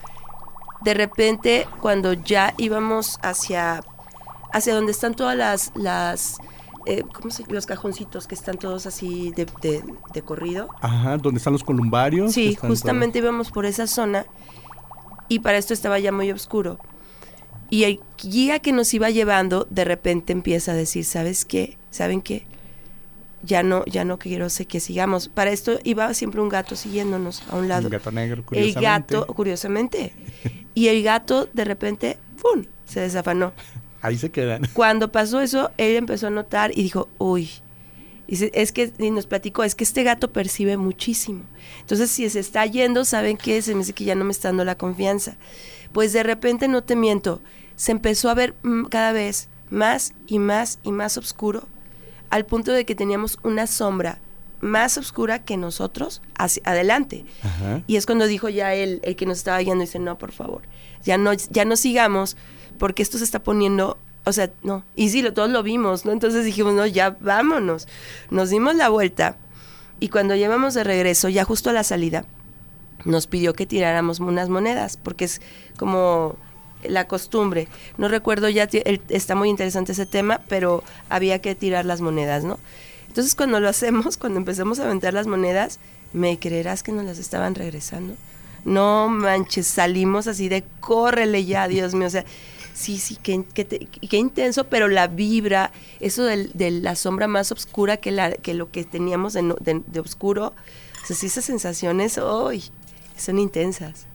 de 0.83 0.95
repente 0.95 1.67
cuando 1.81 2.13
ya 2.13 2.55
íbamos 2.59 3.19
hacia 3.23 3.83
hacia 4.53 4.75
donde 4.75 4.93
están 4.93 5.15
todas 5.15 5.37
las 5.37 5.73
las 5.75 6.37
eh, 6.87 7.03
¿cómo 7.13 7.31
se 7.31 7.45
los 7.53 7.67
cajoncitos 7.67 8.27
que 8.27 8.35
están 8.35 8.57
todos 8.59 8.87
así 8.87 9.33
de, 9.37 9.47
de- 9.63 9.83
de 10.13 10.23
corrido. 10.23 10.69
Ajá, 10.81 11.17
donde 11.19 11.39
están 11.39 11.53
los 11.53 11.65
columbarios. 11.65 12.33
Sí, 12.33 12.55
justamente 12.57 13.19
íbamos 13.19 13.51
por 13.51 13.67
esa 13.67 13.87
zona 13.87 14.27
y 15.29 15.39
para 15.41 15.59
esto 15.59 15.73
estaba 15.75 15.99
ya 15.99 16.13
muy 16.13 16.31
oscuro. 16.31 16.79
Y 17.71 17.85
el 17.85 18.01
guía 18.23 18.59
que 18.61 18.73
nos 18.73 18.93
iba 18.95 19.11
llevando 19.11 19.67
de 19.71 19.85
repente 19.85 20.33
empieza 20.33 20.73
a 20.73 20.75
decir, 20.75 21.05
¿sabes 21.05 21.45
qué? 21.45 21.77
¿Saben 21.91 22.21
qué? 22.21 22.45
Ya 23.43 23.63
no, 23.63 23.85
ya 23.87 24.05
no 24.05 24.19
quiero 24.19 24.49
sé 24.49 24.67
que 24.67 24.81
sigamos. 24.81 25.29
Para 25.29 25.51
esto 25.51 25.79
iba 25.85 26.13
siempre 26.15 26.41
un 26.41 26.49
gato 26.49 26.77
siguiéndonos 26.77 27.43
a 27.51 27.57
un 27.57 27.69
lado. 27.69 27.87
Un 27.87 27.93
gato 27.93 28.11
negro, 28.11 28.39
el 28.41 28.45
curiosamente. 28.45 29.15
gato, 29.15 29.27
curiosamente. 29.35 30.15
y 30.75 30.89
el 30.89 31.03
gato 31.03 31.47
de 31.53 31.65
repente, 31.65 32.19
¡pum! 32.41 32.65
se 32.87 33.01
desafanó. 33.01 33.53
Ahí 34.05 34.19
se 34.19 34.31
quedan. 34.31 34.69
Cuando 34.75 35.11
pasó 35.11 35.41
eso, 35.41 35.71
él 35.79 35.97
empezó 35.97 36.27
a 36.27 36.31
notar 36.31 36.73
y 36.73 36.83
dijo, 36.83 37.09
uy, 37.17 37.51
es 38.29 38.73
que 38.73 38.93
y 38.99 39.11
nos 39.11 39.27
platicó, 39.27 39.65
es 39.65 39.75
que 39.75 39.85
este 39.85 40.03
gato 40.03 40.31
percibe 40.31 40.77
muchísimo. 40.77 41.41
Entonces, 41.81 42.11
si 42.11 42.29
se 42.29 42.41
está 42.41 42.67
yendo, 42.67 43.07
¿saben 43.07 43.39
qué? 43.39 43.63
Se 43.63 43.73
me 43.73 43.81
dice 43.81 43.95
que 43.95 44.05
ya 44.05 44.15
no 44.15 44.27
me 44.27 44.33
está 44.33 44.49
dando 44.49 44.65
la 44.67 44.77
confianza. 44.77 45.37
Pues 45.93 46.13
de 46.13 46.23
repente, 46.23 46.69
no 46.69 46.83
te 46.83 46.97
miento, 46.97 47.41
se 47.77 47.93
empezó 47.93 48.29
a 48.29 48.35
ver 48.35 48.55
mm, 48.63 48.85
cada 48.85 49.13
vez 49.13 49.49
más 49.71 50.13
y 50.27 50.39
más 50.39 50.81
y 50.83 50.93
más 50.93 51.17
oscuro, 51.17 51.67
al 52.29 52.45
punto 52.45 52.73
de 52.73 52.85
que 52.85 52.95
teníamos 52.95 53.39
una 53.43 53.67
sombra 53.67 54.19
más 54.61 54.99
oscura 54.99 55.45
que 55.45 55.57
nosotros 55.57 56.21
hacia 56.37 56.63
adelante. 56.67 57.25
Ajá. 57.43 57.83
Y 57.87 57.97
es 57.97 58.05
cuando 58.05 58.27
dijo 58.27 58.51
ya 58.51 58.75
él, 58.75 59.01
el 59.03 59.17
que 59.17 59.25
nos 59.25 59.39
estaba 59.39 59.59
guiando, 59.61 59.83
dice, 59.83 59.99
no, 59.99 60.19
por 60.19 60.33
favor, 60.33 60.61
ya 61.05 61.17
no, 61.17 61.33
ya 61.33 61.65
no 61.65 61.77
sigamos, 61.77 62.37
porque 62.79 63.03
esto 63.03 63.19
se 63.19 63.25
está 63.25 63.43
poniendo, 63.43 63.99
o 64.25 64.33
sea, 64.33 64.51
no. 64.63 64.85
Y 64.97 65.11
sí, 65.11 65.23
lo, 65.23 65.33
todos 65.33 65.51
lo 65.51 65.63
vimos, 65.63 66.05
¿no? 66.05 66.13
Entonces 66.13 66.45
dijimos, 66.45 66.75
no, 66.75 66.87
ya 66.87 67.17
vámonos. 67.21 67.89
Nos 68.31 68.51
dimos 68.51 68.75
la 68.75 68.89
vuelta 68.89 69.37
y 70.01 70.09
cuando 70.09 70.35
llevamos 70.37 70.75
de 70.75 70.85
regreso, 70.85 71.29
ya 71.29 71.45
justo 71.45 71.71
a 71.71 71.73
la 71.73 71.85
salida, 71.85 72.25
nos 73.05 73.27
pidió 73.27 73.53
que 73.55 73.67
tiráramos 73.67 74.21
unas 74.21 74.49
monedas, 74.49 74.97
porque 74.97 75.25
es 75.27 75.41
como 75.77 76.37
la 76.83 77.07
costumbre. 77.09 77.69
No 77.99 78.09
recuerdo 78.09 78.49
ya, 78.49 78.65
el- 78.65 79.03
está 79.09 79.35
muy 79.35 79.49
interesante 79.49 79.93
ese 79.93 80.07
tema, 80.07 80.41
pero 80.49 80.83
había 81.09 81.41
que 81.41 81.55
tirar 81.55 81.85
las 81.85 82.01
monedas, 82.01 82.45
¿no? 82.45 82.59
Entonces 83.09 83.35
cuando 83.35 83.61
lo 83.61 83.69
hacemos, 83.69 84.17
cuando 84.17 84.39
empezamos 84.39 84.81
a 84.81 84.85
aventar 84.85 85.15
las 85.15 85.27
monedas, 85.27 85.79
¿me 86.13 86.39
creerás 86.39 86.83
que 86.83 86.93
nos 86.93 87.05
las 87.05 87.19
estaban 87.19 87.55
regresando? 87.55 88.15
No 88.65 89.09
manches, 89.09 89.67
salimos 89.67 90.27
así 90.27 90.49
de 90.49 90.65
córrele 90.81 91.45
ya, 91.45 91.69
Dios 91.69 91.95
mío, 91.95 92.07
o 92.07 92.11
sea, 92.11 92.25
sí, 92.75 92.99
sí, 92.99 93.17
qué, 93.23 93.45
qué 93.55 93.65
te- 93.65 93.87
qué 93.87 94.17
intenso, 94.19 94.65
pero 94.65 94.89
la 94.89 95.07
vibra, 95.07 95.71
eso 96.01 96.25
de, 96.25 96.71
la 96.71 96.95
sombra 96.97 97.27
más 97.29 97.51
oscura 97.53 97.97
que, 97.97 98.11
la, 98.11 98.33
que 98.33 98.53
lo 98.53 98.71
que 98.71 98.85
teníamos 98.85 99.33
de, 99.33 99.83
de, 99.87 100.01
oscuro, 100.01 100.53
esas 101.09 101.45
sensaciones, 101.45 102.19
hoy 102.19 102.65
son 103.17 103.39
intensas. 103.39 104.07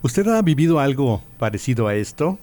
¿Usted 0.00 0.26
ha 0.28 0.42
vivido 0.42 0.80
algo 0.80 1.22
parecido 1.38 1.86
a 1.86 1.94
esto? 1.94 2.38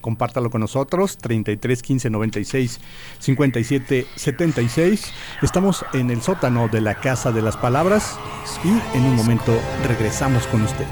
Compártalo 0.00 0.50
con 0.50 0.60
nosotros, 0.60 1.18
33 1.18 1.82
15 1.82 2.10
96 2.10 2.80
57 3.18 4.06
76. 4.14 5.12
Estamos 5.42 5.84
en 5.92 6.10
el 6.10 6.22
sótano 6.22 6.68
de 6.68 6.80
la 6.80 6.94
Casa 7.00 7.32
de 7.32 7.42
las 7.42 7.56
Palabras 7.56 8.16
y 8.64 8.96
en 8.96 9.04
un 9.04 9.16
momento 9.16 9.52
regresamos 9.86 10.46
con 10.46 10.62
usted. 10.62 10.86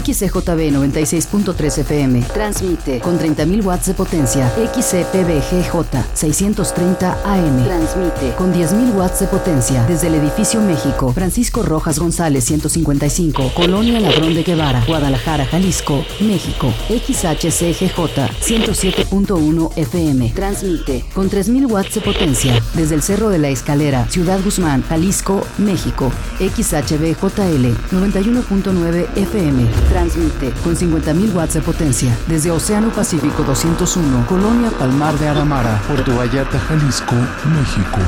XCJB 0.00 0.72
96.3 0.72 1.78
FM. 1.78 2.22
Transmite 2.32 3.00
con 3.00 3.18
30.000 3.18 3.64
watts 3.64 3.86
de 3.86 3.94
potencia. 3.94 4.50
XCPBGJ 4.50 5.74
630 6.14 7.18
AM. 7.24 7.64
Transmite 7.64 8.34
con 8.36 8.52
10.000 8.52 8.94
watts 8.94 9.20
de 9.20 9.26
potencia 9.26 9.84
desde 9.86 10.08
el 10.08 10.14
edificio 10.14 10.60
México. 10.60 11.12
Francisco 11.12 11.62
Rojas 11.62 11.98
González 11.98 12.44
155. 12.44 13.52
Colonia 13.54 14.00
Ladrón 14.00 14.34
de 14.34 14.42
Guevara. 14.42 14.84
Guadalajara, 14.86 15.46
Jalisco, 15.46 16.04
México. 16.20 16.72
XHCGJ 16.88 17.96
107.1 18.40 19.72
FM. 19.76 20.32
Transmite 20.34 21.04
con 21.14 21.30
3.000 21.30 21.70
watts 21.70 21.94
de 21.94 22.00
potencia 22.00 22.62
desde 22.74 22.94
el 22.94 23.02
Cerro 23.02 23.28
de 23.28 23.38
la 23.38 23.48
Escalera, 23.48 24.06
Ciudad 24.08 24.40
Guzmán, 24.42 24.82
Jalisco, 24.82 25.42
México. 25.58 26.10
XHBJL 26.38 27.66
91.9 27.92 29.06
FM. 29.16 29.66
Transmite 29.88 30.52
con 30.62 30.76
50.000 30.76 31.34
watts 31.34 31.54
de 31.54 31.60
potencia 31.60 32.16
desde 32.26 32.50
Océano 32.50 32.90
Pacífico 32.90 33.42
201, 33.42 34.26
Colonia 34.26 34.70
Palmar 34.70 35.18
de 35.18 35.28
Aramara. 35.28 35.80
Puerto 35.86 36.14
Vallarta, 36.16 36.58
Jalisco, 36.58 37.14
México. 37.14 37.98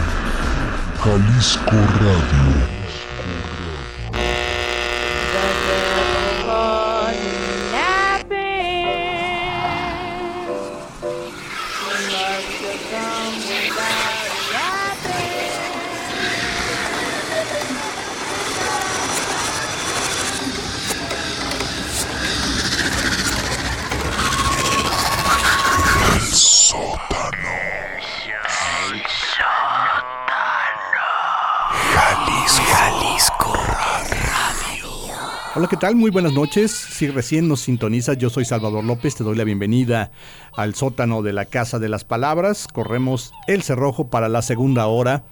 Jalisco 1.02 1.76
Radio. 2.00 2.77
¿Qué 35.68 35.76
tal? 35.76 35.96
Muy 35.96 36.10
buenas 36.10 36.32
noches. 36.32 36.70
Si 36.70 37.08
recién 37.08 37.46
nos 37.46 37.60
sintonizas, 37.60 38.16
yo 38.16 38.30
soy 38.30 38.46
Salvador 38.46 38.84
López, 38.84 39.16
te 39.16 39.24
doy 39.24 39.36
la 39.36 39.44
bienvenida 39.44 40.10
al 40.56 40.74
sótano 40.74 41.20
de 41.20 41.34
la 41.34 41.44
Casa 41.44 41.78
de 41.78 41.90
las 41.90 42.04
Palabras. 42.04 42.68
Corremos 42.72 43.32
el 43.48 43.62
cerrojo 43.62 44.08
para 44.08 44.30
la 44.30 44.40
segunda 44.40 44.86
hora 44.86 45.24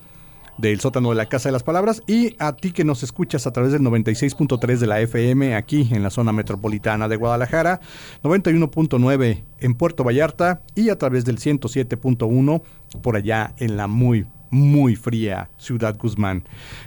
del 0.59 0.80
sótano 0.80 1.09
de 1.11 1.14
la 1.14 1.26
Casa 1.26 1.49
de 1.49 1.55
las 1.55 1.62
Palabras 1.62 2.03
y 2.07 2.37
a 2.39 2.55
ti 2.55 2.72
que 2.72 2.84
nos 2.84 3.03
escuchas 3.03 3.47
a 3.47 3.53
través 3.53 3.72
del 3.72 3.80
96.3 3.82 4.76
de 4.78 4.87
la 4.87 5.01
FM 5.01 5.55
aquí 5.55 5.89
en 5.91 6.03
la 6.03 6.11
zona 6.11 6.32
metropolitana 6.32 7.09
de 7.09 7.16
Guadalajara, 7.16 7.80
91.9 8.22 9.43
en 9.61 9.74
Puerto 9.74 10.05
Vallarta 10.05 10.61
y 10.74 10.91
a 10.91 10.99
través 10.99 11.24
del 11.24 11.39
107.1 11.39 12.62
por 13.01 13.16
allá 13.16 13.55
en 13.59 13.78
la 13.78 13.87
muy 13.87 14.26
muy 14.51 14.97
fría 14.97 15.51
Ciudad 15.59 15.97
Guzmán. 15.97 16.44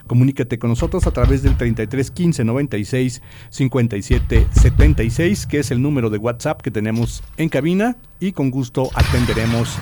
Comunícate 0.07 0.59
con 0.59 0.69
nosotros 0.69 1.07
a 1.07 1.11
través 1.11 1.43
del 1.43 1.57
33 1.57 2.11
15 2.11 2.43
96 2.43 3.21
57 3.49 4.47
76, 4.51 5.45
que 5.45 5.59
es 5.59 5.71
el 5.71 5.81
número 5.81 6.09
de 6.09 6.17
WhatsApp 6.17 6.61
que 6.61 6.71
tenemos 6.71 7.23
en 7.37 7.49
cabina 7.49 7.97
y 8.19 8.31
con 8.31 8.51
gusto 8.51 8.89
atenderemos 8.95 9.77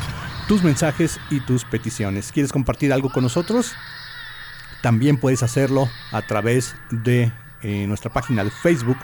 tus 0.48 0.64
mensajes 0.64 1.20
y 1.30 1.42
tus 1.42 1.66
peticiones. 1.66 2.32
¿Quieres 2.32 2.52
compartir 2.52 2.94
algo 2.94 3.10
con 3.10 3.24
nosotros? 3.24 3.74
También 4.82 5.18
puedes 5.18 5.44
hacerlo 5.44 5.90
a 6.12 6.22
través 6.22 6.76
de 6.92 7.32
eh, 7.64 7.86
nuestra 7.88 8.12
página 8.12 8.44
de 8.44 8.52
Facebook. 8.52 8.98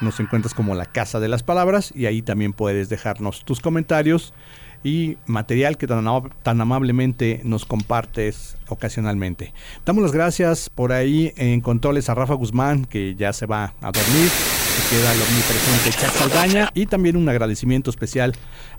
Nos 0.00 0.18
encuentras 0.20 0.52
como 0.52 0.74
la 0.74 0.84
Casa 0.84 1.20
de 1.20 1.28
las 1.28 1.42
Palabras 1.42 1.92
y 1.94 2.06
ahí 2.06 2.22
también 2.22 2.52
puedes 2.52 2.88
dejarnos 2.88 3.44
tus 3.44 3.60
comentarios 3.60 4.34
y 4.84 5.16
material 5.26 5.76
que 5.76 5.86
tan, 5.86 6.60
amablemente 6.60 7.40
nos 7.44 7.64
compartes 7.64 8.56
ocasionalmente. 8.68 9.52
Damos 9.84 10.02
las 10.02 10.12
gracias 10.12 10.70
por 10.70 10.92
ahí 10.92 11.32
en 11.36 11.60
controles 11.60 12.08
a 12.08 12.14
Rafa 12.14 12.34
Guzmán, 12.34 12.84
que 12.84 13.14
ya 13.14 13.32
se 13.32 13.46
va 13.46 13.74
a 13.80 13.92
dormir, 13.92 14.28
se 14.28 14.96
queda 14.96 15.12
el 15.12 15.22
omnipresente 15.22 15.90
Chac 15.90 16.12
Saldaña, 16.12 16.70
y 16.74 16.86
también 16.86 17.16
un 17.16 17.28
agradecimiento 17.28 17.90
especial 17.90 18.34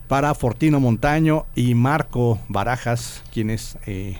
para 0.08 0.34
Fortino 0.36 0.80
Montaño 0.80 1.46
y 1.56 1.74
Marco 1.76 2.40
Barajas, 2.50 3.24
quienes 3.32 3.78
eh, 3.86 4.18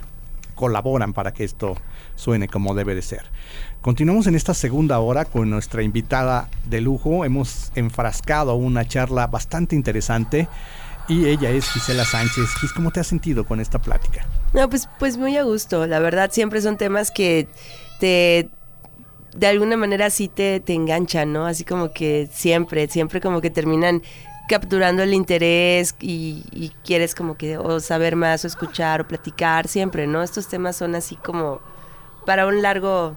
colaboran 0.56 1.14
para 1.14 1.34
que 1.34 1.44
esto 1.44 1.76
suene 2.16 2.48
como 2.48 2.76
debe 2.76 2.96
de 2.96 3.02
ser. 3.02 3.24
Continuamos 3.82 4.28
en 4.28 4.36
esta 4.36 4.54
segunda 4.54 5.00
hora 5.00 5.26
con 5.26 5.50
nuestra 5.50 5.84
invitada 5.84 6.48
de 6.70 6.80
lujo. 6.80 7.26
Hemos 7.26 7.74
enfrascado 7.76 8.56
una 8.56 8.88
charla 8.88 9.28
bastante 9.28 9.76
interesante 9.76 10.48
y 11.08 11.28
ella 11.28 11.50
es 11.50 11.70
Gisela 11.70 12.06
Sánchez. 12.06 12.56
Gis, 12.60 12.74
¿cómo 12.74 12.92
te 12.92 13.00
has 13.00 13.08
sentido 13.08 13.46
con 13.46 13.60
esta 13.60 13.80
plática? 13.80 14.26
No, 14.54 14.70
pues, 14.70 14.88
pues 15.00 15.18
muy 15.18 15.38
a 15.38 15.44
gusto. 15.44 15.88
La 15.88 16.00
verdad, 16.00 16.32
siempre 16.32 16.62
son 16.62 16.78
temas 16.78 17.12
que 17.12 17.48
te 18.00 18.50
de 19.36 19.48
alguna 19.48 19.78
manera 19.78 20.10
sí 20.10 20.28
te, 20.28 20.60
te 20.60 20.74
enganchan, 20.74 21.34
¿no? 21.34 21.46
Así 21.46 21.64
como 21.64 21.92
que 21.92 22.30
siempre, 22.32 22.88
siempre 22.88 23.20
como 23.20 23.42
que 23.42 23.50
terminan 23.50 24.04
capturando 24.48 25.04
el 25.04 25.14
interés 25.14 25.96
y, 26.00 26.44
y, 26.52 26.72
quieres 26.84 27.16
como 27.16 27.36
que 27.36 27.58
o 27.58 27.80
saber 27.80 28.16
más 28.16 28.44
o 28.44 28.48
escuchar 28.48 29.02
o 29.02 29.08
platicar 29.08 29.68
siempre, 29.68 30.06
¿no? 30.06 30.22
Estos 30.22 30.48
temas 30.48 30.76
son 30.76 30.96
así 30.96 31.16
como 31.16 31.62
para 32.26 32.46
un 32.46 32.62
largo 32.62 33.16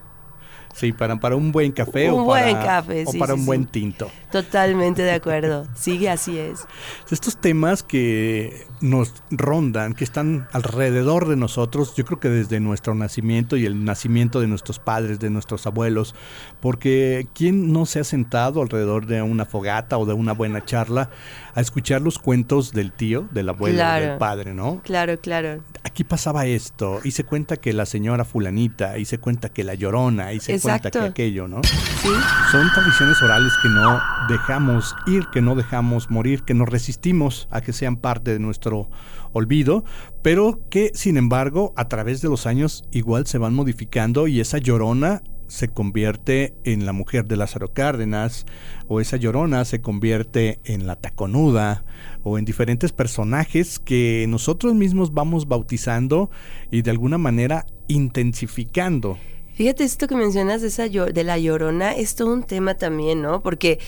Sí, 0.73 0.91
para, 0.91 1.15
para 1.19 1.35
un 1.35 1.51
buen 1.51 1.71
café 1.71 2.11
un 2.11 2.21
o 2.21 2.23
buen 2.25 2.53
para, 2.53 2.65
café, 2.65 3.03
o 3.07 3.13
para 3.13 3.33
sí, 3.33 3.39
un 3.39 3.45
buen 3.45 3.65
tinto. 3.65 4.11
Totalmente 4.31 5.01
de 5.01 5.11
acuerdo. 5.11 5.67
Sigue 5.75 6.09
así 6.09 6.37
es. 6.37 6.67
Estos 7.09 7.37
temas 7.37 7.81
que 7.81 8.65
nos 8.81 9.13
rondan, 9.31 9.93
que 9.93 10.03
están 10.03 10.47
alrededor 10.51 11.27
de 11.27 11.35
nosotros, 11.35 11.95
yo 11.95 12.05
creo 12.05 12.19
que 12.19 12.29
desde 12.29 12.59
nuestro 12.59 12.93
nacimiento 12.93 13.57
y 13.57 13.65
el 13.65 13.85
nacimiento 13.85 14.39
de 14.39 14.47
nuestros 14.47 14.79
padres, 14.79 15.19
de 15.19 15.29
nuestros 15.29 15.65
abuelos, 15.65 16.13
porque 16.59 17.27
¿quién 17.33 17.73
no 17.73 17.85
se 17.85 17.99
ha 17.99 18.03
sentado 18.03 18.61
alrededor 18.61 19.07
de 19.07 19.21
una 19.21 19.45
fogata 19.45 19.97
o 19.97 20.05
de 20.05 20.13
una 20.13 20.33
buena 20.33 20.63
charla 20.63 21.09
a 21.57 21.61
escuchar 21.61 22.03
los 22.03 22.19
cuentos 22.19 22.71
del 22.71 22.91
tío, 22.91 23.27
del 23.31 23.49
abuelo, 23.49 23.77
Claro. 23.77 24.05
del 24.05 24.17
padre, 24.19 24.53
¿no? 24.53 24.79
Claro, 24.83 25.19
claro. 25.19 25.63
Aquí 25.83 26.03
pasaba 26.03 26.45
esto, 26.45 26.99
y 27.03 27.09
se 27.09 27.23
cuenta 27.23 27.57
que 27.57 27.73
la 27.73 27.87
señora 27.87 28.25
fulanita, 28.25 28.99
y 28.99 29.05
se 29.05 29.17
cuenta 29.17 29.49
que 29.49 29.63
la 29.63 29.73
llorona, 29.73 30.33
y 30.33 30.39
se 30.39 30.59
cuenta 30.61 30.91
que 30.91 30.99
aquello, 30.99 31.47
¿no? 31.47 31.61
Sí. 31.63 32.09
Son 32.51 32.69
tradiciones 32.75 33.19
orales 33.23 33.51
que 33.63 33.69
no 33.69 33.99
dejamos 34.29 34.95
ir, 35.07 35.25
que 35.33 35.41
no 35.41 35.55
dejamos 35.55 36.11
morir, 36.11 36.43
que 36.43 36.53
nos 36.53 36.69
resistimos 36.69 37.47
a 37.49 37.61
que 37.61 37.73
sean 37.73 37.95
parte 37.95 38.33
de 38.33 38.39
nuestro 38.39 38.87
olvido, 39.33 39.83
pero 40.21 40.59
que 40.69 40.91
sin 40.93 41.17
embargo 41.17 41.73
a 41.75 41.87
través 41.87 42.21
de 42.21 42.29
los 42.29 42.45
años 42.45 42.83
igual 42.91 43.25
se 43.25 43.39
van 43.39 43.55
modificando 43.55 44.27
y 44.27 44.41
esa 44.41 44.59
llorona 44.59 45.23
se 45.47 45.67
convierte 45.67 46.53
en 46.63 46.85
la 46.85 46.93
mujer 46.93 47.25
de 47.25 47.37
Lázaro 47.37 47.73
Cárdenas, 47.73 48.45
o 48.87 49.01
esa 49.01 49.17
llorona 49.17 49.65
se 49.65 49.81
convierte 49.81 50.59
en 50.63 50.87
la 50.87 50.95
taconuda, 50.95 51.83
o 52.23 52.37
en 52.37 52.45
diferentes 52.45 52.91
personajes 52.91 53.79
que 53.79 54.25
nosotros 54.27 54.75
mismos 54.75 55.13
vamos 55.13 55.47
bautizando 55.47 56.29
y 56.71 56.81
de 56.81 56.91
alguna 56.91 57.17
manera 57.17 57.65
intensificando. 57.87 59.17
Fíjate 59.53 59.83
esto 59.83 60.07
que 60.07 60.15
mencionas 60.15 60.61
de, 60.61 60.67
esa 60.67 60.87
de 60.87 61.23
la 61.23 61.39
llorona, 61.39 61.93
es 61.93 62.15
todo 62.15 62.31
un 62.31 62.43
tema 62.43 62.75
también, 62.75 63.21
¿no? 63.21 63.41
Porque 63.41 63.79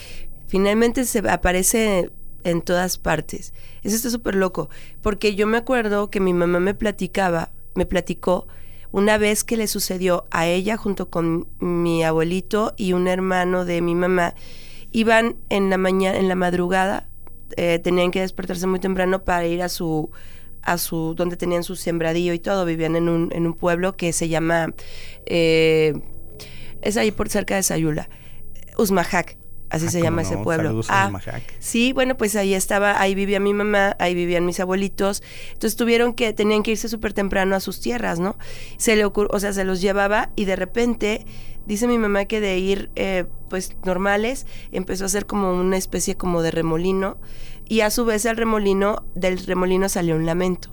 finalmente 0.48 1.04
se 1.04 1.20
aparece 1.28 2.10
en 2.44 2.62
todas 2.62 2.98
partes. 2.98 3.52
Eso 3.82 3.96
está 3.96 4.10
súper 4.10 4.34
loco. 4.34 4.68
Porque 5.02 5.34
yo 5.34 5.46
me 5.46 5.58
acuerdo 5.58 6.10
que 6.10 6.20
mi 6.20 6.32
mamá 6.32 6.60
me 6.60 6.74
platicaba, 6.74 7.50
me 7.74 7.86
platicó 7.86 8.46
una 8.92 9.18
vez 9.18 9.44
que 9.44 9.56
le 9.56 9.66
sucedió 9.66 10.24
a 10.30 10.46
ella 10.46 10.76
junto 10.76 11.10
con 11.10 11.48
mi 11.58 12.02
abuelito 12.02 12.74
y 12.76 12.92
un 12.92 13.08
hermano 13.08 13.64
de 13.64 13.80
mi 13.80 13.94
mamá. 13.94 14.34
Iban 14.92 15.36
en 15.48 15.70
la 15.70 15.78
mañana, 15.78 16.18
en 16.18 16.28
la 16.28 16.34
madrugada, 16.34 17.06
eh, 17.56 17.78
tenían 17.78 18.10
que 18.10 18.20
despertarse 18.20 18.66
muy 18.66 18.80
temprano 18.80 19.24
para 19.24 19.46
ir 19.46 19.62
a 19.62 19.68
su 19.68 20.10
a 20.62 20.76
su 20.76 21.14
donde 21.16 21.36
tenían 21.36 21.62
su 21.62 21.74
sembradío 21.74 22.34
y 22.34 22.38
todo 22.38 22.66
vivían 22.66 22.94
en 22.94 23.08
un, 23.08 23.30
en 23.32 23.46
un 23.46 23.54
pueblo 23.54 23.96
que 23.96 24.12
se 24.12 24.28
llama 24.28 24.74
eh, 25.24 25.94
es 26.82 26.98
ahí 26.98 27.10
por 27.10 27.30
cerca 27.30 27.56
de 27.56 27.62
Sayula 27.62 28.10
Usmajac 28.76 29.38
así 29.70 29.86
Ah, 29.86 29.90
se 29.90 30.02
llama 30.02 30.22
no, 30.22 30.28
ese 30.28 30.36
pueblo 30.38 30.80
Ah, 30.88 31.10
sí 31.58 31.92
bueno 31.92 32.16
pues 32.16 32.36
ahí 32.36 32.54
estaba 32.54 33.00
ahí 33.00 33.14
vivía 33.14 33.40
mi 33.40 33.54
mamá 33.54 33.96
ahí 33.98 34.14
vivían 34.14 34.44
mis 34.44 34.60
abuelitos. 34.60 35.22
Entonces 35.52 35.76
tuvieron 35.76 36.12
que 36.12 36.32
tenían 36.32 36.62
que 36.62 36.72
irse 36.72 36.88
súper 36.88 37.12
temprano 37.12 37.56
a 37.56 37.60
sus 37.60 37.80
tierras 37.80 38.18
no 38.20 38.36
se 38.76 38.96
le 38.96 39.04
ocurrió 39.04 39.30
o 39.32 39.40
sea 39.40 39.52
se 39.52 39.64
los 39.64 39.80
llevaba 39.80 40.30
y 40.36 40.44
de 40.44 40.56
repente 40.56 41.26
dice 41.66 41.86
mi 41.86 41.98
mamá 41.98 42.24
que 42.24 42.40
de 42.40 42.58
ir 42.58 42.90
eh, 42.96 43.24
pues 43.48 43.76
normales 43.84 44.46
empezó 44.72 45.04
a 45.04 45.06
hacer 45.06 45.26
como 45.26 45.52
una 45.52 45.76
especie 45.76 46.16
como 46.16 46.42
de 46.42 46.50
remolino 46.50 47.18
y 47.68 47.80
a 47.82 47.90
su 47.90 48.04
vez 48.04 48.26
al 48.26 48.36
remolino 48.36 49.04
del 49.14 49.38
remolino 49.46 49.88
salió 49.88 50.16
un 50.16 50.26
lamento 50.26 50.70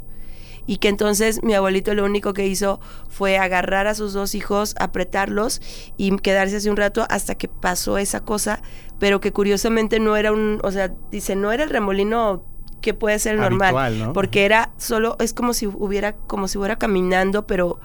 y 0.68 0.78
que 0.78 0.90
entonces 0.90 1.42
mi 1.42 1.56
abuelito 1.56 1.96
lo 1.96 2.06
único 2.06 2.34
que 2.34 2.46
hizo 2.46 2.80
fue 3.10 3.38
agarrar 3.38 3.88
a 3.88 3.96
sus 3.96 4.14
dos 4.14 4.36
hijos, 4.36 4.76
apretarlos 4.78 5.62
y 5.96 6.16
quedarse 6.18 6.58
así 6.58 6.70
un 6.70 6.78
rato 6.78 7.08
hasta 7.10 7.36
que 7.36 7.48
pasó 7.48 7.98
esa 7.98 8.20
cosa, 8.20 8.62
pero 9.00 9.20
que 9.22 9.32
curiosamente 9.32 10.00
no 10.00 10.18
era 10.18 10.32
un, 10.32 10.60
o 10.64 10.72
sea, 10.72 10.94
dice, 11.10 11.36
no 11.36 11.52
era 11.52 11.64
el 11.64 11.70
remolino 11.70 12.44
que 12.82 12.94
puede 12.94 13.18
ser 13.18 13.38
normal, 13.38 13.76
Habitual, 13.76 14.08
¿no? 14.08 14.14
porque 14.14 14.46
era 14.46 14.72
solo, 14.78 15.16
es 15.20 15.34
como 15.34 15.54
si 15.54 15.66
hubiera, 15.68 16.16
como 16.16 16.48
si 16.48 16.58
fuera 16.58 16.78
caminando, 16.78 17.48
pero 17.48 17.80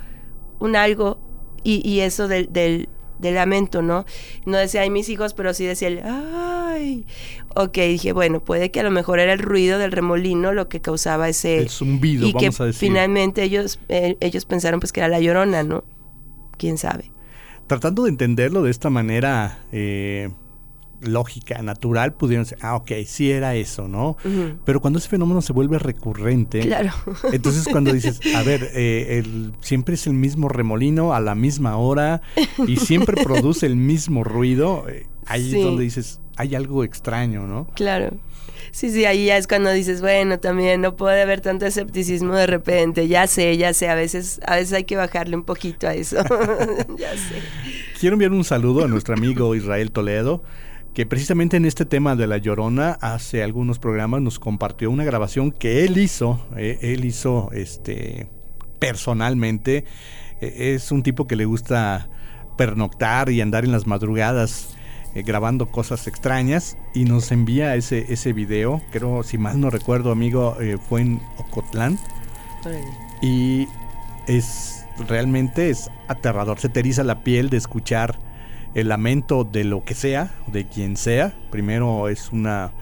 un 0.59 0.77
algo 0.77 1.19
y, 1.63 1.89
y 1.89 2.01
eso 2.01 2.29
del, 2.29 2.53
del, 2.53 2.89
del 3.23 3.37
lamento, 3.37 3.81
¿no? 3.81 4.05
No 4.45 4.59
decía, 4.59 4.83
ay, 4.83 4.91
mis 4.91 5.09
hijos, 5.09 5.33
pero 5.33 5.55
sí 5.55 5.65
decía 5.65 5.89
el, 5.89 6.03
ay. 6.05 7.07
Ok, 7.55 7.77
dije, 7.77 8.13
bueno, 8.13 8.41
puede 8.41 8.71
que 8.71 8.81
a 8.81 8.83
lo 8.83 8.91
mejor 8.91 9.19
era 9.19 9.33
el 9.33 9.39
ruido 9.39 9.79
del 9.79 9.93
remolino 9.93 10.53
lo 10.53 10.69
que 10.69 10.81
causaba 10.81 11.29
ese... 11.29 11.59
El 11.59 11.71
zumbido, 11.71 12.27
y 12.27 12.33
que 12.33 12.47
vamos 12.47 12.61
a 12.61 12.67
decir. 12.67 12.89
finalmente 12.89 13.43
ellos, 13.43 13.79
eh, 13.89 14.17
ellos 14.21 14.45
pensaron 14.45 14.81
pues 14.81 14.93
que 14.93 15.01
era 15.01 15.09
la 15.09 15.21
llorona, 15.21 15.63
¿no? 15.63 15.85
¿Quién 16.59 16.77
sabe? 16.79 17.11
Tratando 17.67 18.05
de 18.05 18.11
entenderlo 18.11 18.63
de 18.63 18.71
esta 18.71 18.91
manera 18.91 19.61
eh, 19.73 20.31
lógica, 21.03 21.61
natural, 21.63 22.15
pudieron 22.15 22.45
decir, 22.45 22.59
ah, 22.63 22.77
ok, 22.77 22.91
sí 23.07 23.31
era 23.31 23.55
eso, 23.55 23.89
¿no? 23.89 24.17
Pero 24.65 24.81
cuando 24.81 24.99
ese 24.99 25.09
fenómeno 25.09 25.41
se 25.43 25.53
vuelve 25.53 25.79
recurrente, 25.79 26.61
Claro. 26.61 26.91
entonces 27.33 27.67
cuando 27.71 27.93
dices, 27.93 28.21
a 28.35 28.43
ver, 28.43 28.71
eh, 28.75 29.19
el- 29.19 29.53
siempre 29.61 29.95
es 29.95 30.07
el 30.07 30.15
mismo 30.15 30.49
remolino 30.49 31.15
a 31.15 31.21
la 31.21 31.35
misma 31.35 31.77
hora 31.77 32.23
y 32.67 32.77
siempre 32.77 33.23
produce 33.23 33.67
el 33.67 33.77
mismo 33.77 34.25
ruido, 34.25 34.87
eh, 34.89 35.07
ahí 35.27 35.51
Sí. 35.51 35.59
es 35.59 35.65
donde 35.65 35.83
dices, 35.85 36.21
hay 36.37 36.55
algo 36.55 36.85
extraño, 36.85 37.47
¿no? 37.47 37.67
Claro. 37.75 38.11
Sí, 38.71 38.91
sí, 38.91 39.05
ahí 39.05 39.27
ya 39.27 39.37
es 39.37 39.47
cuando 39.47 39.71
dices, 39.71 40.01
bueno, 40.01 40.39
también 40.39 40.81
no 40.81 40.97
puede 40.97 41.21
haber 41.21 41.43
tanto 41.43 41.67
escepticismo 41.67 42.35
de 42.35 42.47
repente. 42.47 43.07
Ya 43.07 43.27
sé, 43.27 43.59
ya 43.59 43.75
sé, 43.75 43.91
a 43.91 43.95
veces, 43.95 44.41
a 44.47 44.57
veces 44.57 44.73
hay 44.73 44.85
que 44.85 44.97
bajarle 44.97 45.37
un 45.37 45.45
poquito 45.45 45.87
a 45.87 45.95
eso. 45.95 46.17
ya 46.99 47.11
sé. 47.11 47.35
Quiero 48.01 48.15
enviar 48.15 48.33
un 48.33 48.45
saludo 48.45 48.83
a 48.85 48.89
nuestro 48.89 49.13
amigo 49.15 49.55
Israel 49.55 49.91
Toledo, 49.93 50.43
que 50.95 51.07
precisamente 51.07 51.57
en 51.57 51.65
este 51.65 51.85
tema 51.85 52.17
de 52.17 52.27
la 52.27 52.39
Llorona, 52.39 52.99
hace 53.01 53.43
algunos 53.43 53.79
programas 53.79 54.21
nos 54.21 54.39
compartió 54.39 54.91
una 54.91 55.05
grabación 55.05 55.51
que 55.51 55.85
él 55.85 55.99
hizo, 55.99 56.41
eh, 56.57 56.79
él 56.83 57.05
hizo 57.05 57.51
este 57.53 58.29
personalmente. 58.79 59.85
Eh, 60.41 60.75
es 60.75 60.91
un 60.91 61.03
tipo 61.03 61.27
que 61.27 61.37
le 61.37 61.45
gusta 61.45 62.09
pernoctar 62.57 63.31
y 63.31 63.41
andar 63.41 63.65
en 63.65 63.73
las 63.73 63.87
madrugadas 63.87 64.77
eh, 65.15 65.23
grabando 65.23 65.67
cosas 65.67 66.07
extrañas 66.07 66.79
y 66.95 67.05
nos 67.05 67.33
envía 67.33 67.77
ese, 67.77 68.13
ese 68.13 68.33
video, 68.33 68.81
creo, 68.91 69.23
si 69.23 69.37
mal 69.37 69.61
no 69.61 69.69
recuerdo, 69.69 70.11
amigo, 70.11 70.57
eh, 70.59 70.79
fue 70.89 71.03
en 71.03 71.21
Ocotlán 71.37 71.99
y 73.21 73.69
es 74.27 74.87
realmente 75.07 75.69
es 75.69 75.91
aterrador. 76.09 76.59
Se 76.61 76.69
te 76.71 76.81
eriza 76.81 77.05
la 77.05 77.23
piel 77.23 77.51
de 77.51 77.59
escuchar 77.59 78.19
el 78.75 78.89
lamento 78.89 79.45
de 79.45 79.65
lo 79.65 79.85
que 79.85 79.95
sea, 79.95 80.35
de 80.47 80.67
quien 80.69 80.97
sea. 80.97 81.35
Primero 81.51 82.09
es 82.09 82.33
una 82.33 82.73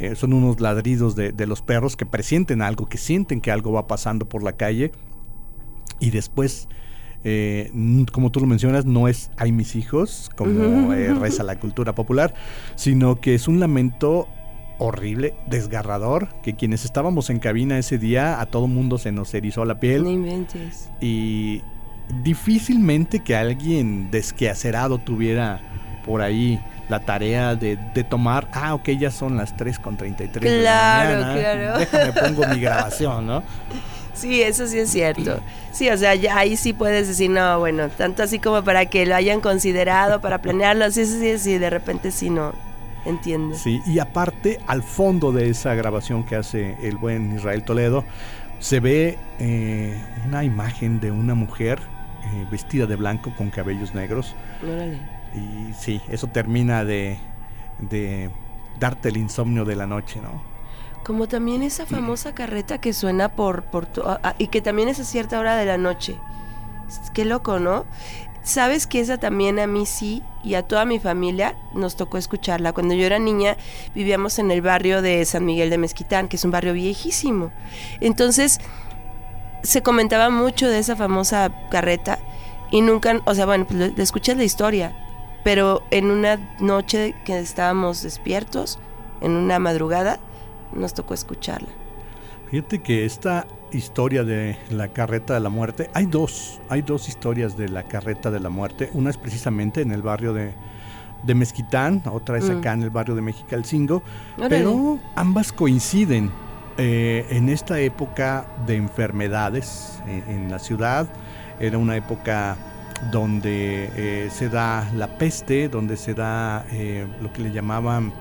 eh, 0.00 0.14
son 0.14 0.32
unos 0.32 0.60
ladridos 0.60 1.14
de, 1.14 1.30
de 1.32 1.46
los 1.46 1.60
perros 1.60 1.94
que 1.94 2.06
presienten 2.06 2.62
algo, 2.62 2.88
que 2.88 2.96
sienten 2.96 3.42
que 3.42 3.50
algo 3.50 3.72
va 3.72 3.86
pasando 3.86 4.26
por 4.26 4.42
la 4.42 4.52
calle. 4.52 4.92
Y 5.98 6.10
después, 6.10 6.68
eh, 7.22 7.70
como 8.10 8.30
tú 8.30 8.40
lo 8.40 8.46
mencionas, 8.46 8.86
no 8.86 9.08
es 9.08 9.30
ay 9.36 9.52
mis 9.52 9.76
hijos, 9.76 10.30
como 10.36 10.94
eh, 10.94 11.12
reza 11.12 11.42
la 11.42 11.60
cultura 11.60 11.94
popular, 11.94 12.32
sino 12.76 13.20
que 13.20 13.34
es 13.34 13.46
un 13.46 13.60
lamento 13.60 14.26
horrible, 14.78 15.34
desgarrador, 15.46 16.28
que 16.42 16.56
quienes 16.56 16.86
estábamos 16.86 17.28
en 17.28 17.38
cabina 17.38 17.76
ese 17.78 17.98
día, 17.98 18.40
a 18.40 18.46
todo 18.46 18.66
mundo 18.66 18.96
se 18.96 19.12
nos 19.12 19.34
erizó 19.34 19.66
la 19.66 19.78
piel 19.78 20.04
No 20.04 20.10
inventes. 20.10 20.88
y 21.02 21.60
difícilmente 22.22 23.20
que 23.20 23.36
alguien 23.36 24.10
desqueacerado 24.10 24.98
tuviera 24.98 25.60
por 26.04 26.22
ahí 26.22 26.60
la 26.88 27.00
tarea 27.00 27.54
de, 27.54 27.76
de 27.94 28.04
tomar, 28.04 28.48
ah, 28.52 28.74
ok, 28.74 28.90
ya 28.90 29.10
son 29.10 29.36
las 29.36 29.56
3 29.56 29.78
con 29.78 29.96
33 29.96 30.42
de 30.52 30.60
Claro, 30.60 31.20
la 31.20 31.26
mañana, 31.26 31.40
claro. 31.40 31.78
déjame 31.78 32.12
pongo 32.12 32.46
mi 32.48 32.60
grabación, 32.60 33.26
¿no? 33.26 33.42
Sí, 34.12 34.42
eso 34.42 34.66
sí 34.66 34.78
es 34.78 34.90
cierto. 34.90 35.40
Sí, 35.72 35.88
o 35.88 35.96
sea, 35.96 36.14
ya 36.16 36.36
ahí 36.36 36.56
sí 36.56 36.72
puedes 36.72 37.06
decir, 37.06 37.30
no, 37.30 37.60
bueno, 37.60 37.88
tanto 37.90 38.22
así 38.24 38.38
como 38.40 38.62
para 38.64 38.86
que 38.86 39.06
lo 39.06 39.14
hayan 39.14 39.40
considerado, 39.40 40.20
para 40.20 40.38
planearlo, 40.42 40.90
sí, 40.90 41.06
sí, 41.06 41.18
sí, 41.20 41.38
sí, 41.38 41.58
de 41.58 41.70
repente 41.70 42.10
sí, 42.10 42.28
no, 42.28 42.52
entiendo. 43.06 43.56
Sí, 43.56 43.80
y 43.86 44.00
aparte, 44.00 44.58
al 44.66 44.82
fondo 44.82 45.30
de 45.30 45.48
esa 45.48 45.74
grabación 45.74 46.24
que 46.24 46.34
hace 46.36 46.76
el 46.82 46.96
buen 46.96 47.36
Israel 47.36 47.62
Toledo, 47.62 48.04
se 48.58 48.80
ve 48.80 49.16
eh, 49.38 49.96
una 50.26 50.44
imagen 50.44 51.00
de 51.00 51.12
una 51.12 51.34
mujer 51.34 51.78
eh, 52.32 52.46
vestida 52.50 52.86
de 52.86 52.96
blanco 52.96 53.32
con 53.36 53.50
cabellos 53.50 53.94
negros. 53.94 54.34
Órale. 54.62 54.98
Y 55.34 55.72
sí, 55.74 56.00
eso 56.08 56.26
termina 56.26 56.84
de, 56.84 57.18
de 57.78 58.30
darte 58.78 59.10
el 59.10 59.16
insomnio 59.16 59.64
de 59.64 59.76
la 59.76 59.86
noche, 59.86 60.20
¿no? 60.22 60.42
Como 61.04 61.28
también 61.28 61.62
esa 61.62 61.86
famosa 61.86 62.34
carreta 62.34 62.78
que 62.78 62.92
suena 62.92 63.30
por, 63.30 63.64
por 63.64 63.86
tu- 63.86 64.02
y 64.38 64.48
que 64.48 64.60
también 64.60 64.88
es 64.88 65.00
a 65.00 65.04
cierta 65.04 65.38
hora 65.38 65.56
de 65.56 65.64
la 65.66 65.78
noche. 65.78 66.16
Qué 67.14 67.24
loco, 67.24 67.58
¿no? 67.58 67.86
Sabes 68.42 68.86
que 68.86 69.00
esa 69.00 69.18
también 69.18 69.58
a 69.58 69.66
mí 69.66 69.86
sí 69.86 70.22
y 70.42 70.54
a 70.54 70.62
toda 70.62 70.84
mi 70.84 70.98
familia 70.98 71.56
nos 71.74 71.96
tocó 71.96 72.18
escucharla. 72.18 72.72
Cuando 72.72 72.94
yo 72.94 73.04
era 73.06 73.18
niña 73.18 73.56
vivíamos 73.94 74.38
en 74.38 74.50
el 74.50 74.62
barrio 74.62 75.02
de 75.02 75.24
San 75.24 75.44
Miguel 75.44 75.70
de 75.70 75.78
Mezquitán, 75.78 76.26
que 76.28 76.36
es 76.36 76.44
un 76.44 76.50
barrio 76.50 76.72
viejísimo. 76.72 77.50
Entonces 78.00 78.60
se 79.62 79.82
comentaba 79.82 80.30
mucho 80.30 80.68
de 80.68 80.78
esa 80.78 80.96
famosa 80.96 81.50
carreta 81.70 82.18
y 82.70 82.80
nunca, 82.82 83.20
o 83.24 83.34
sea, 83.34 83.46
bueno, 83.46 83.66
pues 83.66 83.98
escuchas 83.98 84.36
la 84.36 84.44
historia, 84.44 84.92
pero 85.44 85.82
en 85.90 86.10
una 86.10 86.38
noche 86.60 87.14
que 87.24 87.38
estábamos 87.38 88.02
despiertos, 88.02 88.78
en 89.20 89.32
una 89.32 89.58
madrugada, 89.58 90.18
nos 90.72 90.94
tocó 90.94 91.14
escucharla. 91.14 91.68
Fíjate 92.50 92.80
que 92.80 93.04
esta 93.04 93.46
historia 93.72 94.24
de 94.24 94.56
la 94.70 94.88
carreta 94.88 95.34
de 95.34 95.40
la 95.40 95.48
muerte, 95.48 95.90
hay 95.94 96.06
dos, 96.06 96.60
hay 96.68 96.82
dos 96.82 97.08
historias 97.08 97.56
de 97.56 97.68
la 97.68 97.84
carreta 97.84 98.30
de 98.30 98.40
la 98.40 98.48
muerte. 98.48 98.90
Una 98.94 99.10
es 99.10 99.16
precisamente 99.16 99.82
en 99.82 99.92
el 99.92 100.02
barrio 100.02 100.32
de, 100.32 100.52
de 101.22 101.34
Mezquitán, 101.34 102.02
otra 102.10 102.38
es 102.38 102.48
Mm. 102.48 102.58
acá 102.58 102.72
en 102.72 102.82
el 102.82 102.90
barrio 102.90 103.14
de 103.14 103.22
Mexicalcingo, 103.22 104.02
Órale. 104.36 104.48
pero 104.58 104.98
ambas 105.14 105.52
coinciden 105.52 106.30
eh, 106.82 107.26
en 107.28 107.50
esta 107.50 107.78
época 107.78 108.46
de 108.66 108.76
enfermedades 108.76 110.00
en, 110.06 110.24
en 110.34 110.50
la 110.50 110.58
ciudad. 110.58 111.06
Era 111.58 111.76
una 111.76 111.94
época 111.94 112.56
donde 113.12 113.90
eh, 113.96 114.30
se 114.30 114.48
da 114.48 114.90
la 114.96 115.06
peste, 115.18 115.68
donde 115.68 115.98
se 115.98 116.14
da 116.14 116.64
eh, 116.72 117.06
lo 117.20 117.30
que 117.34 117.42
le 117.42 117.52
llamaban 117.52 118.14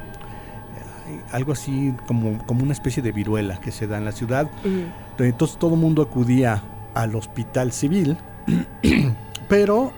algo 1.31 1.53
así 1.53 1.93
como, 2.05 2.45
como 2.45 2.63
una 2.63 2.73
especie 2.73 3.01
de 3.01 3.13
viruela 3.13 3.61
que 3.61 3.71
se 3.71 3.87
da 3.87 3.97
en 3.97 4.03
la 4.03 4.11
ciudad. 4.11 4.49
Entonces 5.17 5.57
todo 5.57 5.75
el 5.75 5.79
mundo 5.79 6.01
acudía 6.01 6.61
al 6.95 7.15
hospital 7.15 7.71
civil, 7.71 8.17
pero 9.47 9.93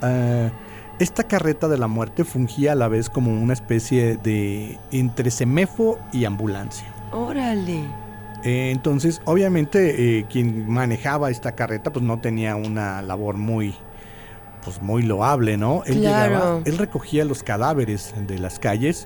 esta 0.99 1.23
carreta 1.23 1.67
de 1.67 1.79
la 1.79 1.87
muerte 1.87 2.23
fungía 2.25 2.73
a 2.73 2.75
la 2.75 2.87
vez 2.87 3.09
como 3.09 3.31
una 3.31 3.53
especie 3.53 4.17
de 4.17 4.77
entre 4.91 5.31
semefo 5.31 5.97
y 6.13 6.25
ambulancia. 6.25 6.87
Órale. 7.11 8.10
Eh, 8.43 8.71
entonces, 8.71 9.21
obviamente, 9.25 10.19
eh, 10.19 10.25
quien 10.29 10.67
manejaba 10.67 11.29
esta 11.29 11.53
carreta, 11.53 11.91
pues 11.93 12.03
no 12.03 12.19
tenía 12.19 12.55
una 12.55 13.01
labor 13.01 13.37
muy, 13.37 13.75
pues 14.63 14.81
muy 14.81 15.03
loable, 15.03 15.57
¿no? 15.57 15.83
Él 15.85 16.01
Claro. 16.01 16.29
llegaba, 16.29 16.61
él 16.65 16.77
recogía 16.77 17.25
los 17.25 17.43
cadáveres 17.43 18.13
de 18.27 18.39
las 18.39 18.57
calles, 18.59 19.05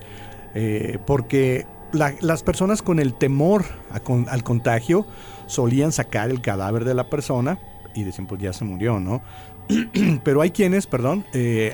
eh, 0.54 1.00
porque 1.06 1.66
la- 1.92 2.14
las 2.22 2.44
personas 2.44 2.82
con 2.82 3.00
el 3.00 3.14
temor 3.14 3.66
a 3.92 4.00
con- 4.00 4.28
al 4.30 4.44
contagio 4.44 5.06
solían 5.48 5.92
sacar 5.92 6.30
el 6.30 6.42
cadáver 6.42 6.86
de 6.86 6.94
la 6.94 7.10
persona 7.10 7.60
y 7.94 8.04
decían, 8.04 8.28
pues 8.28 8.42
ya 8.42 8.54
se 8.54 8.66
murió, 8.66 9.00
¿no? 9.00 9.22
Pero 10.24 10.42
hay 10.42 10.52
quienes, 10.52 10.88
perdón, 10.88 11.26
eh, 11.34 11.74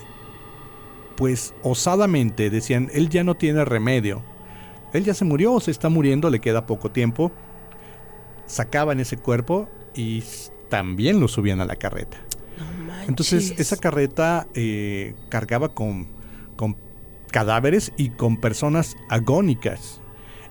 pues 1.16 1.54
osadamente 1.64 2.50
decían, 2.50 2.90
él 2.94 3.10
ya 3.10 3.24
no 3.24 3.36
tiene 3.36 3.66
remedio. 3.66 4.24
Él 4.94 5.04
ya 5.04 5.14
se 5.14 5.26
murió 5.26 5.54
o 5.54 5.60
se 5.60 5.72
está 5.72 5.90
muriendo, 5.90 6.30
le 6.30 6.40
queda 6.42 6.66
poco 6.66 6.90
tiempo. 6.92 7.32
Sacaban 8.52 9.00
ese 9.00 9.16
cuerpo 9.16 9.70
y 9.96 10.24
también 10.70 11.22
lo 11.22 11.30
subían 11.30 11.62
a 11.62 11.66
la 11.66 11.78
carreta. 11.78 12.18
No. 12.58 13.04
Entonces 13.08 13.54
esa 13.58 13.78
carreta 13.78 14.48
eh, 14.54 15.16
cargaba 15.30 15.70
con, 15.70 16.08
con 16.58 16.76
cadáveres 17.32 17.94
y 17.96 18.10
con 18.10 18.38
personas 18.38 18.98
agónicas. 19.10 20.02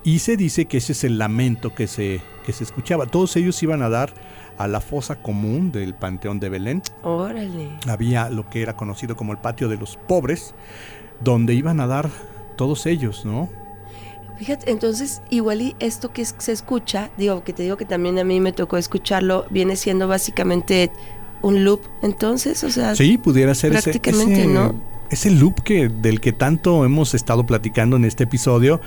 Y 0.02 0.20
se 0.20 0.38
dice 0.38 0.64
que 0.64 0.78
ese 0.78 0.92
es 0.92 1.04
el 1.04 1.18
lamento 1.18 1.74
que 1.74 1.86
se, 1.86 2.22
que 2.46 2.52
se 2.52 2.64
escuchaba. 2.64 3.04
Todos 3.04 3.36
ellos 3.36 3.62
iban 3.62 3.82
a 3.82 3.90
dar 3.90 4.14
a 4.56 4.66
la 4.66 4.80
fosa 4.80 5.22
común 5.22 5.72
del 5.72 5.94
Panteón 5.94 6.40
de 6.40 6.48
Belén. 6.48 6.82
Órale. 7.02 7.70
Había 7.86 8.30
lo 8.30 8.48
que 8.48 8.62
era 8.62 8.76
conocido 8.76 9.14
como 9.14 9.32
el 9.32 9.38
patio 9.38 9.68
de 9.68 9.76
los 9.76 9.96
pobres, 9.96 10.54
donde 11.22 11.52
iban 11.52 11.80
a 11.80 11.86
dar 11.86 12.08
todos 12.56 12.86
ellos, 12.86 13.26
¿no? 13.26 13.50
Fíjate, 14.40 14.70
entonces 14.70 15.20
igual 15.28 15.60
y 15.60 15.76
esto 15.80 16.14
que 16.14 16.24
se 16.24 16.52
escucha, 16.52 17.10
digo 17.18 17.44
que 17.44 17.52
te 17.52 17.62
digo 17.62 17.76
que 17.76 17.84
también 17.84 18.18
a 18.18 18.24
mí 18.24 18.40
me 18.40 18.54
tocó 18.54 18.78
escucharlo, 18.78 19.44
viene 19.50 19.76
siendo 19.76 20.08
básicamente 20.08 20.90
un 21.42 21.62
loop, 21.62 21.82
entonces, 22.00 22.64
o 22.64 22.70
sea, 22.70 22.96
Sí, 22.96 23.18
pudiera 23.18 23.54
ser 23.54 23.74
ese, 23.74 23.90
Prácticamente, 23.90 24.40
ese, 24.40 24.46
¿no? 24.46 24.74
ese 25.10 25.30
loop 25.30 25.62
que, 25.62 25.90
del 25.90 26.22
que 26.22 26.32
tanto 26.32 26.86
hemos 26.86 27.12
estado 27.12 27.44
platicando 27.44 27.96
en 27.96 28.06
este 28.06 28.24
episodio 28.24 28.80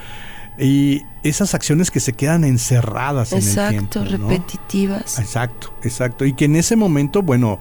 y 0.58 1.04
esas 1.22 1.54
acciones 1.54 1.92
que 1.92 2.00
se 2.00 2.14
quedan 2.14 2.46
encerradas 2.46 3.32
en 3.32 3.38
el 3.38 3.48
exacto, 3.48 4.00
tiempo. 4.02 4.18
¿no? 4.18 4.30
repetitivas. 4.30 5.20
Exacto, 5.20 5.72
exacto. 5.84 6.26
Y 6.26 6.34
que 6.34 6.46
en 6.46 6.56
ese 6.56 6.76
momento, 6.76 7.22
bueno, 7.22 7.60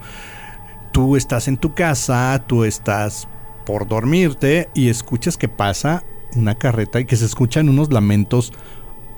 tú 0.91 1.15
estás 1.15 1.47
en 1.47 1.57
tu 1.57 1.75
casa, 1.75 2.43
tú 2.47 2.63
estás 2.63 3.27
por 3.67 3.87
dormirte 3.87 4.71
y 4.73 4.89
escuchas 4.89 5.37
que 5.37 5.47
pasa 5.47 6.03
una 6.35 6.55
carreta 6.55 6.99
y 6.99 7.05
que 7.05 7.15
se 7.15 7.25
escuchan 7.25 7.69
unos 7.69 7.91
lamentos 7.91 8.53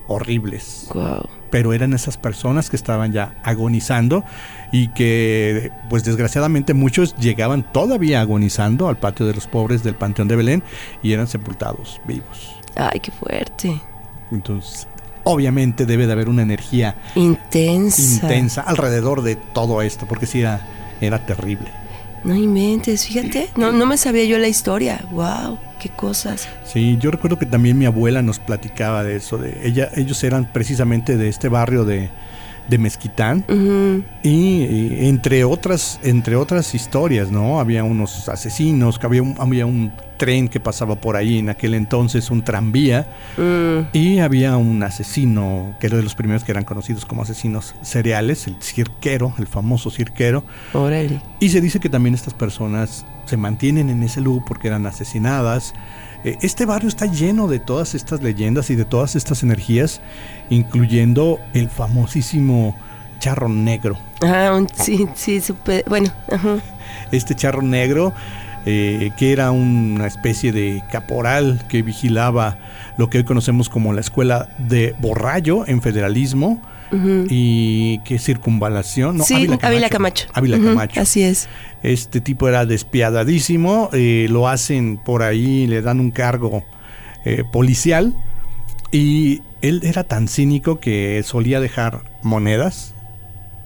horribles. 0.07 0.89
Wow. 0.93 1.27
Pero 1.49 1.73
eran 1.73 1.93
esas 1.93 2.17
personas 2.17 2.69
que 2.69 2.75
estaban 2.75 3.11
ya 3.13 3.39
agonizando 3.43 4.23
y 4.71 4.89
que, 4.89 5.71
pues 5.89 6.03
desgraciadamente, 6.03 6.73
muchos 6.73 7.15
llegaban 7.15 7.71
todavía 7.71 8.21
agonizando 8.21 8.89
al 8.89 8.97
patio 8.97 9.25
de 9.25 9.33
los 9.33 9.47
pobres 9.47 9.83
del 9.83 9.95
Panteón 9.95 10.27
de 10.27 10.35
Belén 10.35 10.63
y 11.01 11.13
eran 11.13 11.27
sepultados 11.27 12.01
vivos. 12.05 12.55
Ay, 12.75 12.99
qué 12.99 13.11
fuerte. 13.11 13.81
Entonces, 14.31 14.87
obviamente 15.23 15.85
debe 15.85 16.07
de 16.07 16.13
haber 16.13 16.29
una 16.29 16.41
energía 16.41 16.95
Intensa. 17.15 18.01
intensa 18.25 18.61
alrededor 18.61 19.21
de 19.21 19.35
todo 19.35 19.81
esto, 19.81 20.07
porque 20.07 20.25
sí 20.25 20.41
era, 20.41 20.67
era 20.99 21.25
terrible. 21.25 21.71
No 22.25 22.35
inventes, 22.35 23.05
fíjate. 23.05 23.49
No, 23.55 23.71
no 23.71 23.85
me 23.85 23.97
sabía 23.97 24.25
yo 24.25 24.37
la 24.39 24.47
historia. 24.47 25.05
Wow, 25.11 25.59
qué 25.79 25.89
cosas. 25.89 26.49
Sí, 26.65 26.97
yo 26.99 27.11
recuerdo 27.11 27.37
que 27.37 27.45
también 27.45 27.77
mi 27.77 27.85
abuela 27.85 28.23
nos 28.23 28.39
platicaba 28.39 29.03
de 29.03 29.17
eso, 29.17 29.37
de 29.37 29.59
ella, 29.63 29.89
ellos 29.95 30.23
eran 30.23 30.45
precisamente 30.51 31.17
de 31.17 31.29
este 31.29 31.49
barrio 31.49 31.85
de, 31.85 32.09
de 32.67 32.77
Mezquitán 32.77 33.45
y, 34.23 34.29
y 34.29 35.07
entre 35.07 35.43
otras, 35.43 35.99
entre 36.03 36.35
otras 36.35 36.73
historias, 36.75 37.31
¿no? 37.31 37.59
Había 37.59 37.83
unos 37.83 38.29
asesinos, 38.29 38.99
que 38.99 39.05
había 39.05 39.21
un, 39.21 39.35
había 39.39 39.65
un 39.65 39.91
tren 40.17 40.47
que 40.47 40.59
pasaba 40.59 40.95
por 40.95 41.15
ahí 41.15 41.39
en 41.39 41.49
aquel 41.49 41.73
entonces, 41.73 42.31
un 42.31 42.43
tranvía, 42.43 43.07
Mm, 43.37 43.87
y 43.93 44.19
había 44.19 44.55
un 44.57 44.81
asesino 44.83 45.75
que 45.79 45.87
era 45.87 45.97
de 45.97 46.03
los 46.03 46.15
primeros 46.15 46.43
que 46.43 46.51
eran 46.51 46.63
conocidos 46.63 47.05
como 47.05 47.23
asesinos 47.23 47.75
cereales, 47.81 48.47
el 48.47 48.55
cirquero, 48.61 49.33
el 49.37 49.47
famoso 49.47 49.89
cirquero. 49.89 50.43
Y 51.39 51.49
se 51.49 51.61
dice 51.61 51.79
que 51.79 51.89
también 51.89 52.15
estas 52.15 52.33
personas 52.33 53.05
se 53.25 53.37
mantienen 53.37 53.89
en 53.89 54.03
ese 54.03 54.21
loop 54.21 54.43
porque 54.47 54.67
eran 54.67 54.85
asesinadas. 54.85 55.73
Eh, 56.25 56.37
Este 56.41 56.65
barrio 56.65 56.89
está 56.89 57.05
lleno 57.05 57.47
de 57.47 57.59
todas 57.59 57.93
estas 57.93 58.21
leyendas 58.21 58.69
y 58.71 58.75
de 58.75 58.83
todas 58.83 59.15
estas 59.15 59.43
energías, 59.43 60.01
incluyendo 60.49 61.39
el 61.53 61.69
famosísimo 61.69 62.75
charro 63.19 63.47
negro. 63.47 63.97
Ah, 64.23 64.59
sí, 64.73 65.07
sí, 65.13 65.39
supe. 65.39 65.83
Bueno, 65.87 66.09
ajá. 66.31 66.57
Este 67.11 67.35
charro 67.35 67.61
negro, 67.61 68.11
eh, 68.65 69.11
que 69.17 69.31
era 69.31 69.51
una 69.51 70.07
especie 70.07 70.51
de 70.51 70.83
caporal 70.91 71.63
que 71.69 71.83
vigilaba 71.83 72.57
lo 72.97 73.09
que 73.09 73.19
hoy 73.19 73.23
conocemos 73.23 73.69
como 73.69 73.93
la 73.93 74.01
escuela 74.01 74.49
de 74.57 74.95
Borrallo 74.99 75.67
en 75.67 75.81
federalismo 75.81 76.59
Y 77.29 77.99
que 78.05 78.19
circunvalación. 78.19 79.17
No, 79.17 79.23
sí, 79.23 79.47
Ávila 79.61 79.89
Camacho. 79.89 80.27
Ávila 80.33 80.57
Camacho. 80.59 81.01
Así 81.01 81.23
es. 81.23 81.49
Este 81.83 82.21
tipo 82.21 82.47
era 82.47 82.65
despiadadísimo, 82.65 83.89
eh, 83.93 84.27
lo 84.29 84.47
hacen 84.47 84.97
por 84.97 85.21
ahí, 85.21 85.67
le 85.67 85.81
dan 85.81 85.99
un 85.99 86.11
cargo 86.11 86.63
eh, 87.25 87.43
policial 87.51 88.15
y 88.91 89.41
él 89.61 89.81
era 89.83 90.03
tan 90.03 90.27
cínico 90.27 90.79
que 90.79 91.21
solía 91.23 91.59
dejar 91.59 92.03
monedas 92.23 92.93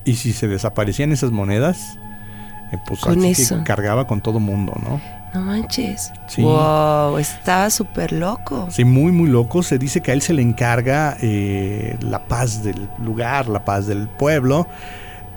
y 0.05 0.15
si 0.15 0.33
se 0.33 0.47
desaparecían 0.47 1.11
esas 1.11 1.31
monedas, 1.31 1.97
eh, 2.71 2.77
pues 2.87 3.01
Con 3.01 3.19
así 3.19 3.35
que 3.35 3.41
eso. 3.43 3.61
cargaba 3.63 4.07
con 4.07 4.21
todo 4.21 4.39
mundo, 4.39 4.73
¿no? 4.83 5.01
No 5.33 5.41
manches. 5.41 6.11
Sí. 6.27 6.41
Wow, 6.41 7.17
estaba 7.17 7.69
súper 7.69 8.11
loco. 8.11 8.67
Sí, 8.71 8.83
muy, 8.83 9.11
muy 9.11 9.29
loco. 9.29 9.61
Se 9.61 9.77
dice 9.77 10.01
que 10.01 10.11
a 10.11 10.13
él 10.13 10.21
se 10.21 10.33
le 10.33 10.41
encarga 10.41 11.17
eh, 11.21 11.97
la 12.01 12.27
paz 12.27 12.63
del 12.63 12.89
lugar, 12.97 13.47
la 13.47 13.63
paz 13.63 13.87
del 13.87 14.07
pueblo. 14.07 14.67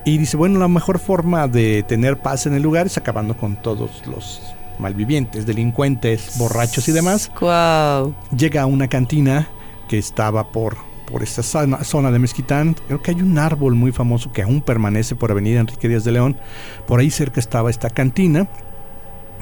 Y 0.05 0.19
dice, 0.19 0.37
bueno, 0.37 0.59
la 0.59 0.69
mejor 0.69 0.99
forma 0.99 1.47
de 1.47 1.85
tener 1.85 2.19
paz 2.19 2.47
en 2.47 2.55
el 2.55 2.63
lugar 2.63 2.87
es 2.87 2.97
acabando 2.97 3.37
con 3.37 3.57
todos 3.57 4.03
los 4.07 4.55
malvivientes, 4.79 5.47
delincuentes, 5.47 6.39
borrachos 6.39 6.89
y 6.89 6.93
demás. 6.93 7.31
Wow. 7.41 8.15
Llega 8.37 8.63
a 8.63 8.67
una 8.67 8.89
cantina 8.89 9.49
que 9.89 9.99
estaba 9.99 10.51
por, 10.51 10.77
por 11.07 11.23
esta 11.23 11.43
zona, 11.43 11.85
zona 11.85 12.11
de 12.11 12.19
Mezquitán. 12.19 12.75
Creo 12.87 13.01
que 13.01 13.13
hay 13.13 13.23
un 13.23 13.39
árbol 13.39 13.75
muy 13.75 13.93
famoso 13.93 14.33
que 14.33 14.43
aún 14.43 14.61
permanece 14.61 15.15
por 15.15 15.31
Avenida 15.31 15.61
Enrique 15.61 15.89
Díaz 15.89 16.03
de 16.03 16.13
León. 16.13 16.37
Por 16.87 16.99
ahí 16.99 17.11
cerca 17.11 17.39
estaba 17.39 17.71
esta 17.71 17.91
cantina. 17.91 18.49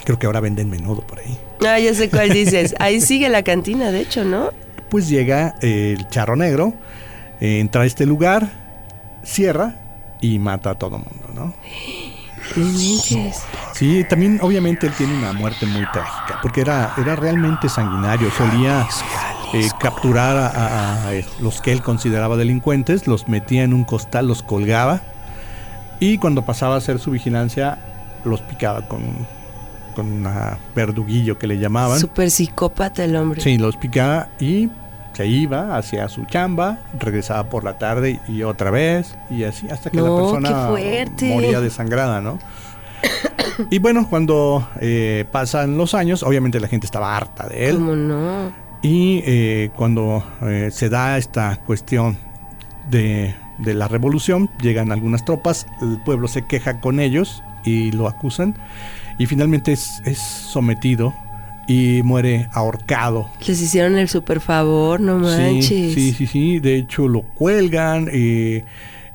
Creo 0.05 0.19
que 0.19 0.27
ahora 0.27 0.41
venden 0.41 0.71
menudo 0.71 1.03
por 1.03 1.19
ahí. 1.21 1.39
Ah, 1.67 1.79
ya 1.79 1.95
sé 1.95 2.09
cuál 2.11 2.31
dices. 2.31 2.75
Ahí 2.79 3.01
sigue 3.01 3.29
la 3.29 3.43
cantina, 3.43 3.91
de 3.93 4.01
hecho, 4.01 4.25
¿no? 4.25 4.51
pues 4.89 5.09
llega 5.09 5.55
eh, 5.63 5.95
el 5.97 6.09
charro 6.09 6.35
negro, 6.35 6.73
eh, 7.41 7.61
entra 7.61 7.83
a 7.83 7.87
este 7.87 8.07
lugar, 8.07 8.51
cierra 9.23 9.77
y 10.21 10.41
mata 10.41 10.71
a 10.71 10.75
todo 10.79 10.99
mundo, 10.99 11.29
¿no? 11.33 11.55
Sí, 13.75 14.05
también 14.09 14.41
obviamente 14.43 14.87
él 14.87 14.93
tiene 14.95 15.15
una 15.17 15.33
muerte 15.33 15.67
muy 15.67 15.87
trágica, 15.93 16.41
porque 16.43 16.61
era, 16.63 16.93
era 16.99 17.15
realmente 17.15 17.69
sanguinario, 17.69 18.31
solía 18.33 18.89
eh, 19.55 19.69
capturar 19.79 20.37
a, 20.37 20.47
a- 20.49 21.09
a 21.09 21.13
los 21.41 21.61
que 21.61 21.71
él 21.73 21.83
consideraba 21.83 22.37
delincuentes, 22.37 23.07
los 23.07 23.29
metía 23.29 23.63
en 23.63 23.73
un 23.73 23.85
costal, 23.85 24.27
los 24.27 24.43
colgaba 24.43 25.03
y 26.01 26.19
cuando 26.19 26.45
pasaba 26.45 26.75
a 26.75 26.79
hacer 26.79 26.99
su 26.99 27.11
vigilancia 27.13 27.79
los 28.25 28.41
picaba 28.41 28.89
con, 28.89 29.03
con 29.93 30.11
una 30.13 30.59
verduguillo 30.75 31.39
que 31.39 31.47
le 31.47 31.59
llamaban. 31.59 31.99
Súper 31.99 32.31
psicópata 32.31 33.05
el 33.05 33.17
hombre. 33.17 33.41
Sí, 33.41 33.59
los 33.59 33.77
picaba 33.77 34.29
y 34.39 34.69
se 35.13 35.27
iba 35.27 35.77
hacia 35.77 36.09
su 36.09 36.25
chamba, 36.25 36.79
regresaba 36.99 37.51
por 37.51 37.63
la 37.63 37.77
tarde 37.77 38.21
y 38.27 38.43
otra 38.43 38.71
vez, 38.71 39.17
y 39.29 39.45
así 39.45 39.69
hasta 39.69 39.91
que 39.91 39.99
la 39.99 40.17
persona 40.17 40.71
moría 40.71 41.61
desangrada, 41.61 42.23
¿no? 42.23 42.39
Y 43.69 43.79
bueno, 43.79 44.07
cuando 44.09 44.67
eh, 44.81 45.27
pasan 45.31 45.77
los 45.77 45.93
años, 45.93 46.23
obviamente 46.23 46.59
la 46.59 46.69
gente 46.69 46.87
estaba 46.87 47.17
harta 47.17 47.47
de 47.49 47.69
él. 47.69 47.77
¿Cómo 47.77 47.97
no? 47.97 48.51
Y 48.81 49.23
eh, 49.27 49.71
cuando 49.77 50.25
eh, 50.41 50.71
se 50.73 50.89
da 50.89 51.19
esta 51.19 51.59
cuestión 51.67 52.17
de, 52.89 53.35
de 53.59 53.75
la 53.75 53.89
revolución, 53.89 54.49
llegan 54.63 54.91
algunas 54.91 55.25
tropas, 55.27 55.67
el 55.83 56.01
pueblo 56.03 56.29
se 56.29 56.47
queja 56.47 56.81
con 56.81 56.99
ellos 56.99 57.43
y 57.63 57.93
lo 57.93 58.09
acusan, 58.09 58.57
y 59.21 59.27
finalmente 59.27 59.73
es, 59.73 60.01
es 60.07 60.17
sometido 60.19 61.15
y 61.69 62.01
muere 62.03 62.49
ahorcado. 62.53 63.31
Les 63.47 63.61
hicieron 63.61 63.99
el 63.99 64.09
super 64.09 64.41
favor, 64.41 64.99
no 64.99 65.19
manches. 65.19 65.67
Sí, 65.67 65.93
sí, 65.93 66.13
sí, 66.15 66.27
sí, 66.27 66.59
de 66.59 66.77
hecho 66.77 67.07
lo 67.07 67.21
cuelgan, 67.21 68.09
eh, 68.11 68.65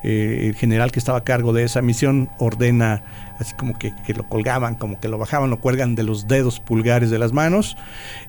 eh, 0.03 0.41
el 0.43 0.53
general 0.53 0.91
que 0.91 0.99
estaba 0.99 1.17
a 1.17 1.23
cargo 1.23 1.53
de 1.53 1.63
esa 1.63 1.81
misión 1.81 2.29
ordena 2.37 3.01
así 3.39 3.55
como 3.55 3.79
que, 3.79 3.93
que 4.05 4.13
lo 4.13 4.29
colgaban, 4.29 4.75
como 4.75 4.99
que 4.99 5.07
lo 5.07 5.17
bajaban, 5.17 5.49
lo 5.49 5.59
cuelgan 5.59 5.95
de 5.95 6.03
los 6.03 6.27
dedos 6.27 6.59
pulgares 6.59 7.09
de 7.09 7.17
las 7.17 7.33
manos 7.33 7.75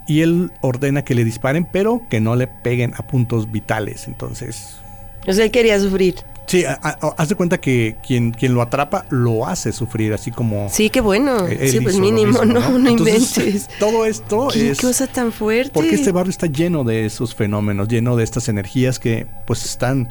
y 0.07 0.23
él 0.23 0.53
ordena 0.63 1.05
que 1.05 1.15
le 1.15 1.25
disparen, 1.25 1.69
pero 1.71 2.01
que 2.09 2.21
no 2.23 2.37
le 2.37 2.47
peguen 2.47 2.95
a 2.97 3.07
puntos 3.07 3.53
vitales. 3.53 4.09
Entonces, 4.09 4.81
O 5.27 5.33
sea, 5.35 5.45
él 5.45 5.51
quería 5.51 5.79
sufrir. 5.79 6.15
Sí, 6.47 6.65
a- 6.65 6.79
a- 6.83 6.99
haz 7.17 7.29
de 7.29 7.35
cuenta 7.35 7.59
que 7.61 7.97
quien, 8.07 8.31
quien 8.33 8.55
lo 8.55 8.63
atrapa 8.63 9.05
lo 9.11 9.47
hace 9.47 9.73
sufrir, 9.73 10.13
así 10.13 10.31
como... 10.31 10.69
Sí, 10.71 10.91
qué 10.91 11.01
bueno. 11.01 11.47
él 11.47 11.69
sí, 11.71 11.81
pues 11.81 11.99
mínimo, 11.99 12.43
mismo, 12.43 12.45
no, 12.45 12.79
no, 12.79 12.89
Entonces, 12.91 13.37
inventes. 13.39 13.69
Todo 13.79 14.05
esto 14.07 14.49
Qué 14.53 14.71
es... 14.71 14.81
cosa 14.81 15.07
tan 15.07 15.33
fuerte. 15.33 15.73
Porque 15.75 15.95
este 15.95 16.13
barrio 16.13 16.31
está 16.31 16.47
lleno 16.47 16.85
de 16.85 17.07
esos 17.07 17.35
fenómenos, 17.35 17.89
lleno 17.89 18.17
de 18.17 18.25
estas 18.25 18.49
energías 18.49 18.99
que 18.99 19.27
pues 19.47 19.65
están 19.65 20.09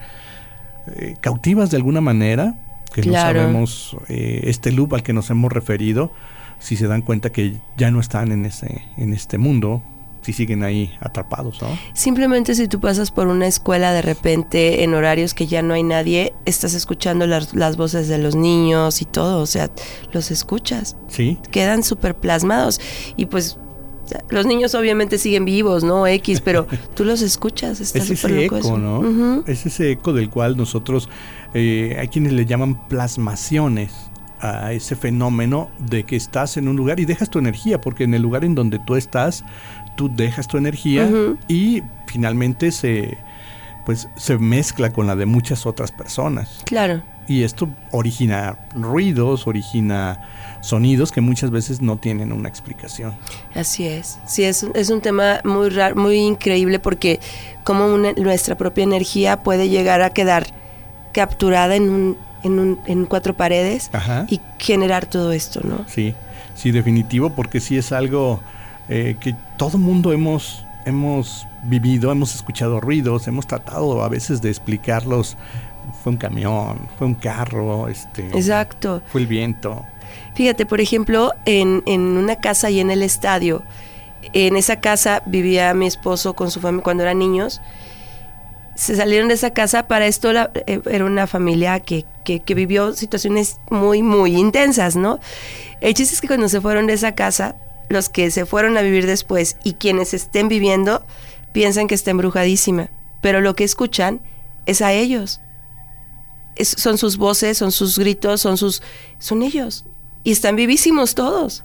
eh, 0.96 1.16
cautivas 1.22 1.72
de 1.72 1.78
alguna 1.78 2.02
manera, 2.02 2.56
que 2.94 3.02
Claro. 3.02 3.40
no 3.40 3.44
sabemos 3.44 3.98
eh, 4.08 4.42
este 4.46 4.72
loop 4.72 4.94
al 4.94 5.04
que 5.04 5.14
nos 5.14 5.30
hemos 5.30 5.52
referido, 5.52 6.12
si 6.60 6.78
se 6.78 6.88
dan 6.88 7.02
cuenta 7.02 7.32
que 7.32 7.56
ya 7.78 7.92
no 7.92 8.00
están 8.00 8.32
en 8.32 8.46
ese 8.46 8.84
en 8.98 9.14
este 9.14 9.38
mundo, 9.38 9.84
si 10.26 10.34
siguen 10.34 10.64
ahí 10.64 10.92
atrapados, 11.02 11.62
¿no? 11.62 11.68
Simplemente 11.94 12.56
si 12.56 12.68
tú 12.68 12.80
pasas 12.80 13.12
por 13.12 13.28
una 13.28 13.46
escuela 13.46 13.92
de 13.92 14.02
repente 14.02 14.84
en 14.84 14.96
horarios 14.96 15.36
que 15.36 15.46
ya 15.46 15.62
no 15.62 15.76
hay 15.76 15.84
nadie, 15.84 16.34
estás 16.46 16.74
escuchando 16.74 17.28
las, 17.28 17.54
las 17.54 17.78
voces 17.78 18.08
de 18.08 18.18
los 18.18 18.36
niños 18.36 19.04
y 19.04 19.06
todo, 19.06 19.40
o 19.40 19.46
sea, 19.46 19.70
los 20.14 20.32
escuchas, 20.32 20.98
Sí, 21.08 21.38
quedan 21.52 21.84
súper 21.84 22.16
plasmados 22.16 22.82
y 23.16 23.28
pues 23.28 23.60
los 24.30 24.48
niños 24.48 24.74
obviamente 24.74 25.20
siguen 25.20 25.46
vivos, 25.46 25.84
¿no? 25.84 26.08
X, 26.08 26.42
pero 26.42 26.66
tú 26.96 27.04
los 27.04 27.22
escuchas, 27.22 27.80
está 27.80 28.00
es 28.00 28.10
ese 28.10 28.46
eco, 28.46 28.58
eso. 28.58 28.78
¿no? 28.80 29.44
Es 29.46 29.68
ese 29.68 29.92
eco 29.92 30.12
del 30.12 30.32
cual 30.32 30.58
nosotros, 30.58 31.08
eh, 31.54 31.98
hay 32.00 32.08
quienes 32.08 32.34
le 32.34 32.48
llaman 32.48 32.88
plasmaciones 32.88 33.92
a 34.40 34.74
ese 34.74 34.96
fenómeno 34.96 35.70
de 35.80 36.04
que 36.04 36.16
estás 36.16 36.58
en 36.58 36.68
un 36.68 36.76
lugar 36.76 37.00
y 37.00 37.06
dejas 37.06 37.30
tu 37.30 37.40
energía, 37.40 37.82
porque 37.82 38.04
en 38.04 38.14
el 38.14 38.22
lugar 38.22 38.44
en 38.44 38.56
donde 38.56 38.80
tú 38.80 38.96
estás, 38.96 39.44
tú 39.96 40.10
dejas 40.14 40.48
tu 40.48 40.58
energía 40.58 41.10
y 41.48 41.84
finalmente 42.08 42.72
se 42.72 43.18
pues 43.86 44.10
se 44.16 44.38
mezcla 44.40 44.92
con 44.92 45.06
la 45.06 45.16
de 45.16 45.28
muchas 45.28 45.66
otras 45.68 45.92
personas. 45.92 46.62
Claro. 46.66 47.04
Y 47.28 47.44
esto 47.44 47.70
origina 47.92 48.58
ruidos, 48.74 49.46
origina 49.48 50.28
sonidos 50.62 51.12
que 51.12 51.22
muchas 51.22 51.52
veces 51.52 51.82
no 51.82 51.98
tienen 51.98 52.32
una 52.32 52.50
explicación. 52.50 53.14
Así 53.54 53.86
es. 53.86 54.18
Sí, 54.26 54.44
es, 54.44 54.64
un- 54.64 54.72
es 54.74 54.90
un 54.90 55.02
tema 55.02 55.40
muy 55.44 55.70
raro, 55.70 55.96
muy 55.96 56.18
increíble 56.18 56.80
porque 56.80 57.20
como 57.64 57.86
una- 57.94 58.14
nuestra 58.14 58.56
propia 58.56 58.84
energía 58.84 59.44
puede 59.44 59.70
llegar 59.70 60.02
a 60.02 60.10
quedar 60.10 60.48
capturada 61.14 61.76
en 61.76 61.90
un, 61.90 62.18
en 62.44 62.60
un, 62.60 62.80
en 62.88 63.06
cuatro 63.06 63.36
paredes 63.36 63.90
Ajá. 63.94 64.26
y 64.30 64.40
generar 64.60 65.06
todo 65.06 65.32
esto, 65.32 65.62
¿no? 65.64 65.86
Sí, 65.88 66.14
sí, 66.56 66.72
definitivo, 66.72 67.30
porque 67.32 67.60
sí 67.60 67.78
es 67.78 67.92
algo 67.92 68.42
eh, 68.90 69.16
que 69.20 69.36
todo 69.58 69.78
mundo 69.78 70.12
hemos, 70.14 70.64
hemos 70.86 71.48
vivido, 71.64 72.12
hemos 72.12 72.36
escuchado 72.36 72.80
ruidos, 72.80 73.28
hemos 73.28 73.48
tratado 73.48 74.04
a 74.04 74.10
veces 74.10 74.42
de 74.42 74.50
explicarlos. 74.50 75.38
Fue 76.04 76.12
un 76.14 76.18
camión, 76.18 76.80
fue 76.98 77.08
un 77.08 77.14
carro, 77.16 77.88
este, 77.88 78.28
Exacto. 78.38 79.02
fue 79.08 79.22
el 79.22 79.28
viento. 79.28 79.86
Fíjate, 80.34 80.66
por 80.66 80.82
ejemplo, 80.82 81.32
en, 81.46 81.84
en 81.86 82.02
una 82.02 82.36
casa 82.38 82.70
y 82.70 82.80
en 82.80 82.90
el 82.92 83.04
estadio, 83.04 83.64
en 84.34 84.56
esa 84.56 84.78
casa 84.82 85.22
vivía 85.26 85.74
mi 85.76 85.86
esposo 85.86 86.34
con 86.34 86.50
su 86.52 86.60
familia 86.60 86.84
cuando 86.84 87.04
eran 87.04 87.20
niños. 87.20 87.62
Se 88.76 88.96
salieron 88.96 89.30
de 89.30 89.36
esa 89.36 89.52
casa, 89.52 89.88
para 89.88 90.06
esto 90.06 90.34
la- 90.34 90.52
eh, 90.68 90.82
era 90.92 91.06
una 91.06 91.28
familia 91.28 91.80
que, 91.80 92.06
que- 92.26 92.42
que 92.42 92.56
vivió 92.56 92.94
situaciones 92.94 93.60
muy, 93.70 94.02
muy 94.02 94.36
intensas, 94.36 94.96
¿no? 94.98 95.20
El 95.80 95.94
chiste 95.94 96.16
es 96.16 96.22
que 96.22 96.28
cuando 96.28 96.50
se 96.50 96.60
fueron 96.60 96.88
de 96.88 96.94
esa 96.94 97.14
casa, 97.14 97.56
los 97.90 98.10
que 98.10 98.32
se 98.32 98.46
fueron 98.46 98.78
a 98.78 98.82
vivir 98.82 99.06
después 99.06 99.58
y 99.64 99.74
quienes 99.74 100.14
estén 100.14 100.48
viviendo 100.48 101.04
piensan 101.52 101.88
que 101.88 101.96
está 101.96 102.12
embrujadísima, 102.12 102.90
pero 103.22 103.42
lo 103.42 103.56
que 103.56 103.64
escuchan 103.64 104.22
es 104.66 104.82
a 104.82 104.92
ellos. 104.94 105.42
Es- 106.56 106.76
son 106.78 106.98
sus 106.98 107.18
voces, 107.18 107.58
son 107.58 107.72
sus 107.72 107.98
gritos, 108.00 108.42
son 108.42 108.58
sus... 108.58 108.82
son 109.20 109.42
ellos. 109.44 109.86
Y 110.24 110.32
están 110.32 110.56
vivísimos 110.56 111.16
todos. 111.16 111.64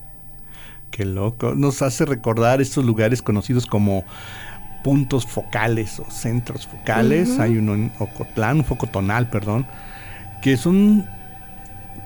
Qué 0.91 1.05
loco. 1.05 1.55
Nos 1.55 1.83
hace 1.83 2.05
recordar 2.05 2.61
estos 2.61 2.85
lugares 2.85 3.23
conocidos 3.23 3.67
como 3.67 4.05
puntos 4.83 5.25
focales 5.27 6.01
o 6.01 6.11
centros 6.11 6.67
focales. 6.67 7.39
Hay 7.39 7.57
uno 7.57 7.75
en 7.75 7.93
Ocotlán, 7.99 8.59
un 8.59 8.65
foco 8.65 8.87
tonal, 8.87 9.31
perdón, 9.31 9.67
que 10.43 10.57
son 10.57 11.07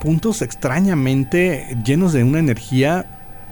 puntos 0.00 0.42
extrañamente 0.42 1.76
llenos 1.84 2.12
de 2.12 2.24
una 2.24 2.38
energía 2.40 3.06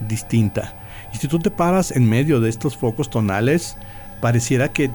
distinta. 0.08 0.74
Y 1.12 1.18
si 1.18 1.28
tú 1.28 1.38
te 1.38 1.50
paras 1.50 1.90
en 1.90 2.08
medio 2.08 2.40
de 2.40 2.48
estos 2.48 2.76
focos 2.76 3.10
tonales, 3.10 3.76
pareciera 4.20 4.68
que, 4.68 4.90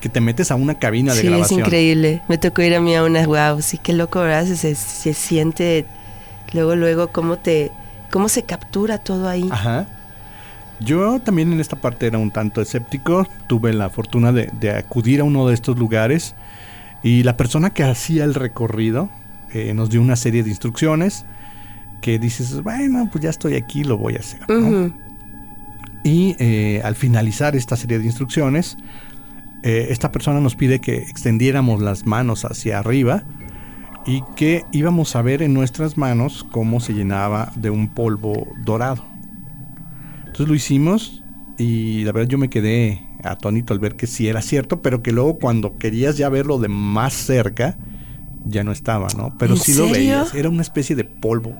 que 0.00 0.08
te 0.08 0.20
metes 0.20 0.50
a 0.50 0.54
una 0.54 0.74
cabina 0.74 1.14
de 1.14 1.20
sí, 1.20 1.26
grabación. 1.28 1.60
es 1.60 1.66
increíble. 1.66 2.22
Me 2.28 2.38
tocó 2.38 2.62
ir 2.62 2.74
a 2.74 2.80
mí 2.80 2.94
a 2.94 3.04
una, 3.04 3.26
wow, 3.26 3.60
sí, 3.62 3.78
qué 3.78 3.92
loco, 3.92 4.20
¿verdad? 4.20 4.46
Se, 4.46 4.56
se, 4.56 4.74
se 4.74 5.14
siente 5.14 5.86
luego, 6.52 6.76
luego 6.76 7.08
cómo 7.08 7.38
te, 7.38 7.70
cómo 8.10 8.28
se 8.28 8.42
captura 8.42 8.98
todo 8.98 9.28
ahí. 9.28 9.48
Ajá. 9.50 9.86
Yo 10.80 11.20
también 11.20 11.52
en 11.52 11.60
esta 11.60 11.76
parte 11.76 12.06
era 12.06 12.18
un 12.18 12.30
tanto 12.30 12.60
escéptico. 12.60 13.26
Tuve 13.46 13.72
la 13.72 13.88
fortuna 13.88 14.32
de, 14.32 14.50
de 14.58 14.70
acudir 14.70 15.20
a 15.20 15.24
uno 15.24 15.46
de 15.46 15.54
estos 15.54 15.78
lugares 15.78 16.34
y 17.02 17.22
la 17.22 17.36
persona 17.36 17.70
que 17.70 17.84
hacía 17.84 18.24
el 18.24 18.34
recorrido 18.34 19.08
eh, 19.52 19.74
nos 19.74 19.90
dio 19.90 20.00
una 20.00 20.16
serie 20.16 20.42
de 20.42 20.50
instrucciones 20.50 21.24
que 22.02 22.18
dices, 22.18 22.62
bueno, 22.62 23.08
pues 23.10 23.24
ya 23.24 23.30
estoy 23.30 23.54
aquí, 23.54 23.84
lo 23.84 23.96
voy 23.96 24.16
a 24.16 24.18
hacer. 24.18 24.40
¿no? 24.48 24.58
Ujú. 24.58 24.92
Y 26.04 26.36
eh, 26.38 26.82
al 26.84 26.96
finalizar 26.96 27.56
esta 27.56 27.76
serie 27.76 27.98
de 27.98 28.04
instrucciones, 28.04 28.76
eh, 29.62 29.86
esta 29.90 30.12
persona 30.12 30.40
nos 30.40 30.56
pide 30.56 30.80
que 30.80 30.96
extendiéramos 30.96 31.80
las 31.80 32.04
manos 32.04 32.44
hacia 32.44 32.78
arriba 32.80 33.22
y 34.04 34.22
que 34.34 34.64
íbamos 34.72 35.14
a 35.14 35.22
ver 35.22 35.42
en 35.42 35.54
nuestras 35.54 35.96
manos 35.96 36.44
cómo 36.50 36.80
se 36.80 36.92
llenaba 36.92 37.52
de 37.54 37.70
un 37.70 37.88
polvo 37.88 38.52
dorado. 38.64 39.04
Entonces 40.26 40.48
lo 40.48 40.54
hicimos 40.54 41.22
y 41.56 42.02
la 42.02 42.10
verdad 42.10 42.28
yo 42.28 42.38
me 42.38 42.50
quedé 42.50 43.06
atónito 43.22 43.72
al 43.72 43.78
ver 43.78 43.94
que 43.94 44.08
sí 44.08 44.26
era 44.26 44.42
cierto, 44.42 44.82
pero 44.82 45.02
que 45.02 45.12
luego 45.12 45.38
cuando 45.38 45.78
querías 45.78 46.16
ya 46.16 46.28
verlo 46.28 46.58
de 46.58 46.66
más 46.66 47.12
cerca, 47.12 47.76
ya 48.44 48.64
no 48.64 48.72
estaba, 48.72 49.06
¿no? 49.16 49.36
Pero 49.38 49.54
¿En 49.54 49.60
sí 49.60 49.72
lo 49.74 49.86
serio? 49.86 49.92
veías, 49.92 50.34
era 50.34 50.48
una 50.48 50.62
especie 50.62 50.96
de 50.96 51.04
polvo. 51.04 51.54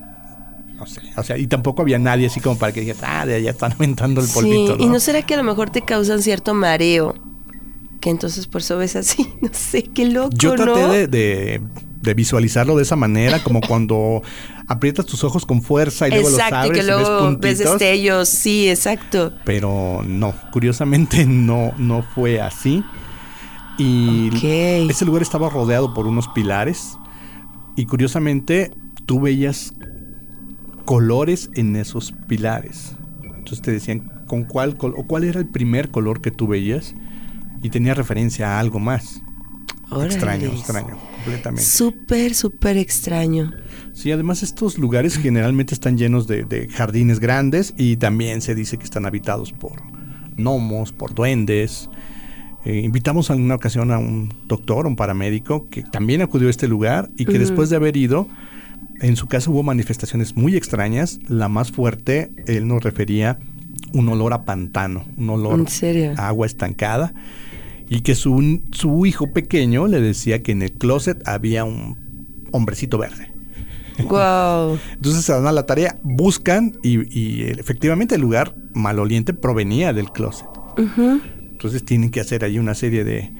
No 0.76 0.86
sé, 0.86 1.00
o 1.16 1.22
sea, 1.22 1.38
y 1.38 1.46
tampoco 1.46 1.82
había 1.82 1.98
nadie 1.98 2.26
así 2.26 2.40
como 2.40 2.58
para 2.58 2.72
que 2.72 2.80
digas, 2.80 2.98
ah, 3.02 3.24
de 3.26 3.34
allá 3.36 3.50
están 3.50 3.72
aventando 3.72 4.20
el 4.20 4.28
polvito, 4.28 4.76
sí, 4.76 4.82
y 4.84 4.86
¿no? 4.88 4.98
será 5.00 5.22
que 5.22 5.34
a 5.34 5.36
lo 5.36 5.44
mejor 5.44 5.70
te 5.70 5.82
causan 5.82 6.22
cierto 6.22 6.54
mareo. 6.54 7.14
Que 8.00 8.10
entonces 8.10 8.48
por 8.48 8.62
eso 8.62 8.76
ves 8.78 8.96
así, 8.96 9.28
no 9.40 9.50
sé, 9.52 9.84
qué 9.84 10.06
loco, 10.06 10.30
Yo 10.36 10.54
traté 10.56 10.80
¿no? 10.82 10.92
de, 10.92 11.06
de- 11.06 11.60
de 12.02 12.14
visualizarlo 12.14 12.74
de 12.76 12.82
esa 12.82 12.96
manera, 12.96 13.44
como 13.44 13.60
cuando 13.68 14.22
aprietas 14.66 15.06
tus 15.06 15.22
ojos 15.22 15.46
con 15.46 15.62
fuerza 15.62 16.08
y 16.08 16.10
luego 16.10 16.30
los 16.30 16.40
abres 16.40 16.72
que 16.72 16.78
y 16.78 16.80
ves 16.80 16.86
luego 16.86 17.36
ves 17.38 17.58
destellos, 17.60 18.28
sí, 18.28 18.68
exacto. 18.68 19.32
pero 19.44 20.02
no, 20.04 20.34
curiosamente 20.50 21.24
no, 21.28 21.72
no 21.78 22.02
fue 22.02 22.40
así. 22.40 22.82
Y 23.78 24.30
ese 24.90 25.04
lugar 25.04 25.22
estaba 25.22 25.48
rodeado 25.48 25.94
por 25.94 26.06
unos 26.08 26.26
pilares 26.28 26.98
y 27.76 27.86
curiosamente 27.86 28.72
tú 29.06 29.20
veías 29.20 29.72
colores 30.84 31.50
en 31.54 31.76
esos 31.76 32.12
pilares. 32.28 32.96
Entonces 33.22 33.62
te 33.62 33.72
decían 33.72 34.24
con 34.26 34.44
cuál 34.44 34.76
o 34.80 35.06
cuál 35.06 35.24
era 35.24 35.40
el 35.40 35.48
primer 35.48 35.90
color 35.90 36.20
que 36.20 36.30
tú 36.30 36.46
veías 36.46 36.94
y 37.62 37.70
tenía 37.70 37.94
referencia 37.94 38.56
a 38.56 38.60
algo 38.60 38.78
más. 38.78 39.22
Extraño, 40.04 40.48
extraño, 40.48 40.96
completamente. 41.16 41.62
Súper, 41.62 42.34
súper 42.34 42.78
extraño. 42.78 43.52
Sí, 43.92 44.10
además 44.10 44.42
estos 44.42 44.78
lugares 44.78 45.18
generalmente 45.18 45.74
están 45.74 45.98
llenos 45.98 46.26
de, 46.26 46.44
de 46.44 46.68
jardines 46.68 47.20
grandes 47.20 47.74
y 47.76 47.96
también 47.96 48.40
se 48.40 48.54
dice 48.54 48.78
que 48.78 48.84
están 48.84 49.04
habitados 49.04 49.52
por 49.52 49.82
gnomos, 50.36 50.92
por 50.92 51.14
duendes. 51.14 51.90
Eh, 52.64 52.80
invitamos 52.80 53.28
en 53.30 53.42
una 53.42 53.56
ocasión 53.56 53.90
a 53.90 53.98
un 53.98 54.32
doctor, 54.46 54.86
un 54.86 54.96
paramédico, 54.96 55.68
que 55.68 55.82
también 55.82 56.22
acudió 56.22 56.46
a 56.46 56.50
este 56.50 56.68
lugar 56.68 57.10
y 57.16 57.24
que 57.24 57.38
después 57.38 57.70
de 57.70 57.76
haber 57.76 57.96
ido, 57.96 58.28
en 59.02 59.16
su 59.16 59.26
caso 59.26 59.50
hubo 59.50 59.62
manifestaciones 59.62 60.36
muy 60.36 60.56
extrañas. 60.56 61.18
La 61.28 61.48
más 61.48 61.72
fuerte, 61.72 62.32
él 62.46 62.68
nos 62.68 62.82
refería 62.82 63.38
un 63.92 64.08
olor 64.08 64.32
a 64.32 64.44
pantano, 64.44 65.04
un 65.16 65.28
olor 65.28 65.66
a 66.16 66.28
agua 66.28 66.46
estancada. 66.46 67.12
Y 67.88 68.00
que 68.02 68.14
su, 68.14 68.62
su 68.70 69.04
hijo 69.04 69.32
pequeño 69.32 69.86
le 69.88 70.00
decía 70.00 70.42
que 70.42 70.52
en 70.52 70.62
el 70.62 70.72
closet 70.72 71.20
había 71.28 71.64
un 71.64 72.46
hombrecito 72.52 72.96
verde. 72.96 73.32
Wow. 74.08 74.78
Entonces 74.92 75.24
se 75.24 75.32
dan 75.32 75.46
a 75.46 75.52
la 75.52 75.66
tarea, 75.66 75.98
buscan 76.02 76.78
y, 76.82 77.00
y, 77.18 77.42
efectivamente 77.42 78.14
el 78.14 78.20
lugar 78.20 78.54
maloliente 78.72 79.34
provenía 79.34 79.92
del 79.92 80.10
closet. 80.10 80.46
Entonces 80.76 81.84
tienen 81.84 82.10
que 82.10 82.20
hacer 82.20 82.44
ahí 82.44 82.58
una 82.58 82.74
serie 82.74 83.04
de 83.04 83.30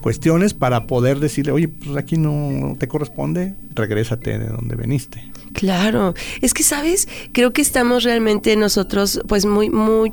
cuestiones 0.00 0.54
para 0.54 0.86
poder 0.86 1.20
decirle, 1.20 1.52
oye, 1.52 1.68
pues 1.68 1.96
aquí 1.96 2.16
no 2.16 2.76
te 2.78 2.88
corresponde, 2.88 3.54
regrésate 3.74 4.38
de 4.38 4.46
donde 4.46 4.76
veniste. 4.76 5.22
Claro, 5.52 6.14
es 6.40 6.52
que 6.52 6.62
sabes, 6.62 7.08
creo 7.32 7.52
que 7.52 7.62
estamos 7.62 8.04
realmente 8.04 8.56
nosotros 8.56 9.20
pues 9.28 9.46
muy 9.46 9.70
muy 9.70 10.12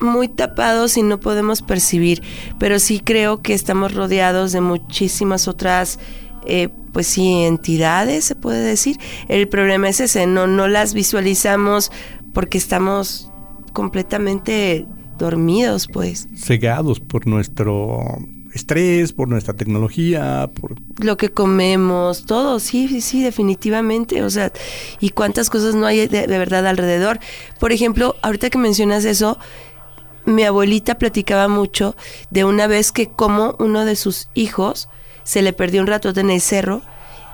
muy 0.00 0.28
tapados 0.28 0.96
y 0.96 1.02
no 1.02 1.20
podemos 1.20 1.62
percibir, 1.62 2.22
pero 2.58 2.78
sí 2.78 3.00
creo 3.00 3.40
que 3.40 3.54
estamos 3.54 3.94
rodeados 3.94 4.52
de 4.52 4.60
muchísimas 4.60 5.46
otras 5.46 5.98
eh, 6.44 6.68
pues 6.92 7.06
sí 7.06 7.44
entidades 7.44 8.24
se 8.24 8.34
puede 8.34 8.62
decir. 8.62 8.98
El 9.28 9.48
problema 9.48 9.88
es 9.88 10.00
ese, 10.00 10.26
no 10.26 10.46
no 10.46 10.68
las 10.68 10.92
visualizamos 10.92 11.90
porque 12.32 12.58
estamos 12.58 13.30
completamente 13.72 14.86
dormidos, 15.18 15.86
pues. 15.86 16.28
Cegados 16.34 17.00
por 17.00 17.26
nuestro 17.26 18.18
estrés, 18.54 19.12
por 19.12 19.28
nuestra 19.28 19.54
tecnología, 19.54 20.50
por... 20.60 20.76
lo 20.98 21.16
que 21.16 21.30
comemos, 21.30 22.24
todo, 22.26 22.60
sí, 22.60 22.88
sí, 22.88 23.00
sí, 23.00 23.22
definitivamente. 23.22 24.22
O 24.22 24.30
sea, 24.30 24.52
y 25.00 25.10
cuántas 25.10 25.50
cosas 25.50 25.74
no 25.74 25.86
hay 25.86 26.06
de, 26.06 26.26
verdad 26.26 26.66
alrededor. 26.66 27.18
Por 27.58 27.72
ejemplo, 27.72 28.16
ahorita 28.22 28.50
que 28.50 28.58
mencionas 28.58 29.04
eso, 29.04 29.38
mi 30.24 30.44
abuelita 30.44 30.98
platicaba 30.98 31.48
mucho 31.48 31.96
de 32.30 32.44
una 32.44 32.66
vez 32.66 32.92
que 32.92 33.08
como 33.08 33.56
uno 33.58 33.84
de 33.84 33.96
sus 33.96 34.28
hijos 34.34 34.88
se 35.24 35.42
le 35.42 35.52
perdió 35.52 35.80
un 35.80 35.86
ratote 35.86 36.20
en 36.20 36.30
el 36.30 36.40
cerro 36.40 36.82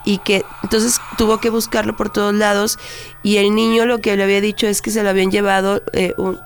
y 0.05 0.19
que 0.19 0.45
entonces 0.63 1.01
tuvo 1.19 1.39
que 1.39 1.51
buscarlo 1.51 1.97
por 1.97 2.11
todos 2.11 2.35
lados 2.35 2.79
y 3.23 3.37
el 3.37 3.55
niño 3.55 3.85
lo 3.85 4.01
que 4.01 4.17
le 4.17 4.23
había 4.23 4.41
dicho 4.41 4.67
es 4.67 4.81
que 4.81 4.91
se 4.91 5.03
lo 5.03 5.11
habían 5.11 5.31
llevado 5.31 5.83
eh, 5.93 6.15
un- 6.17 6.39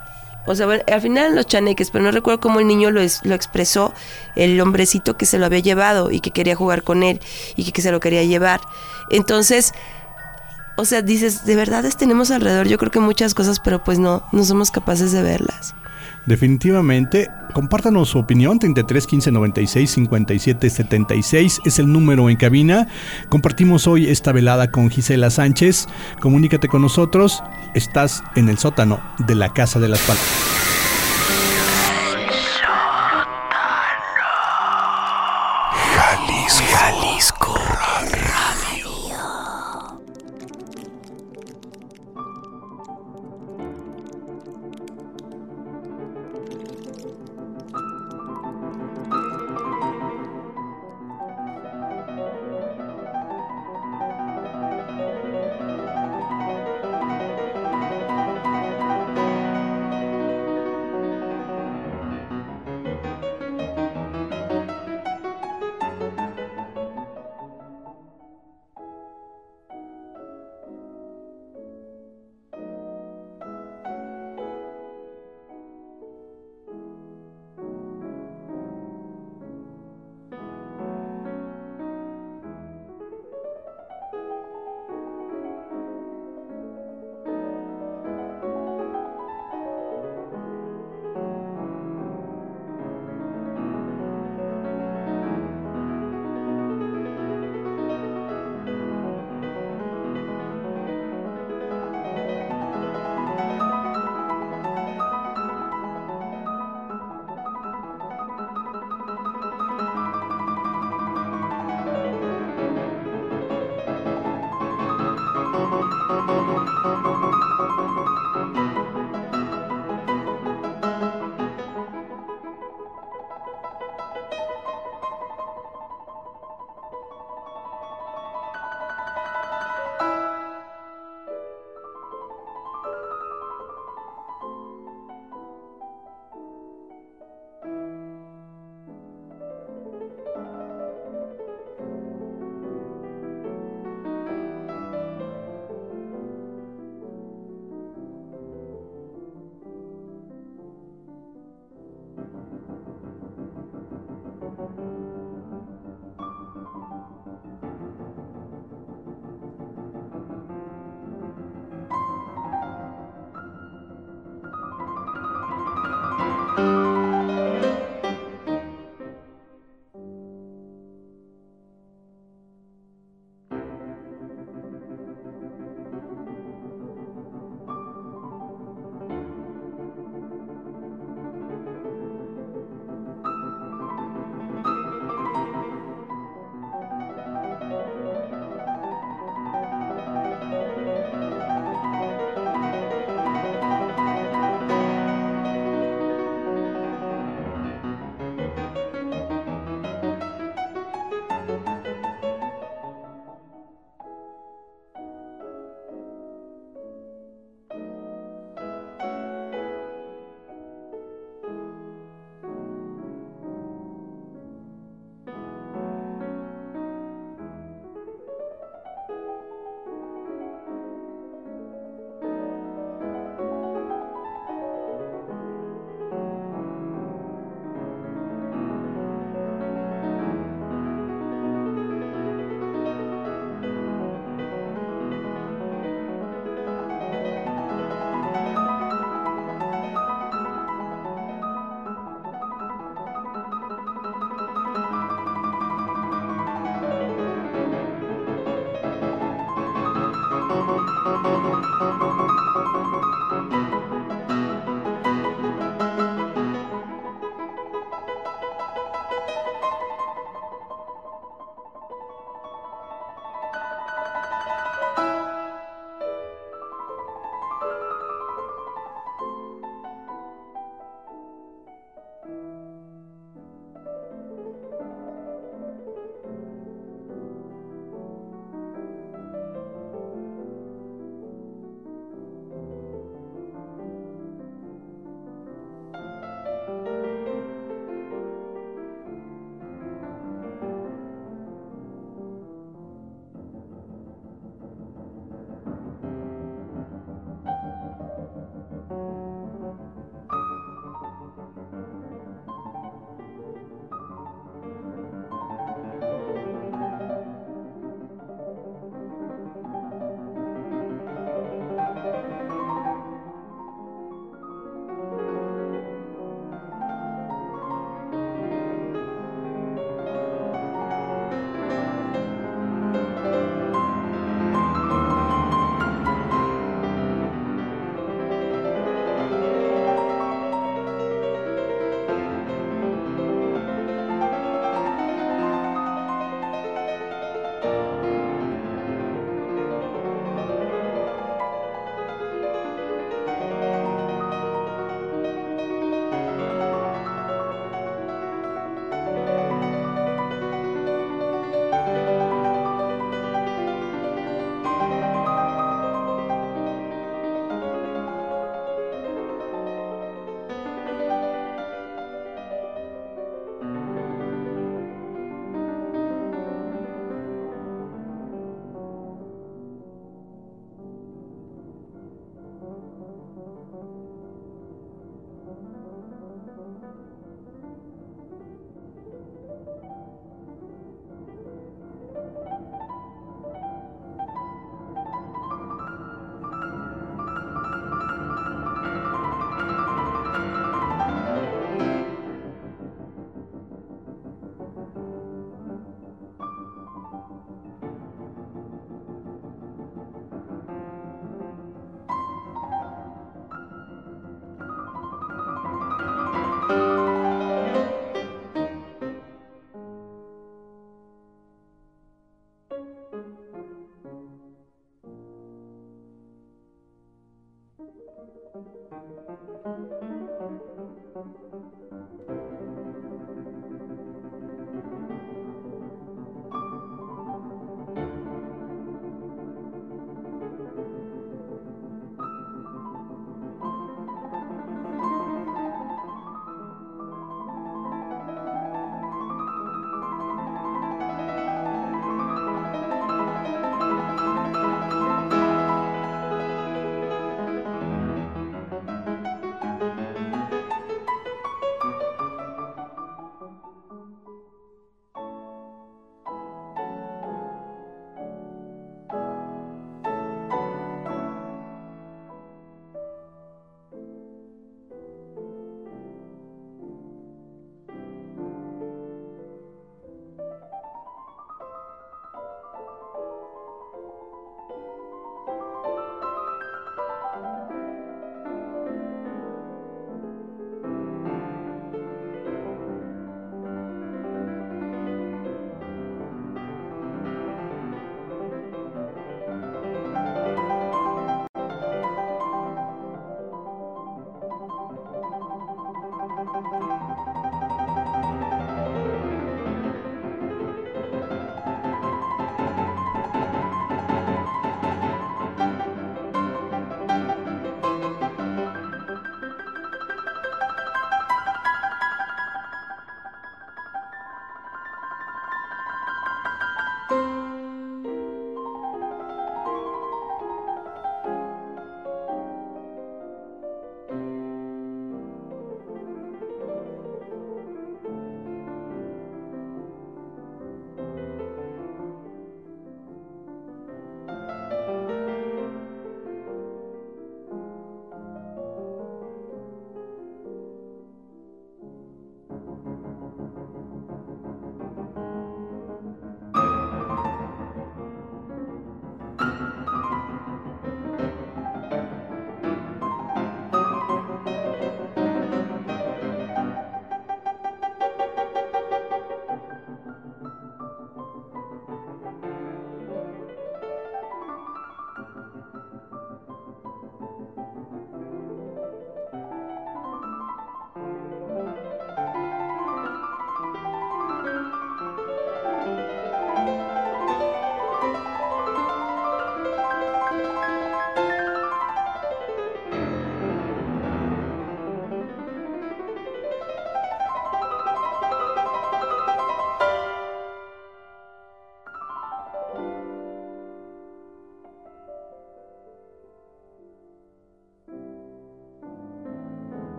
o 0.47 0.55
sea, 0.55 0.67
al 0.67 1.01
final 1.01 1.35
los 1.35 1.47
chaneques, 1.47 1.91
pero 1.91 2.05
no 2.05 2.11
recuerdo 2.11 2.41
cómo 2.41 2.61
el 2.61 2.67
niño 2.67 2.91
lo 2.91 3.01
expresó, 3.01 3.95
el 4.37 4.61
hombrecito 4.61 5.17
que 5.17 5.27
se 5.27 5.39
lo 5.39 5.47
había 5.47 5.61
llevado 5.61 6.11
y 6.11 6.21
que 6.21 6.31
quería 6.31 6.57
jugar 6.57 6.83
con 6.83 7.03
él 7.03 7.21
y 7.57 7.65
que, 7.65 7.73
que 7.73 7.83
se 7.83 7.93
lo 7.93 8.01
quería 8.01 8.25
llevar. 8.25 8.61
Entonces, 9.11 9.73
o 10.77 10.85
sea, 10.85 11.03
dices, 11.03 11.45
de 11.45 11.57
verdad 11.57 11.85
tenemos 11.97 12.31
alrededor 12.31 12.67
yo 12.67 12.79
creo 12.79 12.91
que 12.91 13.01
muchas 13.01 13.35
cosas, 13.35 13.61
pero 13.61 13.85
pues 13.85 13.99
no, 13.99 14.27
no 14.33 14.45
somos 14.45 14.71
capaces 14.71 15.13
de 15.13 15.23
verlas. 15.23 15.75
Definitivamente, 16.27 17.31
compártanos 17.53 18.11
su 18.11 18.19
opinión, 18.19 18.59
33 18.59 19.07
15 19.07 19.33
96 19.33 19.91
57 19.91 20.71
76 20.71 21.61
es 21.65 21.79
el 21.79 21.93
número 21.93 22.31
en 22.31 22.37
cabina. 22.37 22.87
Compartimos 23.29 23.87
hoy 23.87 24.09
esta 24.09 24.31
velada 24.33 24.71
con 24.71 24.89
Gisela 24.89 25.31
Sánchez. 25.31 25.89
Comunícate 26.21 26.69
con 26.69 26.83
nosotros, 26.83 27.43
estás 27.75 28.23
en 28.37 28.49
el 28.49 28.59
sótano 28.59 29.01
de 29.27 29.35
la 29.35 29.53
Casa 29.53 29.81
de 29.81 29.89
las 29.89 30.01
Palmas. 30.03 30.62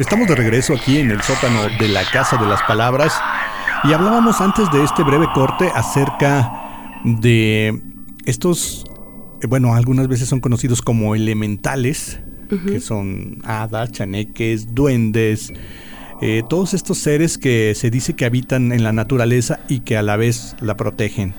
Estamos 0.00 0.28
de 0.28 0.34
regreso 0.34 0.72
aquí 0.72 0.96
en 0.96 1.10
el 1.10 1.20
sótano 1.20 1.60
de 1.78 1.86
la 1.88 2.02
Casa 2.10 2.38
de 2.38 2.46
las 2.46 2.62
Palabras. 2.62 3.12
Y 3.84 3.92
hablábamos 3.92 4.40
antes 4.40 4.70
de 4.72 4.82
este 4.82 5.02
breve 5.02 5.26
corte 5.34 5.70
acerca 5.74 6.98
de 7.04 7.78
estos, 8.24 8.86
eh, 9.42 9.46
bueno, 9.46 9.74
algunas 9.74 10.08
veces 10.08 10.26
son 10.26 10.40
conocidos 10.40 10.80
como 10.80 11.14
elementales, 11.14 12.18
que 12.66 12.80
son 12.80 13.42
hadas, 13.44 13.92
chaneques, 13.92 14.74
duendes, 14.74 15.52
eh, 16.22 16.44
todos 16.48 16.72
estos 16.72 16.96
seres 16.96 17.36
que 17.36 17.74
se 17.74 17.90
dice 17.90 18.14
que 18.14 18.24
habitan 18.24 18.72
en 18.72 18.82
la 18.82 18.92
naturaleza 18.92 19.60
y 19.68 19.80
que 19.80 19.98
a 19.98 20.02
la 20.02 20.16
vez 20.16 20.56
la 20.62 20.78
protegen. 20.78 21.34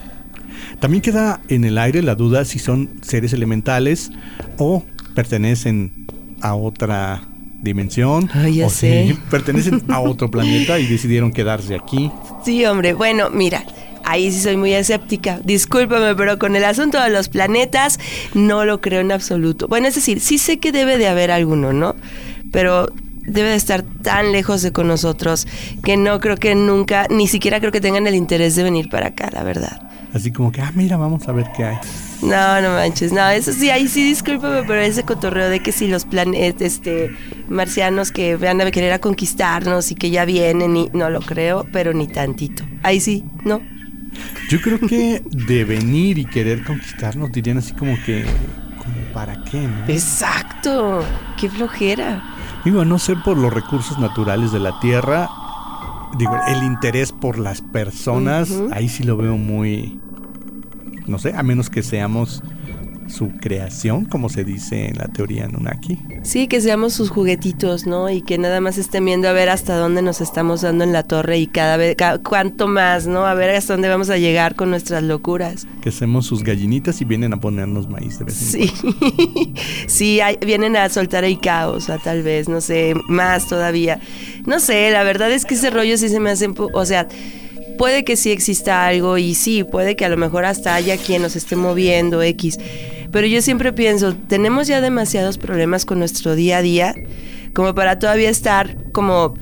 También 0.79 1.01
queda 1.01 1.41
en 1.47 1.65
el 1.65 1.79
aire 1.79 2.03
la 2.03 2.13
duda 2.13 2.45
si 2.45 2.59
son 2.59 2.91
seres 3.01 3.33
elementales 3.33 4.11
o 4.59 4.85
pertenecen 5.15 6.05
a 6.41 6.53
otra 6.53 7.23
dimensión 7.61 8.29
Ah, 8.33 8.49
ya 8.49 8.67
o 8.67 8.69
sé. 8.69 9.07
si 9.07 9.13
pertenecen 9.29 9.83
a 9.89 9.99
otro 10.01 10.29
planeta 10.31 10.79
y 10.79 10.87
decidieron 10.87 11.31
quedarse 11.31 11.75
aquí. 11.75 12.11
Sí, 12.43 12.65
hombre, 12.65 12.93
bueno, 12.93 13.29
mira, 13.29 13.63
ahí 14.03 14.31
sí 14.31 14.39
soy 14.41 14.57
muy 14.57 14.73
escéptica. 14.73 15.39
Discúlpame, 15.43 16.15
pero 16.15 16.37
con 16.39 16.55
el 16.55 16.63
asunto 16.65 17.01
de 17.01 17.09
los 17.09 17.29
planetas 17.29 17.99
no 18.33 18.65
lo 18.65 18.81
creo 18.81 19.01
en 19.01 19.11
absoluto. 19.11 19.67
Bueno, 19.67 19.87
es 19.87 19.95
decir, 19.95 20.19
sí 20.19 20.37
sé 20.37 20.57
que 20.59 20.71
debe 20.71 20.97
de 20.97 21.07
haber 21.07 21.31
alguno, 21.31 21.71
¿no? 21.73 21.95
Pero 22.51 22.87
debe 23.23 23.49
de 23.49 23.55
estar 23.55 23.83
tan 24.01 24.31
lejos 24.31 24.63
de 24.63 24.71
con 24.71 24.87
nosotros 24.87 25.47
que 25.83 25.95
no 25.95 26.19
creo 26.19 26.37
que 26.37 26.55
nunca, 26.55 27.05
ni 27.09 27.27
siquiera 27.27 27.59
creo 27.59 27.71
que 27.71 27.79
tengan 27.81 28.07
el 28.07 28.15
interés 28.15 28.55
de 28.55 28.63
venir 28.63 28.89
para 28.89 29.07
acá, 29.09 29.29
la 29.31 29.43
verdad. 29.43 29.89
Así 30.13 30.31
como 30.31 30.51
que, 30.51 30.59
ah, 30.59 30.71
mira, 30.75 30.97
vamos 30.97 31.27
a 31.27 31.31
ver 31.31 31.45
qué 31.55 31.63
hay. 31.63 31.77
No, 32.21 32.61
no 32.61 32.69
manches, 32.71 33.13
no, 33.13 33.27
eso 33.29 33.53
sí, 33.53 33.69
ahí 33.69 33.87
sí, 33.87 34.03
discúlpame, 34.03 34.63
pero 34.67 34.81
ese 34.81 35.03
cotorreo 35.03 35.49
de 35.49 35.59
que 35.61 35.71
si 35.71 35.87
los 35.87 36.05
planetas, 36.05 36.61
este, 36.61 37.11
marcianos 37.51 38.11
que 38.11 38.35
van 38.37 38.61
a 38.61 38.71
querer 38.71 38.93
a 38.93 38.99
conquistarnos 38.99 39.91
y 39.91 39.95
que 39.95 40.09
ya 40.09 40.25
vienen, 40.25 40.75
y 40.75 40.89
no 40.93 41.09
lo 41.09 41.19
creo, 41.21 41.65
pero 41.71 41.93
ni 41.93 42.07
tantito. 42.07 42.63
Ahí 42.83 42.99
sí, 42.99 43.23
no. 43.45 43.61
Yo 44.49 44.59
creo 44.61 44.79
que 44.79 45.21
de 45.29 45.63
venir 45.63 46.17
y 46.17 46.25
querer 46.25 46.63
conquistarnos 46.63 47.31
dirían 47.31 47.59
así 47.59 47.73
como 47.73 47.95
que, 48.05 48.25
como 48.77 48.95
para 49.13 49.43
qué, 49.43 49.61
¿no? 49.61 49.85
Exacto, 49.87 51.03
qué 51.39 51.49
flojera. 51.49 52.23
Digo, 52.65 52.83
no 52.85 52.99
sé 52.99 53.15
por 53.15 53.37
los 53.37 53.53
recursos 53.53 53.99
naturales 53.99 54.51
de 54.51 54.59
la 54.59 54.79
Tierra, 54.79 55.29
digo, 56.17 56.37
el 56.47 56.63
interés 56.63 57.11
por 57.11 57.39
las 57.39 57.61
personas, 57.61 58.51
ahí 58.71 58.89
sí 58.89 59.03
lo 59.03 59.17
veo 59.17 59.37
muy, 59.37 59.99
no 61.07 61.17
sé, 61.17 61.33
a 61.35 61.43
menos 61.43 61.69
que 61.69 61.83
seamos 61.83 62.43
su 63.11 63.29
creación, 63.39 64.05
como 64.05 64.29
se 64.29 64.43
dice 64.43 64.87
en 64.87 64.97
la 64.97 65.07
teoría 65.07 65.45
Anunnaki. 65.45 65.99
Sí, 66.23 66.47
que 66.47 66.61
seamos 66.61 66.93
sus 66.93 67.09
juguetitos, 67.09 67.85
¿no? 67.85 68.09
Y 68.09 68.21
que 68.21 68.37
nada 68.37 68.61
más 68.61 68.77
estén 68.77 69.05
viendo 69.05 69.27
a 69.27 69.33
ver 69.33 69.49
hasta 69.49 69.75
dónde 69.75 70.01
nos 70.01 70.21
estamos 70.21 70.61
dando 70.61 70.83
en 70.83 70.93
la 70.93 71.03
torre 71.03 71.37
y 71.39 71.47
cada 71.47 71.77
vez, 71.77 71.95
ca- 71.95 72.19
cuánto 72.19 72.67
más, 72.67 73.07
¿no? 73.07 73.25
A 73.25 73.33
ver 73.33 73.49
hasta 73.51 73.73
dónde 73.73 73.89
vamos 73.89 74.09
a 74.09 74.17
llegar 74.17 74.55
con 74.55 74.69
nuestras 74.69 75.03
locuras. 75.03 75.67
Que 75.81 75.91
seamos 75.91 76.25
sus 76.25 76.43
gallinitas 76.43 77.01
y 77.01 77.05
vienen 77.05 77.33
a 77.33 77.39
ponernos 77.39 77.89
maíz 77.89 78.17
de 78.19 78.25
vez 78.25 78.41
en 78.55 78.67
Sí, 78.67 78.73
sí, 79.87 80.19
hay- 80.21 80.37
vienen 80.45 80.75
a 80.77 80.89
soltar 80.89 81.23
el 81.23 81.39
caos, 81.39 81.89
o 81.89 81.97
tal 81.99 82.23
vez, 82.23 82.47
no 82.49 82.61
sé, 82.61 82.93
más 83.07 83.47
todavía. 83.47 83.99
No 84.45 84.59
sé, 84.59 84.89
la 84.91 85.03
verdad 85.03 85.31
es 85.31 85.45
que 85.45 85.55
ese 85.55 85.69
rollo 85.69 85.97
sí 85.97 86.09
se 86.09 86.19
me 86.19 86.29
hace, 86.31 86.49
o 86.73 86.85
sea, 86.85 87.07
puede 87.77 88.03
que 88.03 88.15
sí 88.15 88.31
exista 88.31 88.85
algo 88.85 89.17
y 89.17 89.33
sí, 89.33 89.63
puede 89.63 89.95
que 89.95 90.05
a 90.05 90.09
lo 90.09 90.17
mejor 90.17 90.45
hasta 90.45 90.75
haya 90.75 90.97
quien 90.97 91.21
nos 91.21 91.35
esté 91.35 91.55
moviendo 91.55 92.21
X. 92.21 92.57
Pero 93.11 93.27
yo 93.27 93.41
siempre 93.41 93.73
pienso, 93.73 94.15
tenemos 94.15 94.67
ya 94.67 94.79
demasiados 94.81 95.37
problemas 95.37 95.85
con 95.85 95.99
nuestro 95.99 96.35
día 96.35 96.57
a 96.57 96.61
día 96.61 96.95
como 97.53 97.75
para 97.75 97.99
todavía 97.99 98.29
estar 98.29 98.77
como 98.93 99.33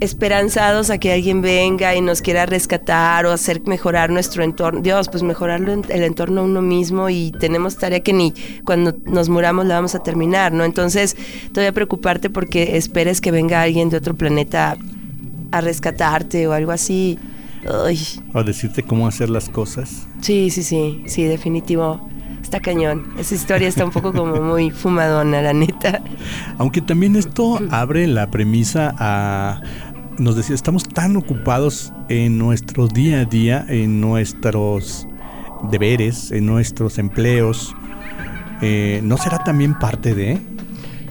esperanzados 0.00 0.88
a 0.88 0.96
que 0.96 1.12
alguien 1.12 1.42
venga 1.42 1.94
y 1.94 2.00
nos 2.00 2.22
quiera 2.22 2.46
rescatar 2.46 3.26
o 3.26 3.32
hacer 3.32 3.60
mejorar 3.66 4.08
nuestro 4.08 4.42
entorno. 4.42 4.80
Dios, 4.80 5.08
pues 5.10 5.22
mejorarlo 5.22 5.72
en- 5.74 5.84
el 5.90 6.02
entorno 6.04 6.42
uno 6.44 6.62
mismo 6.62 7.10
y 7.10 7.32
tenemos 7.38 7.76
tarea 7.76 8.00
que 8.00 8.14
ni 8.14 8.32
cuando 8.64 8.96
nos 9.04 9.28
muramos 9.28 9.66
la 9.66 9.74
vamos 9.74 9.94
a 9.94 10.02
terminar, 10.02 10.52
¿no? 10.52 10.64
Entonces, 10.64 11.16
todavía 11.52 11.72
preocuparte 11.72 12.30
porque 12.30 12.78
esperes 12.78 13.20
que 13.20 13.30
venga 13.30 13.60
alguien 13.60 13.90
de 13.90 13.98
otro 13.98 14.14
planeta 14.14 14.78
a 15.52 15.60
rescatarte 15.60 16.46
o 16.48 16.52
algo 16.54 16.72
así. 16.72 17.18
Cuando. 17.70 18.22
O 18.32 18.42
decirte 18.42 18.82
cómo 18.82 19.06
hacer 19.06 19.28
las 19.28 19.50
cosas. 19.50 20.06
sí, 20.22 20.48
sí, 20.48 20.62
sí, 20.62 21.02
sí, 21.06 21.24
definitivo. 21.24 22.08
Está 22.50 22.58
cañón. 22.58 23.14
Esa 23.16 23.36
historia 23.36 23.68
está 23.68 23.84
un 23.84 23.92
poco 23.92 24.12
como 24.12 24.42
muy 24.42 24.72
fumadona, 24.72 25.40
la 25.40 25.52
neta. 25.52 26.02
Aunque 26.58 26.80
también 26.80 27.14
esto 27.14 27.60
abre 27.70 28.08
la 28.08 28.28
premisa 28.28 28.92
a... 28.98 29.60
Nos 30.18 30.34
decía, 30.34 30.56
estamos 30.56 30.82
tan 30.82 31.14
ocupados 31.14 31.92
en 32.08 32.38
nuestro 32.38 32.88
día 32.88 33.20
a 33.20 33.24
día, 33.24 33.64
en 33.68 34.00
nuestros 34.00 35.06
deberes, 35.70 36.32
en 36.32 36.46
nuestros 36.46 36.98
empleos. 36.98 37.72
eh, 38.62 39.00
¿No 39.04 39.16
será 39.16 39.44
también 39.44 39.78
parte 39.78 40.12
de 40.12 40.40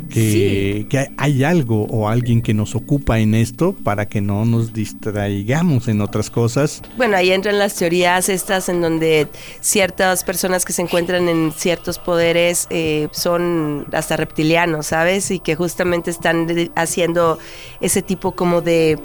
que, 0.10 0.86
que 0.90 1.08
hay- 1.18 1.44
algo 1.44 1.84
o 1.86 2.10
alguien 2.10 2.42
que 2.42 2.54
nos 2.54 2.76
ocupa 2.76 3.20
en 3.20 3.34
esto 3.34 3.74
para 3.84 4.08
que 4.10 4.20
no 4.22 4.44
nos 4.46 4.74
distraigamos 4.74 5.88
en 5.88 6.02
otras 6.02 6.30
cosas? 6.30 6.82
Bueno, 6.98 7.16
ahí 7.16 7.32
entran 7.32 7.58
las 7.58 7.76
teorías 7.76 8.28
estas 8.30 8.68
en 8.70 8.82
donde 8.82 9.28
ciertas 9.62 10.24
personas 10.24 10.66
que 10.66 10.74
se 10.74 10.82
encuentran 10.82 11.30
en 11.30 11.52
ciertos 11.56 11.98
poderes 12.00 12.68
eh, 12.70 13.08
son 13.12 13.86
hasta 13.94 14.18
reptilianos, 14.18 14.88
¿sabes? 14.88 15.32
Y 15.32 15.40
que 15.40 15.56
justamente 15.56 16.12
están 16.12 16.48
haciendo 16.76 17.40
ese 17.80 18.02
tipo 18.02 18.34
como 18.34 18.62
de, 18.62 19.00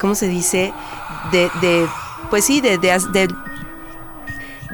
¿cómo 0.00 0.14
se 0.14 0.28
dice? 0.28 0.72
De, 1.32 1.50
de 1.60 1.86
pues 2.30 2.44
sí, 2.44 2.60
de, 2.60 2.78
de, 2.78 2.88
de 3.12 3.28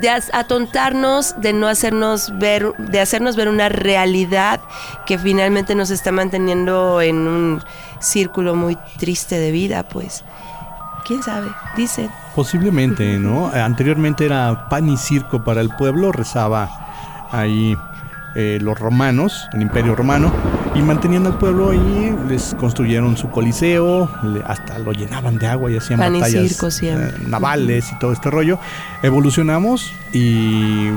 de 0.00 0.10
atontarnos, 0.10 1.34
de 1.40 1.52
no 1.52 1.68
hacernos 1.68 2.36
ver, 2.38 2.72
de 2.78 3.00
hacernos 3.00 3.36
ver 3.36 3.48
una 3.48 3.68
realidad 3.68 4.60
que 5.06 5.18
finalmente 5.18 5.74
nos 5.74 5.90
está 5.90 6.12
manteniendo 6.12 7.00
en 7.00 7.16
un 7.16 7.62
círculo 7.98 8.54
muy 8.54 8.76
triste 8.98 9.38
de 9.38 9.50
vida, 9.50 9.82
pues. 9.84 10.24
¿Quién 11.06 11.22
sabe? 11.22 11.48
Dicen. 11.76 12.10
Posiblemente, 12.34 13.18
¿no? 13.18 13.48
Anteriormente 13.48 14.26
era 14.26 14.68
pan 14.68 14.88
y 14.88 14.96
circo 14.96 15.42
para 15.44 15.60
el 15.60 15.70
pueblo, 15.70 16.12
rezaba 16.12 16.68
ahí 17.30 17.76
eh, 18.36 18.58
los 18.60 18.78
romanos, 18.78 19.48
el 19.54 19.62
imperio 19.62 19.94
romano, 19.96 20.30
y 20.74 20.82
mantenían 20.82 21.26
al 21.26 21.38
pueblo 21.38 21.72
y 21.72 22.14
les 22.28 22.54
construyeron 22.54 23.16
su 23.16 23.30
coliseo, 23.30 24.10
le- 24.22 24.42
hasta 24.44 24.78
lo 24.78 24.92
llenaban 24.92 25.38
de 25.38 25.46
agua 25.46 25.72
y 25.72 25.76
hacían 25.78 25.98
Pan 25.98 26.14
y 26.16 26.20
batallas 26.20 26.48
circo 26.48 26.70
eh, 27.00 27.14
navales 27.28 27.90
y 27.92 27.98
todo 27.98 28.12
este 28.12 28.30
rollo. 28.30 28.58
Evolucionamos 29.02 29.90
y 30.12 30.88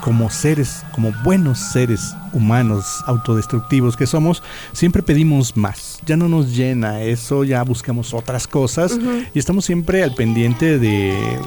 como 0.00 0.30
seres, 0.30 0.84
como 0.92 1.12
buenos 1.24 1.58
seres 1.58 2.14
humanos 2.32 3.02
autodestructivos 3.06 3.96
que 3.96 4.06
somos, 4.06 4.42
siempre 4.72 5.02
pedimos 5.02 5.56
más. 5.56 5.98
Ya 6.06 6.16
no 6.16 6.28
nos 6.28 6.54
llena 6.54 7.00
eso, 7.00 7.42
ya 7.42 7.62
buscamos 7.64 8.14
otras 8.14 8.46
cosas 8.46 8.96
y 9.34 9.38
estamos 9.38 9.64
siempre 9.64 10.04
al 10.04 10.14
pendiente 10.14 10.78
de, 10.78 11.40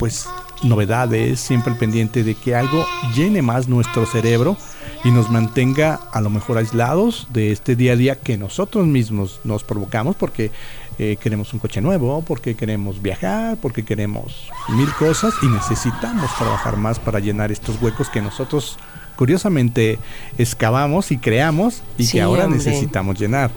pues, 0.00 0.26
novedades, 0.62 1.40
siempre 1.40 1.72
al 1.72 1.78
pendiente 1.78 2.24
de 2.24 2.34
que 2.34 2.54
algo 2.54 2.86
llene 3.14 3.42
más 3.42 3.68
nuestro 3.68 4.06
cerebro 4.06 4.56
y 5.04 5.10
nos 5.10 5.30
mantenga 5.30 6.00
a 6.12 6.20
lo 6.20 6.30
mejor 6.30 6.58
aislados 6.58 7.26
de 7.32 7.50
este 7.52 7.74
día 7.76 7.92
a 7.92 7.96
día 7.96 8.16
que 8.20 8.36
nosotros 8.38 8.86
mismos 8.86 9.40
nos 9.44 9.64
provocamos 9.64 10.14
porque 10.16 10.50
eh, 10.98 11.16
queremos 11.20 11.52
un 11.52 11.58
coche 11.58 11.80
nuevo, 11.80 12.22
porque 12.22 12.54
queremos 12.54 13.02
viajar, 13.02 13.56
porque 13.60 13.84
queremos 13.84 14.48
mil 14.68 14.92
cosas 14.94 15.34
y 15.42 15.46
necesitamos 15.46 16.30
trabajar 16.36 16.76
más 16.76 16.98
para 17.00 17.18
llenar 17.18 17.50
estos 17.50 17.80
huecos 17.82 18.08
que 18.10 18.20
nosotros 18.22 18.78
curiosamente 19.16 19.98
excavamos 20.38 21.10
y 21.12 21.18
creamos 21.18 21.82
y 21.98 22.04
Sí, 22.06 22.12
que 22.12 22.22
ahora 22.22 22.44
hombre. 22.44 22.58
necesitamos 22.58 23.18
llenar. 23.18 23.50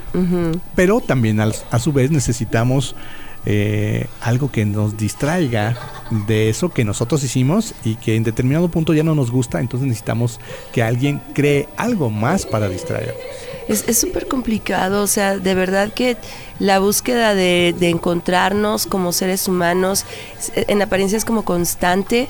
Pero 0.75 1.01
también 1.01 1.39
al- 1.39 1.55
a 1.71 1.79
su 1.79 1.91
vez 1.93 2.11
necesitamos 2.11 2.95
eh, 3.45 4.07
algo 4.21 4.51
que 4.51 4.65
nos 4.65 4.97
distraiga 4.97 5.77
de 6.27 6.49
eso 6.49 6.69
que 6.69 6.83
nosotros 6.83 7.23
hicimos 7.23 7.73
y 7.83 7.95
que 7.95 8.15
en 8.15 8.23
determinado 8.23 8.69
punto 8.69 8.93
ya 8.93 9.03
no 9.03 9.15
nos 9.15 9.31
gusta, 9.31 9.59
entonces 9.59 9.87
necesitamos 9.87 10.39
que 10.71 10.83
alguien 10.83 11.21
cree 11.33 11.67
algo 11.77 12.09
más 12.09 12.45
para 12.45 12.69
distraer. 12.69 13.15
Es 13.67 13.97
súper 13.97 14.27
complicado, 14.27 15.01
o 15.01 15.07
sea, 15.07 15.39
de 15.39 15.55
verdad 15.55 15.91
que 15.91 16.17
la 16.59 16.77
búsqueda 16.77 17.33
de, 17.33 17.75
de 17.77 17.89
encontrarnos 17.89 18.85
como 18.85 19.11
seres 19.11 19.47
humanos 19.47 20.05
en 20.55 20.81
apariencia 20.83 21.17
es 21.17 21.25
como 21.25 21.43
constante, 21.43 22.27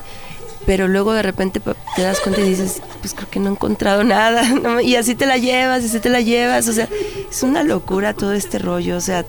pero 0.65 0.87
luego 0.87 1.13
de 1.13 1.21
repente 1.21 1.61
te 1.95 2.01
das 2.01 2.19
cuenta 2.21 2.41
y 2.41 2.49
dices, 2.49 2.81
pues 3.01 3.13
creo 3.13 3.29
que 3.29 3.39
no 3.39 3.49
he 3.49 3.51
encontrado 3.51 4.03
nada, 4.03 4.43
¿no? 4.61 4.81
y 4.81 4.95
así 4.95 5.15
te 5.15 5.25
la 5.25 5.37
llevas, 5.37 5.83
y 5.83 5.85
así 5.87 5.99
te 5.99 6.09
la 6.09 6.21
llevas, 6.21 6.67
o 6.67 6.73
sea, 6.73 6.87
es 7.29 7.43
una 7.43 7.63
locura 7.63 8.13
todo 8.13 8.33
este 8.33 8.57
rollo, 8.59 8.97
o 8.97 9.01
sea, 9.01 9.25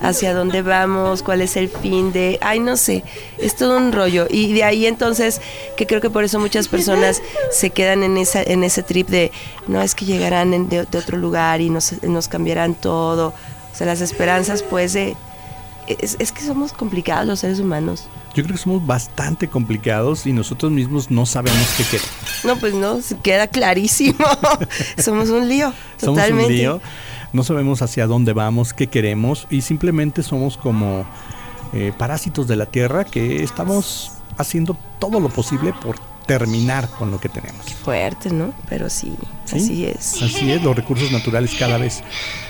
hacia 0.00 0.34
dónde 0.34 0.62
vamos, 0.62 1.22
cuál 1.22 1.42
es 1.42 1.56
el 1.56 1.68
fin 1.68 2.12
de, 2.12 2.38
ay, 2.42 2.58
no 2.58 2.76
sé, 2.76 3.04
es 3.38 3.54
todo 3.54 3.76
un 3.76 3.92
rollo. 3.92 4.26
Y 4.28 4.52
de 4.52 4.64
ahí 4.64 4.86
entonces, 4.86 5.40
que 5.76 5.86
creo 5.86 6.00
que 6.00 6.10
por 6.10 6.24
eso 6.24 6.40
muchas 6.40 6.66
personas 6.66 7.22
se 7.52 7.70
quedan 7.70 8.02
en, 8.02 8.16
esa, 8.16 8.42
en 8.42 8.64
ese 8.64 8.82
trip 8.82 9.08
de, 9.08 9.30
no, 9.68 9.80
es 9.80 9.94
que 9.94 10.04
llegarán 10.04 10.54
en- 10.54 10.68
de, 10.68 10.84
de 10.86 10.98
otro 10.98 11.16
lugar 11.18 11.60
y 11.60 11.70
nos, 11.70 12.02
nos 12.02 12.26
cambiarán 12.26 12.74
todo. 12.74 13.28
O 13.28 13.76
sea, 13.76 13.86
las 13.86 14.00
esperanzas 14.00 14.64
pues 14.64 14.92
de, 14.92 15.14
es, 15.86 16.16
es 16.18 16.32
que 16.32 16.42
somos 16.42 16.72
complicados 16.72 17.24
los 17.24 17.38
seres 17.38 17.60
humanos. 17.60 18.08
Yo 18.34 18.42
creo 18.42 18.56
que 18.56 18.62
somos 18.62 18.86
bastante 18.86 19.48
complicados 19.48 20.26
y 20.26 20.32
nosotros 20.32 20.72
mismos 20.72 21.10
no 21.10 21.26
sabemos 21.26 21.68
qué 21.76 21.84
queremos. 21.84 22.10
No, 22.44 22.56
pues 22.56 22.74
no, 22.74 22.98
queda 23.22 23.46
clarísimo. 23.46 24.24
somos 24.98 25.28
un 25.28 25.48
lío, 25.48 25.72
Somos 25.98 26.16
totalmente. 26.16 26.52
un 26.52 26.56
lío, 26.58 26.80
no 27.32 27.44
sabemos 27.44 27.82
hacia 27.82 28.06
dónde 28.06 28.32
vamos, 28.32 28.72
qué 28.72 28.86
queremos 28.86 29.46
y 29.50 29.60
simplemente 29.60 30.22
somos 30.22 30.56
como 30.56 31.04
eh, 31.74 31.92
parásitos 31.96 32.46
de 32.46 32.56
la 32.56 32.66
tierra 32.66 33.04
que 33.04 33.42
estamos 33.42 34.12
haciendo 34.38 34.76
todo 34.98 35.20
lo 35.20 35.28
posible 35.28 35.72
por 35.82 35.96
terminar 36.26 36.88
con 36.88 37.10
lo 37.10 37.18
que 37.20 37.28
tenemos. 37.28 37.66
Fuerte, 37.74 38.30
¿no? 38.30 38.52
Pero 38.68 38.88
sí, 38.90 39.14
Sí, 39.44 39.56
así 39.56 39.86
es. 39.86 40.22
Así 40.22 40.50
es, 40.52 40.62
los 40.62 40.74
recursos 40.76 41.10
naturales 41.12 41.54
cada 41.58 41.76
vez 41.78 42.02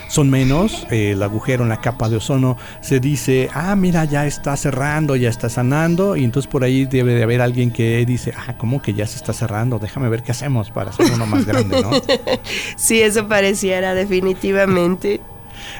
son 0.09 0.29
menos. 0.29 0.87
eh, 0.91 1.13
el 1.13 1.23
agujero 1.23 1.63
en 1.63 1.71
la 1.71 1.81
capa 1.81 2.09
de 2.11 2.17
ozono 2.17 2.59
se 2.83 3.01
dice, 3.01 3.49
ah, 3.55 3.75
mira, 3.77 4.05
ya 4.05 4.27
está 4.27 4.57
cerrando, 4.57 5.17
ya 5.17 5.31
está 5.31 5.49
sanando. 5.49 6.17
Y 6.17 6.25
entonces 6.25 6.51
por 6.51 6.65
ahí 6.65 6.85
debe 6.85 7.15
de 7.15 7.23
haber 7.23 7.41
alguien 7.41 7.71
que 7.71 8.05
dice, 8.05 8.35
ah, 8.37 8.55
¿cómo 8.59 8.83
que 8.83 8.93
ya 8.95 9.07
se 9.07 9.17
está 9.17 9.33
cerrando? 9.33 9.79
Déjame 9.79 10.09
ver 10.11 10.23
qué 10.23 10.33
hacemos 10.33 10.71
para 10.71 10.91
hacer 10.91 11.11
uno 11.13 11.25
más 11.27 11.47
grande, 11.47 11.81
¿no? 11.83 11.91
Sí, 12.77 13.01
eso 13.01 13.27
pareciera 13.27 13.95
definitivamente. 13.95 15.21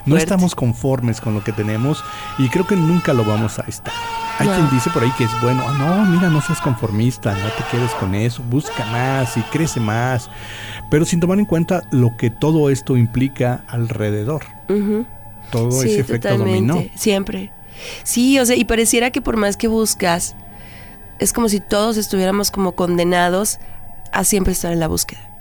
No 0.07 0.13
Fuerte. 0.13 0.25
estamos 0.25 0.55
conformes 0.55 1.21
con 1.21 1.35
lo 1.35 1.43
que 1.45 1.53
tenemos 1.53 2.03
y 2.39 2.49
creo 2.49 2.67
que 2.67 2.77
nunca 2.77 3.13
lo 3.13 3.25
vamos 3.25 3.59
a 3.59 3.63
estar. 3.63 3.93
Hay 4.43 4.49
quien 4.49 4.71
dice 4.71 4.91
por 4.91 5.03
ahí 5.03 5.11
que 5.17 5.25
es 5.25 5.41
bueno, 5.41 5.65
ah, 5.67 5.75
no, 5.79 6.05
mira, 6.07 6.29
no 6.29 6.41
seas 6.41 6.61
conformista, 6.61 7.33
no 7.33 7.49
te 7.51 7.65
quedes 7.71 7.91
con 7.93 8.15
eso, 8.15 8.43
busca 8.43 8.85
más 8.87 9.37
y 9.37 9.41
crece 9.43 9.81
más, 9.81 10.31
pero 10.91 11.05
sin 11.05 11.21
tomar 11.21 11.39
en 11.39 11.45
cuenta 11.45 11.83
lo 11.91 12.17
que 12.17 12.31
todo 12.31 12.71
esto 12.71 12.97
implica 12.97 13.65
alrededor, 13.69 14.45
todo 15.51 15.71
sí, 15.71 15.91
ese 15.91 16.01
efecto 16.01 16.29
totalmente. 16.29 16.73
dominó. 16.73 16.91
Siempre. 16.97 17.53
Sí, 18.03 18.39
o 18.39 18.47
sea, 18.47 18.57
y 18.57 18.65
pareciera 18.65 19.11
que 19.11 19.23
por 19.23 19.37
más 19.37 19.57
que 19.57 19.69
buscas, 19.69 20.35
es 21.19 21.33
como 21.33 21.49
si 21.49 21.61
todos 21.61 21.97
estuviéramos 21.97 22.51
como 22.51 22.73
condenados 22.73 23.59
a 24.13 24.25
siempre 24.25 24.53
estar 24.53 24.73
en 24.73 24.81
la 24.81 24.89
búsqueda. 24.89 25.32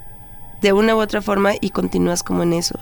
De 0.61 0.73
una 0.73 0.95
u 0.95 0.99
otra 0.99 1.21
forma 1.21 1.53
y 1.59 1.71
continúas 1.71 2.21
como 2.23 2.43
en 2.43 2.53
eso. 2.53 2.79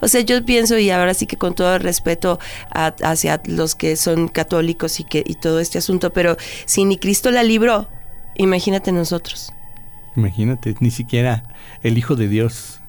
O 0.00 0.08
sea, 0.08 0.20
yo 0.20 0.44
pienso, 0.44 0.78
y 0.78 0.90
ahora 0.90 1.12
sí 1.14 1.26
que 1.26 1.36
con 1.36 1.54
todo 1.54 1.74
el 1.74 1.82
respeto 1.82 2.38
a- 2.70 2.94
hacia 3.02 3.40
los 3.46 3.74
que 3.74 3.96
son 3.96 4.28
católicos 4.28 5.00
y, 5.00 5.04
que, 5.04 5.24
y 5.26 5.34
todo 5.34 5.58
este 5.60 5.78
asunto, 5.78 6.12
pero 6.12 6.36
si 6.66 6.84
ni 6.84 6.98
Cristo 6.98 7.30
la 7.32 7.42
libró, 7.42 7.88
imagínate 8.36 8.92
nosotros. 8.92 9.52
Imagínate, 10.14 10.74
ni 10.80 10.90
siquiera 10.90 11.42
el 11.82 11.98
Hijo 11.98 12.14
de 12.16 12.28
Dios. 12.28 12.80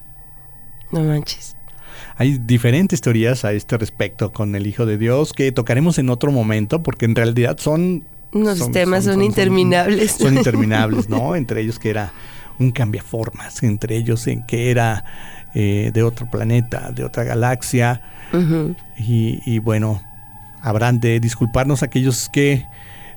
No 0.90 1.00
manches. 1.00 1.56
Hay 2.16 2.38
diferentes 2.38 3.00
teorías 3.00 3.44
a 3.44 3.52
este 3.52 3.76
respecto 3.76 4.32
con 4.32 4.54
el 4.54 4.66
Hijo 4.66 4.86
de 4.86 4.98
Dios 4.98 5.32
que 5.32 5.52
tocaremos 5.52 5.98
en 5.98 6.10
otro 6.10 6.32
momento 6.32 6.82
porque 6.82 7.04
en 7.04 7.14
realidad 7.14 7.58
son... 7.58 8.04
Los 8.32 8.70
temas 8.72 9.04
son 9.04 9.22
interminables. 9.22 10.12
Son, 10.12 10.36
interminables, 10.36 11.08
¿no? 11.08 11.34
Entre 11.34 11.60
ellos 11.62 11.78
que 11.78 11.90
era 11.90 12.12
un 12.58 12.70
cambiaformas, 12.72 13.62
entre 13.62 13.96
ellos 13.96 14.26
en 14.26 14.42
que 14.42 14.70
era 14.70 15.04
eh, 15.54 15.90
de 15.94 16.02
otro 16.02 16.26
planeta, 16.30 16.90
de 16.92 17.04
otra 17.04 17.24
galaxia. 17.24 18.00
Y 18.96 19.58
bueno, 19.60 20.02
habrán 20.60 21.00
de 21.00 21.20
disculparnos 21.20 21.82
aquellos 21.82 22.28
que 22.28 22.66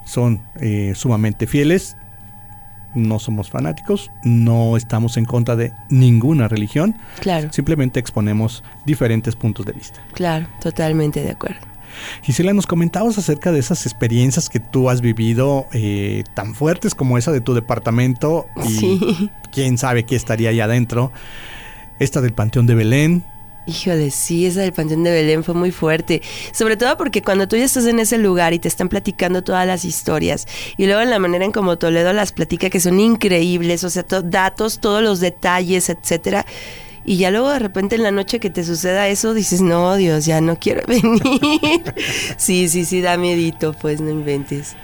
son 0.06 0.42
eh, 0.60 0.94
sumamente 0.96 1.48
fieles. 1.48 1.98
No 2.94 3.20
somos 3.20 3.50
fanáticos, 3.50 4.12
no 4.24 4.76
estamos 4.76 5.16
en 5.16 5.24
contra 5.24 5.56
de 5.56 5.72
ninguna 5.90 6.50
religión, 6.50 6.96
Claro, 7.22 7.48
simplemente 7.54 8.02
exponemos 8.02 8.66
diferentes 8.86 9.34
puntos 9.38 9.66
de 9.66 9.72
vista. 9.72 10.02
claro, 10.12 10.46
totalmente 10.60 11.24
de 11.24 11.32
acuerdo. 11.32 11.62
Gisela, 12.24 12.54
nos 12.54 12.68
comentabas 12.68 13.18
acerca 13.18 13.52
de 13.52 13.60
esas 13.60 13.86
experiencias 13.86 14.50
que 14.50 14.60
tú 14.60 14.90
has 14.90 15.02
vivido 15.02 15.68
eh, 15.74 16.24
tan 16.34 16.56
fuertes 16.56 16.96
como 16.96 17.18
esa 17.18 17.32
de 17.32 17.42
tu 17.42 17.54
departamento 17.54 18.48
y 18.66 18.70
Sí. 18.70 19.30
quién 19.52 19.78
sabe 19.78 20.06
qué 20.06 20.16
estaría 20.16 20.50
ahí 20.50 20.60
adentro. 20.60 21.12
Esta 22.00 22.22
del 22.22 22.34
Panteón 22.34 22.68
de 22.68 22.76
Belén, 22.76 23.24
Híjole, 23.68 24.10
sí, 24.10 24.48
esa 24.48 24.62
del 24.62 24.74
Panteón 24.74 25.04
de 25.04 25.12
Belén 25.12 25.44
fue 25.44 25.54
muy 25.54 25.70
fuerte. 25.70 26.24
Sobre 26.52 26.78
todo 26.78 26.98
porque 26.98 27.22
cuando 27.22 27.48
tú 27.48 27.56
ya 27.58 27.64
estás 27.66 27.86
en 27.86 28.00
ese 28.00 28.18
lugar 28.18 28.54
y 28.54 28.60
te 28.60 28.68
están 28.68 28.90
platicando 28.90 29.44
todas 29.44 29.68
las 29.68 29.86
historias, 29.86 30.48
y 30.78 30.88
luego 30.88 31.02
en 31.02 31.12
la 31.12 31.20
manera 31.20 31.46
en 31.46 31.52
como 31.52 31.78
Toledo 31.78 32.12
las 32.12 32.32
platica, 32.32 32.72
que 32.72 32.80
son 32.80 33.00
increíbles, 33.00 33.84
o 33.84 33.92
sea, 33.92 34.02
to- 34.02 34.24
datos, 34.24 34.80
todos 34.80 35.04
los 35.04 35.20
detalles, 35.20 35.90
etcétera. 35.90 36.44
Y 37.04 37.18
ya 37.18 37.32
luego 37.32 37.50
de 37.50 37.60
repente 37.60 37.96
en 37.96 38.04
la 38.04 38.12
noche 38.12 38.40
que 38.40 38.50
te 38.50 38.64
suceda 38.64 39.08
eso, 39.08 39.34
dices, 39.34 39.62
no, 39.62 39.96
Dios, 39.96 40.26
ya 40.26 40.40
no 40.42 40.58
quiero 40.58 40.82
venir. 40.88 41.84
sí, 42.38 42.70
sí, 42.70 42.86
sí, 42.86 43.02
da 43.02 43.18
miedito, 43.18 43.74
pues 43.74 44.02
no 44.02 44.10
inventes. 44.10 44.76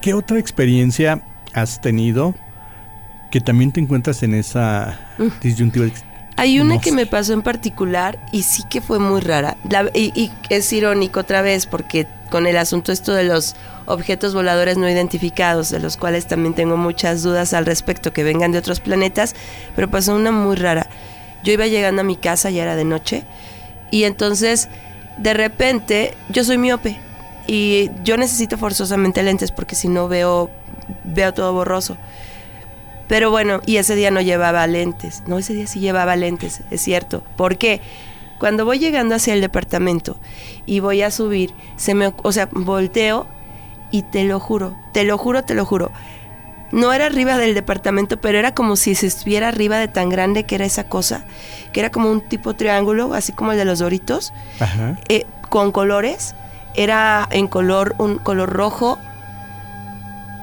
¿qué 0.00 0.14
otra 0.14 0.38
experiencia 0.38 1.20
has 1.52 1.80
tenido 1.80 2.34
que 3.30 3.40
también 3.40 3.72
te 3.72 3.80
encuentras 3.80 4.22
en 4.22 4.34
esa 4.34 4.98
disyuntiva? 5.42 5.86
Hay 6.36 6.58
una 6.60 6.74
No 6.76 6.80
que 6.80 6.92
me 6.92 7.06
pasó 7.06 7.32
en 7.32 7.42
particular 7.42 8.18
y 8.32 8.42
sí 8.42 8.62
que 8.70 8.80
fue 8.80 8.98
muy 8.98 9.20
rara. 9.20 9.56
La- 9.68 9.90
y, 9.94 10.12
y 10.14 10.30
es 10.48 10.72
irónico 10.72 11.20
otra 11.20 11.42
vez 11.42 11.66
porque 11.66 12.06
con 12.30 12.46
el 12.46 12.56
asunto 12.56 12.90
esto 12.92 13.12
de 13.12 13.24
los 13.24 13.54
objetos 13.86 14.34
voladores 14.34 14.76
no 14.78 14.88
identificados, 14.88 15.70
de 15.70 15.78
los 15.78 15.96
cuales 15.96 16.26
también 16.26 16.54
tengo 16.54 16.76
muchas 16.76 17.22
dudas 17.22 17.52
al 17.54 17.66
respecto 17.66 18.12
que 18.12 18.24
vengan 18.24 18.50
de 18.52 18.58
otros 18.58 18.80
planetas, 18.80 19.34
pero 19.76 19.90
pasó 19.90 20.14
una 20.14 20.32
muy 20.32 20.56
rara. 20.56 20.88
Yo 21.44 21.52
iba 21.52 21.66
llegando 21.66 22.00
a 22.00 22.04
mi 22.04 22.16
casa, 22.16 22.50
ya 22.50 22.64
era 22.64 22.74
de 22.74 22.84
noche, 22.84 23.22
y 23.90 24.04
entonces 24.04 24.68
de 25.18 25.34
repente 25.34 26.14
yo 26.28 26.42
soy 26.42 26.58
miope 26.58 26.98
y 27.46 27.90
yo 28.02 28.16
necesito 28.16 28.58
forzosamente 28.58 29.22
lentes 29.22 29.52
porque 29.52 29.76
si 29.76 29.86
no 29.86 30.08
veo 30.08 30.50
veo 31.04 31.32
todo 31.32 31.52
borroso. 31.52 31.96
Pero 33.06 33.30
bueno, 33.30 33.60
y 33.66 33.76
ese 33.76 33.94
día 33.94 34.10
no 34.10 34.20
llevaba 34.20 34.66
lentes. 34.66 35.22
No, 35.26 35.38
ese 35.38 35.52
día 35.52 35.66
sí 35.66 35.80
llevaba 35.80 36.16
lentes, 36.16 36.62
es 36.70 36.80
cierto. 36.80 37.22
¿Por 37.36 37.58
qué? 37.58 37.80
Cuando 38.38 38.64
voy 38.64 38.78
llegando 38.78 39.14
hacia 39.14 39.34
el 39.34 39.40
departamento 39.40 40.16
y 40.66 40.80
voy 40.80 41.02
a 41.02 41.10
subir, 41.10 41.52
se 41.76 41.94
me, 41.94 42.12
o 42.22 42.32
sea, 42.32 42.48
volteo 42.50 43.26
y 43.90 44.02
te 44.02 44.24
lo 44.24 44.40
juro, 44.40 44.76
te 44.92 45.04
lo 45.04 45.18
juro, 45.18 45.44
te 45.44 45.54
lo 45.54 45.64
juro. 45.64 45.92
No 46.74 46.92
era 46.92 47.06
arriba 47.06 47.38
del 47.38 47.54
departamento, 47.54 48.20
pero 48.20 48.36
era 48.36 48.52
como 48.52 48.74
si 48.74 48.96
se 48.96 49.06
estuviera 49.06 49.46
arriba 49.46 49.78
de 49.78 49.86
tan 49.86 50.08
grande 50.08 50.42
que 50.42 50.56
era 50.56 50.64
esa 50.64 50.82
cosa, 50.82 51.24
que 51.72 51.78
era 51.78 51.90
como 51.90 52.10
un 52.10 52.20
tipo 52.20 52.54
triángulo, 52.54 53.14
así 53.14 53.30
como 53.30 53.52
el 53.52 53.58
de 53.58 53.64
los 53.64 53.78
doritos, 53.78 54.32
Ajá. 54.58 54.98
eh, 55.08 55.24
con 55.48 55.70
colores. 55.70 56.34
Era 56.74 57.28
en 57.30 57.46
color, 57.46 57.94
un 57.98 58.18
color 58.18 58.50
rojo. 58.50 58.98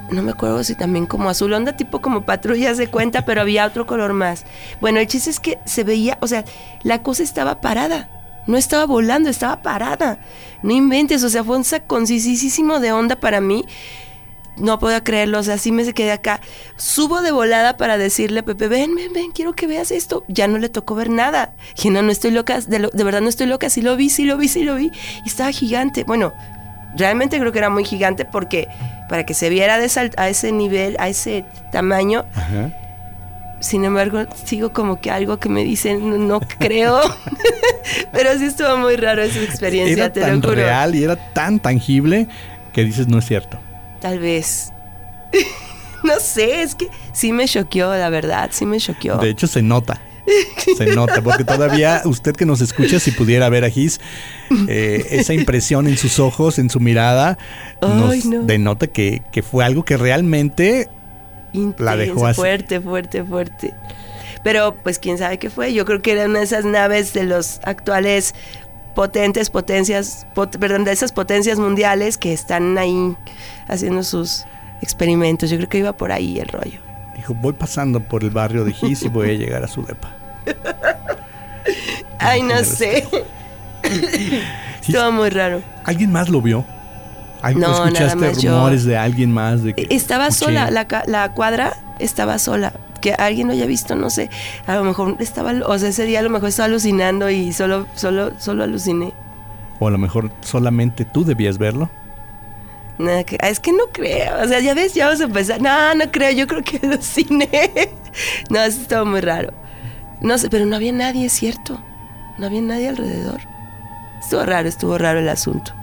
No 0.10 0.24
me 0.24 0.32
acuerdo 0.32 0.64
si 0.64 0.74
también 0.74 1.06
como 1.06 1.30
azul, 1.30 1.52
onda 1.52 1.76
tipo 1.76 2.00
como 2.00 2.22
patrullas 2.22 2.78
de 2.78 2.88
cuenta, 2.88 3.26
pero 3.26 3.42
había 3.42 3.66
otro 3.66 3.86
color 3.86 4.14
más. 4.14 4.46
Bueno, 4.80 5.02
el 5.02 5.08
chiste 5.08 5.32
es 5.32 5.42
que 5.42 5.60
se 5.66 5.84
veía, 5.84 6.18
o 6.22 6.28
sea, 6.28 6.46
la 6.84 7.04
cosa 7.04 7.24
estaba 7.24 7.60
parada. 7.60 8.08
No 8.48 8.56
estaba 8.56 8.86
volando, 8.86 9.30
estaba 9.30 9.62
parada. 9.62 10.20
No 10.64 10.72
inventes, 10.72 11.26
o 11.26 11.30
sea, 11.30 11.44
fue 11.44 11.58
un 11.58 11.66
saconcísimo 11.66 12.80
de 12.80 12.94
onda 12.94 13.18
para 13.18 13.42
mí. 13.42 13.66
No 14.58 14.78
puedo 14.80 15.02
creerlo, 15.04 15.40
o 15.40 15.44
sea, 15.44 15.58
sí 15.58 15.72
me 15.72 15.92
quedé 15.94 16.12
acá. 16.12 16.42
Subo 16.76 17.22
de 17.22 17.32
volada 17.32 17.78
para 17.78 17.98
decirle 17.98 18.42
a 18.42 18.44
Pepe, 18.44 18.68
ven, 18.68 18.94
ven, 18.96 19.12
ven, 19.14 19.32
quiero 19.32 19.54
que 19.54 19.66
veas 19.66 19.92
esto. 19.92 20.24
Ya 20.28 20.48
no 20.48 20.58
le 20.58 20.70
tocó 20.70 20.94
ver 20.94 21.10
nada. 21.10 21.54
Dije, 21.76 21.90
no, 21.90 22.02
no 22.02 22.12
estoy 22.12 22.32
loca, 22.32 22.60
de, 22.60 22.80
lo- 22.80 22.90
de 22.90 23.04
verdad 23.04 23.22
no 23.22 23.30
estoy 23.30 23.48
loca, 23.48 23.70
sí 23.70 23.82
lo 23.82 23.96
vi, 23.96 24.10
sí 24.10 24.26
lo 24.26 24.38
vi, 24.38 24.48
sí 24.50 24.64
lo 24.64 24.76
vi. 24.76 24.92
Y 25.26 25.28
estaba 25.30 25.52
gigante. 25.52 26.04
Bueno, 26.04 26.34
realmente 26.98 27.40
creo 27.40 27.52
que 27.52 27.60
era 27.60 27.70
muy 27.70 27.86
gigante 27.86 28.26
porque 28.26 28.68
para 29.10 29.26
que 29.26 29.34
se 29.34 29.50
viera 29.50 29.80
de 29.80 29.86
esa- 29.86 30.10
a 30.18 30.28
ese 30.30 30.52
nivel, 30.52 30.96
a 31.00 31.08
ese 31.08 31.46
tamaño, 31.72 32.26
Ajá. 32.36 32.72
sin 33.62 33.86
embargo, 33.86 34.26
sigo 34.46 34.74
como 34.74 35.00
que 35.00 35.12
algo 35.12 35.40
que 35.40 35.48
me 35.50 35.64
dicen, 35.64 36.10
no, 36.10 36.18
no 36.18 36.40
creo. 36.60 37.00
Pero 38.12 38.38
sí 38.38 38.46
estuvo 38.46 38.78
muy 38.78 38.96
raro 38.98 39.24
esa 39.24 39.40
experiencia, 39.42 39.94
Era 40.06 40.14
te 40.14 40.22
tan 40.22 40.36
lo 40.42 40.50
juro. 40.50 40.56
real 40.56 40.94
y 40.94 41.04
era 41.04 41.16
tan 41.34 41.60
tangible 41.60 42.28
que 42.74 42.84
dices 42.84 43.08
no 43.08 43.18
es 43.20 43.26
cierto. 43.26 43.60
Tal 44.02 44.20
vez. 44.20 44.74
no 46.04 46.20
sé, 46.20 46.64
es 46.64 46.76
que 46.76 46.90
sí 47.14 47.32
me 47.32 47.48
choqueó, 47.48 47.96
la 47.96 48.10
verdad, 48.10 48.50
sí 48.52 48.66
me 48.66 48.78
choqueó. 48.78 49.18
De 49.18 49.30
hecho, 49.30 49.48
se 49.48 49.62
nota. 49.62 50.02
Se 50.78 50.86
nota, 50.88 51.22
porque 51.22 51.44
todavía 51.44 52.02
usted 52.06 52.34
que 52.34 52.46
nos 52.46 52.62
escucha, 52.62 53.00
si 53.00 53.12
pudiera 53.12 53.50
ver 53.50 53.66
a 53.66 53.70
Gis, 53.70 54.00
eh, 54.68 55.08
esa 55.12 55.34
impresión 55.34 55.88
en 55.88 55.98
sus 55.98 56.20
ojos, 56.20 56.60
en 56.60 56.70
su 56.70 56.80
mirada, 56.80 57.38
nos 57.82 58.26
no. 58.26 58.44
denota 58.44 58.88
que, 58.88 59.24
que 59.32 59.42
fue 59.42 59.66
algo 59.66 59.84
que 59.84 59.98
realmente 59.98 60.90
la 61.78 61.98
dejó 61.98 62.28
así. 62.28 62.40
Fuerte, 62.40 62.80
fuerte, 62.80 63.24
fuerte. 63.24 63.74
Pero 64.44 64.76
pues 64.82 65.00
quién 65.00 65.18
sabe 65.18 65.38
qué 65.38 65.50
fue. 65.50 65.74
Yo 65.74 65.86
creo 65.86 66.02
que 66.02 66.14
era 66.14 66.26
una 66.26 66.40
de 66.40 66.46
esas 66.46 66.66
naves 66.66 67.14
de 67.14 67.24
los 67.24 67.60
actuales 67.64 68.34
potentes 68.96 69.50
potencias, 69.50 70.26
pot- 70.34 70.58
perdón, 70.58 70.84
de 70.84 70.92
esas 70.92 71.12
potencias 71.12 71.60
mundiales 71.60 72.18
que 72.18 72.34
están 72.34 72.78
ahí 72.78 73.16
haciendo 73.68 74.04
sus 74.04 74.46
experimentos. 74.82 75.50
Yo 75.50 75.58
creo 75.58 75.70
que 75.70 75.78
iba 75.80 75.94
por 75.94 76.12
ahí 76.12 76.40
el 76.40 76.48
rollo. 76.48 76.80
dijo, 77.16 77.34
voy 77.36 77.54
pasando 77.54 78.00
por 78.00 78.24
el 78.24 78.30
barrio 78.32 78.64
de 78.66 78.74
Gis 78.74 79.04
y 79.04 79.10
voy 79.10 79.30
a 79.30 79.34
llegar 79.34 79.64
a 79.64 79.68
su 79.68 79.84
depa. 79.86 80.10
Ay, 82.20 82.42
no 82.44 82.64
sé. 82.64 83.08
Estuvo 84.82 85.12
muy 85.12 85.30
raro. 85.30 85.62
¿Alguien 85.86 86.12
más 86.12 86.30
lo 86.30 86.42
vio? 86.42 86.66
¿Al- 87.42 87.60
No, 87.60 87.70
nada 87.90 88.08
¿Escuchaste 88.08 88.42
yo. 88.42 88.52
rumores 88.54 88.84
de 88.84 88.98
alguien 88.98 89.32
más? 89.32 89.64
De 89.64 89.74
que 89.74 89.88
Estaba 89.90 90.28
escuché? 90.28 90.46
sola, 90.54 90.72
la, 90.72 90.88
la 91.08 91.32
cuadra 91.34 91.74
estaba 92.00 92.38
sola. 92.40 92.74
Que 93.02 93.14
alguien 93.14 93.48
lo 93.48 93.54
haya 93.54 93.66
visto, 93.66 93.96
no 93.96 94.10
sé. 94.10 94.30
A 94.68 94.76
lo 94.76 94.84
mejor 94.84 95.18
estaba, 95.20 95.52
o 95.66 95.78
sea, 95.80 95.90
ese 95.90 96.06
día 96.06 96.20
a 96.20 96.22
lo 96.22 96.30
mejor 96.30 96.50
estaba 96.50 96.68
alucinando 96.68 97.30
y 97.30 97.52
solo, 97.52 97.88
solo, 97.96 98.32
solo 98.40 98.64
aluciné. 98.64 99.14
O 99.80 99.88
a 99.88 99.92
lo 99.92 99.98
mejor 99.98 100.32
solamente 100.42 101.04
tú 101.04 101.26
debías 101.26 101.58
verlo. 101.58 101.90
Nada 103.00 103.24
que- 103.24 103.38
es 103.42 103.60
que 103.60 103.72
no 103.72 103.86
creo. 103.92 104.44
O 104.44 104.48
sea, 104.48 104.60
ya 104.60 104.74
ves, 104.76 104.94
ya 104.94 105.06
vamos 105.06 105.22
a 105.22 105.24
empezar. 105.24 105.60
No, 105.62 105.96
no 105.96 106.12
creo, 106.12 106.32
yo 106.32 106.46
creo 106.46 106.62
que 106.62 106.78
aluciné. 106.84 107.50
no, 108.50 108.60
eso 108.62 108.80
estaba 108.82 109.04
muy 109.06 109.22
raro. 109.22 109.54
No 110.22 110.38
sé, 110.38 110.50
pero 110.52 110.68
no 110.68 110.76
había 110.76 110.92
nadie, 110.92 111.26
es 111.26 111.34
cierto. 111.34 111.82
No 112.38 112.46
había 112.46 112.62
nadie 112.62 112.90
alrededor. 112.90 113.42
Estuvo 114.20 114.46
raro, 114.46 114.70
estuvo 114.70 114.98
raro 115.00 115.18
el 115.20 115.30
asunto. 115.30 115.74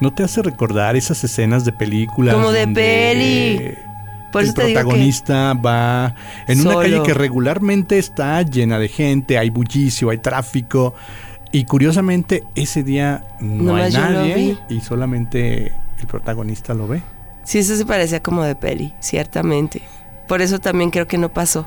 ¿No 0.00 0.12
te 0.12 0.22
hace 0.22 0.42
recordar 0.42 0.94
esas 0.96 1.24
escenas 1.24 1.64
de 1.64 1.72
películas? 1.72 2.34
Como 2.34 2.52
de 2.52 2.66
donde 2.66 2.80
peli. 2.80 3.78
Por 4.36 4.44
el 4.44 4.54
protagonista 4.54 5.54
va 5.54 6.14
en 6.46 6.60
una 6.60 6.74
calle 6.76 7.02
que 7.02 7.14
regularmente 7.14 7.98
está 7.98 8.42
llena 8.42 8.78
de 8.78 8.88
gente, 8.88 9.38
hay 9.38 9.50
bullicio, 9.50 10.10
hay 10.10 10.18
tráfico. 10.18 10.94
Y 11.52 11.64
curiosamente, 11.64 12.44
ese 12.54 12.82
día 12.82 13.24
no 13.40 13.76
hay 13.76 13.90
yo 13.90 14.00
lo 14.00 14.10
nadie 14.10 14.58
y 14.68 14.80
solamente 14.80 15.72
el 15.98 16.06
protagonista 16.06 16.74
lo 16.74 16.86
ve. 16.86 17.00
Sí, 17.44 17.58
eso 17.58 17.76
se 17.76 17.86
parecía 17.86 18.22
como 18.22 18.42
de 18.42 18.56
peli, 18.56 18.92
ciertamente. 19.00 19.80
Por 20.28 20.42
eso 20.42 20.58
también 20.58 20.90
creo 20.90 21.06
que 21.06 21.16
no 21.16 21.28
pasó. 21.32 21.66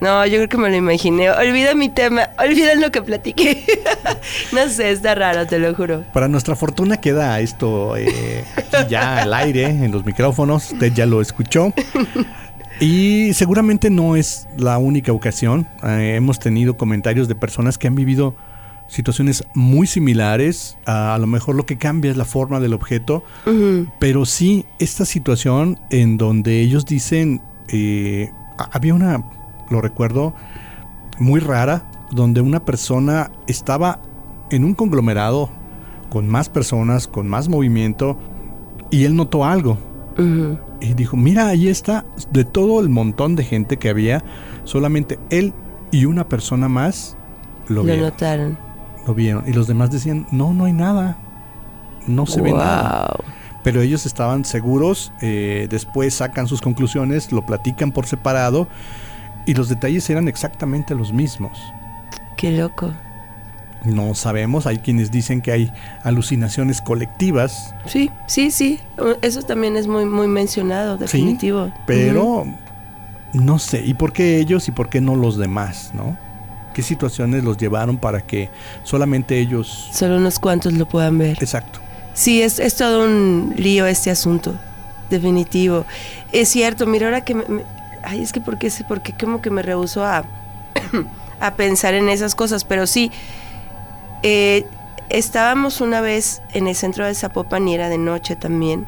No, 0.00 0.26
yo 0.26 0.36
creo 0.36 0.48
que 0.48 0.58
me 0.58 0.68
lo 0.70 0.76
imaginé. 0.76 1.30
Olvida 1.30 1.74
mi 1.74 1.88
tema, 1.88 2.28
olvida 2.38 2.74
lo 2.74 2.90
que 2.90 3.00
platiqué. 3.02 3.64
no 4.52 4.68
sé, 4.68 4.90
está 4.90 5.14
raro, 5.14 5.46
te 5.46 5.58
lo 5.58 5.74
juro. 5.74 6.04
Para 6.12 6.28
nuestra 6.28 6.56
fortuna 6.56 6.96
queda 6.98 7.38
esto 7.40 7.96
eh, 7.96 8.44
aquí 8.56 8.90
ya 8.90 9.22
al 9.22 9.32
aire, 9.32 9.64
en 9.66 9.92
los 9.92 10.04
micrófonos, 10.04 10.72
usted 10.72 10.92
ya 10.92 11.06
lo 11.06 11.20
escuchó. 11.20 11.72
Y 12.80 13.32
seguramente 13.34 13.88
no 13.88 14.16
es 14.16 14.48
la 14.56 14.78
única 14.78 15.12
ocasión. 15.12 15.66
Eh, 15.84 16.14
hemos 16.16 16.38
tenido 16.40 16.76
comentarios 16.76 17.28
de 17.28 17.34
personas 17.36 17.78
que 17.78 17.86
han 17.86 17.94
vivido 17.94 18.34
situaciones 18.88 19.44
muy 19.54 19.86
similares. 19.86 20.76
A, 20.84 21.14
a 21.14 21.18
lo 21.18 21.26
mejor 21.28 21.54
lo 21.54 21.66
que 21.66 21.78
cambia 21.78 22.10
es 22.10 22.16
la 22.16 22.24
forma 22.24 22.58
del 22.60 22.74
objeto, 22.74 23.24
pero 24.00 24.26
sí 24.26 24.66
esta 24.80 25.04
situación 25.04 25.78
en 25.90 26.18
donde 26.18 26.60
ellos 26.60 26.84
dicen, 26.84 27.40
eh, 27.68 28.30
ha- 28.58 28.70
había 28.72 28.92
una, 28.92 29.22
lo 29.70 29.80
recuerdo, 29.80 30.34
muy 31.18 31.40
rara, 31.40 31.90
donde 32.10 32.40
una 32.40 32.64
persona 32.64 33.30
estaba 33.46 34.00
en 34.50 34.64
un 34.64 34.74
conglomerado 34.74 35.50
con 36.10 36.28
más 36.28 36.48
personas, 36.48 37.08
con 37.08 37.28
más 37.28 37.48
movimiento, 37.48 38.18
y 38.90 39.04
él 39.04 39.16
notó 39.16 39.44
algo. 39.44 39.78
Y 40.80 40.94
dijo, 40.94 41.16
mira, 41.16 41.48
ahí 41.48 41.66
está, 41.66 42.04
de 42.30 42.44
todo 42.44 42.80
el 42.80 42.88
montón 42.88 43.34
de 43.34 43.42
gente 43.42 43.78
que 43.78 43.88
había, 43.88 44.22
solamente 44.62 45.18
él 45.30 45.52
y 45.90 46.04
una 46.04 46.28
persona 46.28 46.68
más 46.68 47.16
lo, 47.66 47.76
Lo 47.76 47.82
vieron. 47.84 48.04
notaron. 48.04 48.58
Lo 49.06 49.14
vieron. 49.14 49.44
Y 49.46 49.52
los 49.52 49.66
demás 49.66 49.90
decían, 49.90 50.26
no, 50.30 50.52
no 50.52 50.66
hay 50.66 50.72
nada. 50.72 51.18
No 52.06 52.26
se 52.26 52.40
ve 52.40 52.52
nada. 52.52 53.16
Pero 53.64 53.80
ellos 53.80 54.06
estaban 54.06 54.44
seguros, 54.44 55.12
eh, 55.20 55.66
después 55.70 56.14
sacan 56.14 56.46
sus 56.46 56.60
conclusiones, 56.60 57.32
lo 57.32 57.44
platican 57.46 57.90
por 57.92 58.06
separado 58.06 58.68
y 59.46 59.54
los 59.54 59.68
detalles 59.68 60.08
eran 60.10 60.28
exactamente 60.28 60.94
los 60.94 61.12
mismos. 61.12 61.58
Qué 62.36 62.50
loco. 62.52 62.92
No 63.84 64.14
sabemos, 64.14 64.66
hay 64.66 64.78
quienes 64.78 65.10
dicen 65.10 65.42
que 65.42 65.52
hay 65.52 65.72
alucinaciones 66.02 66.80
colectivas, 66.80 67.74
Sí, 67.84 68.10
sí, 68.26 68.50
sí. 68.50 68.80
Eso 69.20 69.42
también 69.42 69.76
es 69.76 69.86
muy, 69.86 70.06
muy 70.06 70.26
mencionado, 70.26 70.96
definitivo. 70.96 71.70
pero 71.86 72.46
no 73.34 73.58
sé, 73.58 73.84
¿y 73.84 73.92
por 73.92 74.12
qué 74.14 74.38
ellos 74.38 74.68
y 74.68 74.70
por 74.70 74.88
qué 74.88 75.02
no 75.02 75.16
los 75.16 75.36
demás, 75.36 75.90
no? 75.92 76.16
¿Qué 76.72 76.82
situaciones 76.82 77.44
los 77.44 77.58
llevaron 77.58 77.98
para 77.98 78.22
que 78.22 78.48
solamente 78.84 79.38
ellos... 79.38 79.90
Solo 79.92 80.16
unos 80.16 80.38
cuantos 80.38 80.72
lo 80.72 80.88
puedan 80.88 81.18
ver. 81.18 81.36
Exacto. 81.40 81.78
Sí, 82.14 82.40
es, 82.42 82.58
es 82.58 82.76
todo 82.76 83.04
un 83.04 83.54
lío 83.58 83.86
este 83.86 84.10
asunto, 84.10 84.54
definitivo. 85.10 85.84
Es 86.32 86.48
cierto, 86.48 86.86
mira, 86.86 87.06
ahora 87.08 87.20
que 87.22 87.34
me... 87.34 87.44
ay, 88.04 88.22
es 88.22 88.32
que 88.32 88.40
porque, 88.40 88.70
porque 88.88 89.12
como 89.12 89.40
que 89.40 89.50
me 89.50 89.62
rehuso 89.62 90.04
a, 90.04 90.24
a 91.40 91.54
pensar 91.54 91.94
en 91.94 92.08
esas 92.08 92.34
cosas, 92.34 92.64
pero 92.64 92.86
sí, 92.86 93.10
eh, 94.22 94.66
estábamos 95.08 95.80
una 95.80 96.00
vez 96.00 96.42
en 96.52 96.66
el 96.66 96.74
centro 96.74 97.06
de 97.06 97.14
Zapopan 97.14 97.68
y 97.68 97.74
era 97.74 97.88
de 97.88 97.98
noche 97.98 98.36
también, 98.36 98.86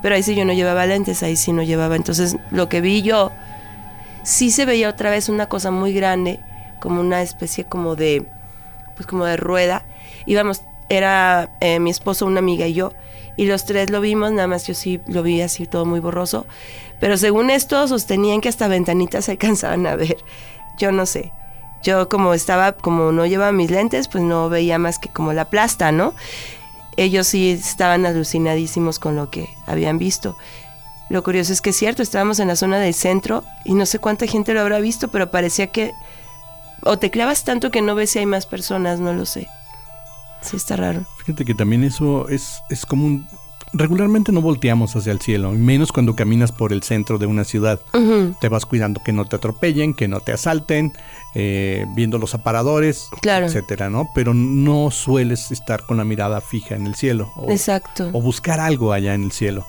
pero 0.00 0.14
ahí 0.14 0.22
sí 0.22 0.34
yo 0.34 0.44
no 0.44 0.52
llevaba 0.52 0.86
lentes, 0.86 1.22
ahí 1.22 1.36
sí 1.36 1.52
no 1.52 1.62
llevaba, 1.62 1.96
entonces 1.96 2.36
lo 2.50 2.68
que 2.68 2.80
vi 2.80 3.02
yo, 3.02 3.30
sí 4.22 4.50
se 4.50 4.64
veía 4.64 4.88
otra 4.88 5.10
vez 5.10 5.28
una 5.28 5.46
cosa 5.46 5.70
muy 5.70 5.92
grande, 5.92 6.40
como 6.80 7.00
una 7.00 7.22
especie 7.22 7.64
como 7.64 7.94
de, 7.94 8.26
pues 8.96 9.06
como 9.06 9.24
de 9.24 9.36
rueda, 9.36 9.84
íbamos, 10.26 10.62
era 10.88 11.50
eh, 11.60 11.78
mi 11.78 11.90
esposo, 11.90 12.26
una 12.26 12.40
amiga 12.40 12.66
y 12.66 12.74
yo, 12.74 12.92
y 13.36 13.46
los 13.46 13.64
tres 13.64 13.90
lo 13.90 14.00
vimos, 14.00 14.32
nada 14.32 14.46
más 14.46 14.66
yo 14.66 14.74
sí 14.74 15.00
lo 15.06 15.22
vi 15.22 15.40
así 15.40 15.66
todo 15.66 15.84
muy 15.84 16.00
borroso, 16.00 16.46
pero 17.00 17.16
según 17.16 17.50
esto 17.50 17.88
sostenían 17.88 18.40
que 18.40 18.48
hasta 18.48 18.68
ventanitas 18.68 19.24
se 19.26 19.32
alcanzaban 19.32 19.86
a 19.86 19.96
ver, 19.96 20.18
yo 20.78 20.92
no 20.92 21.06
sé. 21.06 21.32
Yo 21.82 22.08
como 22.08 22.32
estaba, 22.32 22.72
como 22.72 23.10
no 23.10 23.26
llevaba 23.26 23.50
mis 23.50 23.72
lentes, 23.72 24.06
pues 24.06 24.22
no 24.22 24.48
veía 24.48 24.78
más 24.78 25.00
que 25.00 25.08
como 25.08 25.32
la 25.32 25.46
plasta, 25.46 25.90
¿no? 25.90 26.14
Ellos 26.96 27.26
sí 27.26 27.50
estaban 27.50 28.06
alucinadísimos 28.06 29.00
con 29.00 29.16
lo 29.16 29.30
que 29.30 29.48
habían 29.66 29.98
visto. 29.98 30.36
Lo 31.08 31.24
curioso 31.24 31.52
es 31.52 31.60
que 31.60 31.70
es 31.70 31.76
cierto, 31.76 32.02
estábamos 32.02 32.38
en 32.38 32.46
la 32.46 32.54
zona 32.54 32.78
del 32.78 32.94
centro 32.94 33.42
y 33.64 33.74
no 33.74 33.84
sé 33.84 33.98
cuánta 33.98 34.28
gente 34.28 34.54
lo 34.54 34.60
habrá 34.60 34.78
visto, 34.78 35.08
pero 35.08 35.32
parecía 35.32 35.66
que 35.66 35.92
o 36.84 36.98
te 36.98 37.10
clavas 37.10 37.44
tanto 37.44 37.70
que 37.70 37.82
no 37.82 37.94
ves 37.94 38.10
si 38.10 38.20
hay 38.20 38.26
más 38.26 38.46
personas, 38.46 39.00
no 39.00 39.12
lo 39.12 39.26
sé. 39.26 39.48
Sí 40.42 40.56
está 40.56 40.76
raro. 40.76 41.04
Fíjate 41.18 41.44
que 41.44 41.54
también 41.54 41.84
eso 41.84 42.28
es, 42.28 42.62
es 42.68 42.84
como 42.86 43.06
un... 43.06 43.26
Regularmente 43.74 44.32
no 44.32 44.42
volteamos 44.42 44.94
hacia 44.96 45.12
el 45.12 45.20
cielo, 45.22 45.50
menos 45.52 45.92
cuando 45.92 46.14
caminas 46.14 46.52
por 46.52 46.74
el 46.74 46.82
centro 46.82 47.16
de 47.16 47.24
una 47.24 47.42
ciudad. 47.44 47.80
Te 48.38 48.50
vas 48.50 48.66
cuidando 48.66 49.00
que 49.02 49.12
no 49.14 49.24
te 49.24 49.36
atropellen, 49.36 49.94
que 49.94 50.08
no 50.08 50.20
te 50.20 50.32
asalten, 50.32 50.92
eh, 51.34 51.86
viendo 51.94 52.18
los 52.18 52.34
aparadores, 52.34 53.08
Claro. 53.22 53.46
etcétera, 53.46 53.88
¿no? 53.88 54.10
Pero 54.14 54.34
no 54.34 54.90
sueles 54.90 55.50
estar 55.52 55.86
con 55.86 55.96
la 55.96 56.04
mirada 56.04 56.42
fija 56.42 56.74
en 56.74 56.86
el 56.86 56.96
cielo 56.96 57.32
o, 57.34 57.50
Exacto. 57.50 58.10
o 58.12 58.20
buscar 58.20 58.60
algo 58.60 58.92
allá 58.92 59.14
en 59.14 59.22
el 59.24 59.32
cielo. 59.32 59.64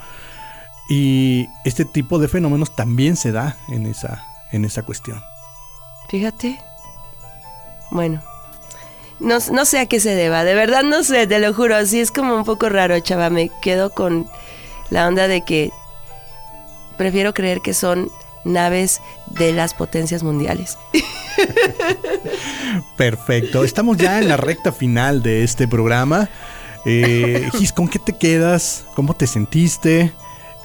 Y 0.89 1.47
este 1.63 1.85
tipo 1.85 2.19
de 2.19 2.27
fenómenos 2.27 2.75
también 2.75 3.15
se 3.15 3.31
da 3.31 3.55
en 3.69 3.85
esa, 3.85 4.25
en 4.51 4.65
esa 4.65 4.81
cuestión. 4.83 5.21
Fíjate. 6.09 6.59
Bueno. 7.89 8.21
No, 9.23 9.37
no 9.51 9.65
sé 9.65 9.79
a 9.79 9.85
qué 9.85 9.99
se 9.99 10.15
deba, 10.15 10.43
de 10.43 10.53
verdad 10.53 10.83
no 10.83 11.03
sé, 11.03 11.27
te 11.27 11.39
lo 11.39 11.53
juro, 11.53 11.85
sí 11.85 12.01
es 12.01 12.11
como 12.11 12.35
un 12.35 12.43
poco 12.43 12.69
raro, 12.69 12.99
chava, 12.99 13.29
me 13.29 13.49
quedo 13.61 13.89
con 13.89 14.27
la 14.89 15.07
onda 15.07 15.27
de 15.27 15.41
que 15.41 15.71
prefiero 16.97 17.33
creer 17.33 17.61
que 17.61 17.73
son 17.73 18.11
naves 18.43 19.01
de 19.27 19.53
las 19.53 19.73
potencias 19.73 20.23
mundiales. 20.23 20.77
Perfecto. 22.97 23.63
Estamos 23.63 23.97
ya 23.97 24.19
en 24.19 24.27
la 24.27 24.37
recta 24.37 24.71
final 24.71 25.23
de 25.23 25.43
este 25.43 25.67
programa. 25.67 26.29
Eh, 26.85 27.49
Gis, 27.53 27.71
¿con 27.71 27.87
qué 27.87 27.99
te 27.99 28.13
quedas? 28.13 28.85
¿Cómo 28.95 29.13
te 29.13 29.27
sentiste? 29.27 30.11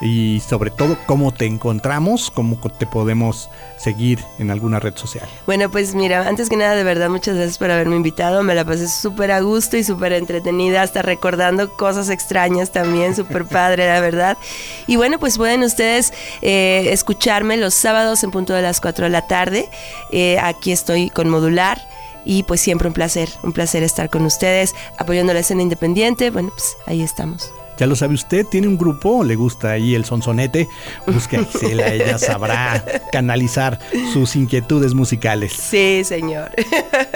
Y 0.00 0.40
sobre 0.40 0.70
todo, 0.70 0.96
¿cómo 1.06 1.32
te 1.32 1.46
encontramos? 1.46 2.30
¿Cómo 2.30 2.56
te 2.56 2.86
podemos 2.86 3.50
seguir 3.78 4.20
en 4.38 4.50
alguna 4.50 4.78
red 4.78 4.96
social? 4.96 5.28
Bueno, 5.44 5.70
pues 5.70 5.94
mira, 5.94 6.28
antes 6.28 6.48
que 6.48 6.56
nada, 6.56 6.76
de 6.76 6.84
verdad, 6.84 7.08
muchas 7.08 7.34
gracias 7.34 7.58
por 7.58 7.70
haberme 7.70 7.96
invitado. 7.96 8.44
Me 8.44 8.54
la 8.54 8.64
pasé 8.64 8.86
súper 8.86 9.32
a 9.32 9.40
gusto 9.40 9.76
y 9.76 9.82
súper 9.82 10.12
entretenida, 10.12 10.82
hasta 10.82 11.02
recordando 11.02 11.76
cosas 11.76 12.10
extrañas 12.10 12.70
también, 12.70 13.16
súper 13.16 13.44
padre, 13.44 13.88
la 13.88 14.00
verdad. 14.00 14.38
Y 14.86 14.96
bueno, 14.96 15.18
pues 15.18 15.36
pueden 15.36 15.64
ustedes 15.64 16.12
eh, 16.42 16.88
escucharme 16.92 17.56
los 17.56 17.74
sábados 17.74 18.22
en 18.22 18.30
punto 18.30 18.52
de 18.54 18.62
las 18.62 18.80
4 18.80 19.06
de 19.06 19.10
la 19.10 19.26
tarde. 19.26 19.68
Eh, 20.12 20.38
aquí 20.40 20.70
estoy 20.70 21.10
con 21.10 21.28
Modular. 21.28 21.80
Y 22.24 22.42
pues 22.42 22.60
siempre 22.60 22.88
un 22.88 22.94
placer, 22.94 23.30
un 23.42 23.52
placer 23.52 23.82
estar 23.82 24.10
con 24.10 24.26
ustedes, 24.26 24.74
apoyando 24.98 25.32
la 25.32 25.40
escena 25.40 25.62
independiente. 25.62 26.30
Bueno, 26.30 26.50
pues 26.50 26.76
ahí 26.86 27.00
estamos. 27.00 27.50
Ya 27.78 27.86
lo 27.86 27.94
sabe 27.94 28.14
usted, 28.14 28.44
tiene 28.44 28.66
un 28.66 28.76
grupo, 28.76 29.22
le 29.22 29.36
gusta 29.36 29.70
ahí 29.70 29.94
el 29.94 30.04
sonsonete. 30.04 30.68
Busque 31.06 31.36
a 31.36 31.44
Gisela, 31.44 31.92
ella 31.92 32.18
sabrá 32.18 32.84
canalizar 33.12 33.78
sus 34.12 34.34
inquietudes 34.36 34.94
musicales. 34.94 35.52
Sí, 35.52 36.02
señor. 36.04 36.50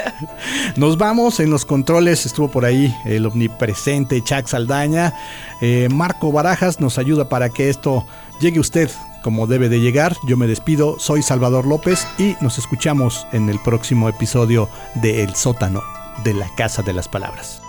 Nos 0.77 0.97
vamos 0.97 1.39
en 1.39 1.49
los 1.49 1.65
controles, 1.65 2.25
estuvo 2.25 2.49
por 2.49 2.65
ahí 2.65 2.95
el 3.05 3.25
omnipresente 3.25 4.21
Chuck 4.23 4.47
Saldaña. 4.47 5.13
Eh, 5.61 5.89
Marco 5.91 6.31
Barajas 6.31 6.79
nos 6.79 6.97
ayuda 6.97 7.29
para 7.29 7.49
que 7.49 7.69
esto 7.69 8.05
llegue 8.39 8.57
a 8.57 8.61
usted 8.61 8.89
como 9.23 9.47
debe 9.47 9.69
de 9.69 9.79
llegar. 9.79 10.15
Yo 10.27 10.37
me 10.37 10.45
despido, 10.45 10.99
soy 10.99 11.23
Salvador 11.23 11.65
López 11.65 12.05
y 12.19 12.35
nos 12.41 12.59
escuchamos 12.59 13.25
en 13.31 13.49
el 13.49 13.59
próximo 13.59 14.09
episodio 14.09 14.69
de 14.95 15.23
El 15.23 15.35
sótano 15.35 15.81
de 16.23 16.33
la 16.35 16.47
Casa 16.55 16.83
de 16.83 16.93
las 16.93 17.07
Palabras. 17.07 17.62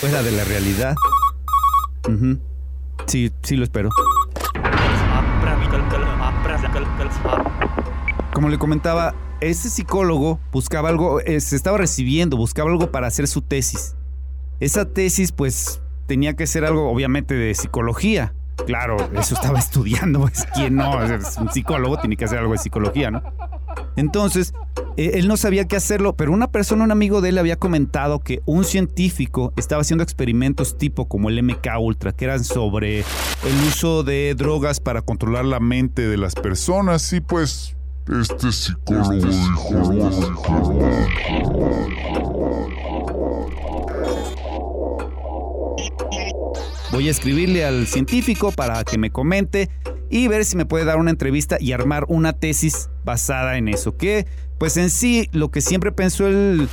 Fuera 0.00 0.22
de 0.22 0.32
la 0.32 0.44
realidad. 0.44 0.94
Sí, 3.06 3.32
sí 3.42 3.56
lo 3.56 3.64
espero. 3.64 3.90
Como 8.32 8.48
le 8.48 8.58
comentaba, 8.58 9.14
ese 9.40 9.70
psicólogo 9.70 10.38
buscaba 10.52 10.88
algo, 10.88 11.20
eh, 11.20 11.40
se 11.40 11.56
estaba 11.56 11.78
recibiendo, 11.78 12.36
buscaba 12.36 12.70
algo 12.70 12.90
para 12.90 13.06
hacer 13.06 13.26
su 13.26 13.42
tesis. 13.42 13.96
Esa 14.60 14.86
tesis, 14.86 15.32
pues, 15.32 15.80
tenía 16.06 16.34
que 16.34 16.46
ser 16.46 16.64
algo, 16.64 16.90
obviamente, 16.90 17.34
de 17.34 17.54
psicología. 17.54 18.34
Claro, 18.66 18.96
eso 19.14 19.34
estaba 19.34 19.58
estudiando, 19.58 20.20
pues, 20.20 20.46
¿quién 20.54 20.76
no? 20.76 21.02
Es 21.02 21.36
un 21.38 21.50
psicólogo, 21.50 21.98
tiene 21.98 22.16
que 22.16 22.24
hacer 22.24 22.38
algo 22.38 22.52
de 22.52 22.58
psicología, 22.58 23.10
¿no? 23.10 23.22
Entonces, 23.96 24.54
él 24.96 25.28
no 25.28 25.36
sabía 25.36 25.66
qué 25.66 25.76
hacerlo, 25.76 26.16
pero 26.16 26.32
una 26.32 26.50
persona, 26.50 26.84
un 26.84 26.90
amigo 26.90 27.20
de 27.20 27.28
él, 27.30 27.38
había 27.38 27.56
comentado 27.56 28.20
que 28.20 28.40
un 28.46 28.64
científico 28.64 29.52
estaba 29.56 29.82
haciendo 29.82 30.02
experimentos 30.02 30.78
tipo 30.78 31.06
como 31.06 31.28
el 31.28 31.42
MK 31.42 31.68
Ultra, 31.78 32.12
que 32.12 32.24
eran 32.24 32.44
sobre 32.44 33.00
el 33.00 33.56
uso 33.68 34.02
de 34.02 34.34
drogas 34.34 34.80
para 34.80 35.02
controlar 35.02 35.44
la 35.44 35.60
mente 35.60 36.08
de 36.08 36.16
las 36.16 36.34
personas. 36.34 37.12
Y 37.12 37.20
pues 37.20 37.76
este 38.08 38.52
psicólogo 38.52 39.28
Voy 46.92 47.08
a 47.08 47.10
escribirle 47.10 47.64
al 47.64 47.86
científico 47.86 48.52
para 48.52 48.82
que 48.84 48.96
me 48.96 49.10
comente 49.10 49.68
y 50.08 50.28
ver 50.28 50.44
si 50.44 50.56
me 50.56 50.66
puede 50.66 50.84
dar 50.84 50.98
una 50.98 51.10
entrevista 51.10 51.58
y 51.60 51.72
armar 51.72 52.04
una 52.08 52.32
tesis 52.32 52.90
basada 53.04 53.58
en 53.58 53.68
eso. 53.68 53.96
Que, 53.96 54.26
pues 54.58 54.76
en 54.76 54.90
sí, 54.90 55.28
lo 55.32 55.50
que 55.50 55.60
siempre 55.60 55.92
pensó 55.92 56.26
el, 56.26 56.68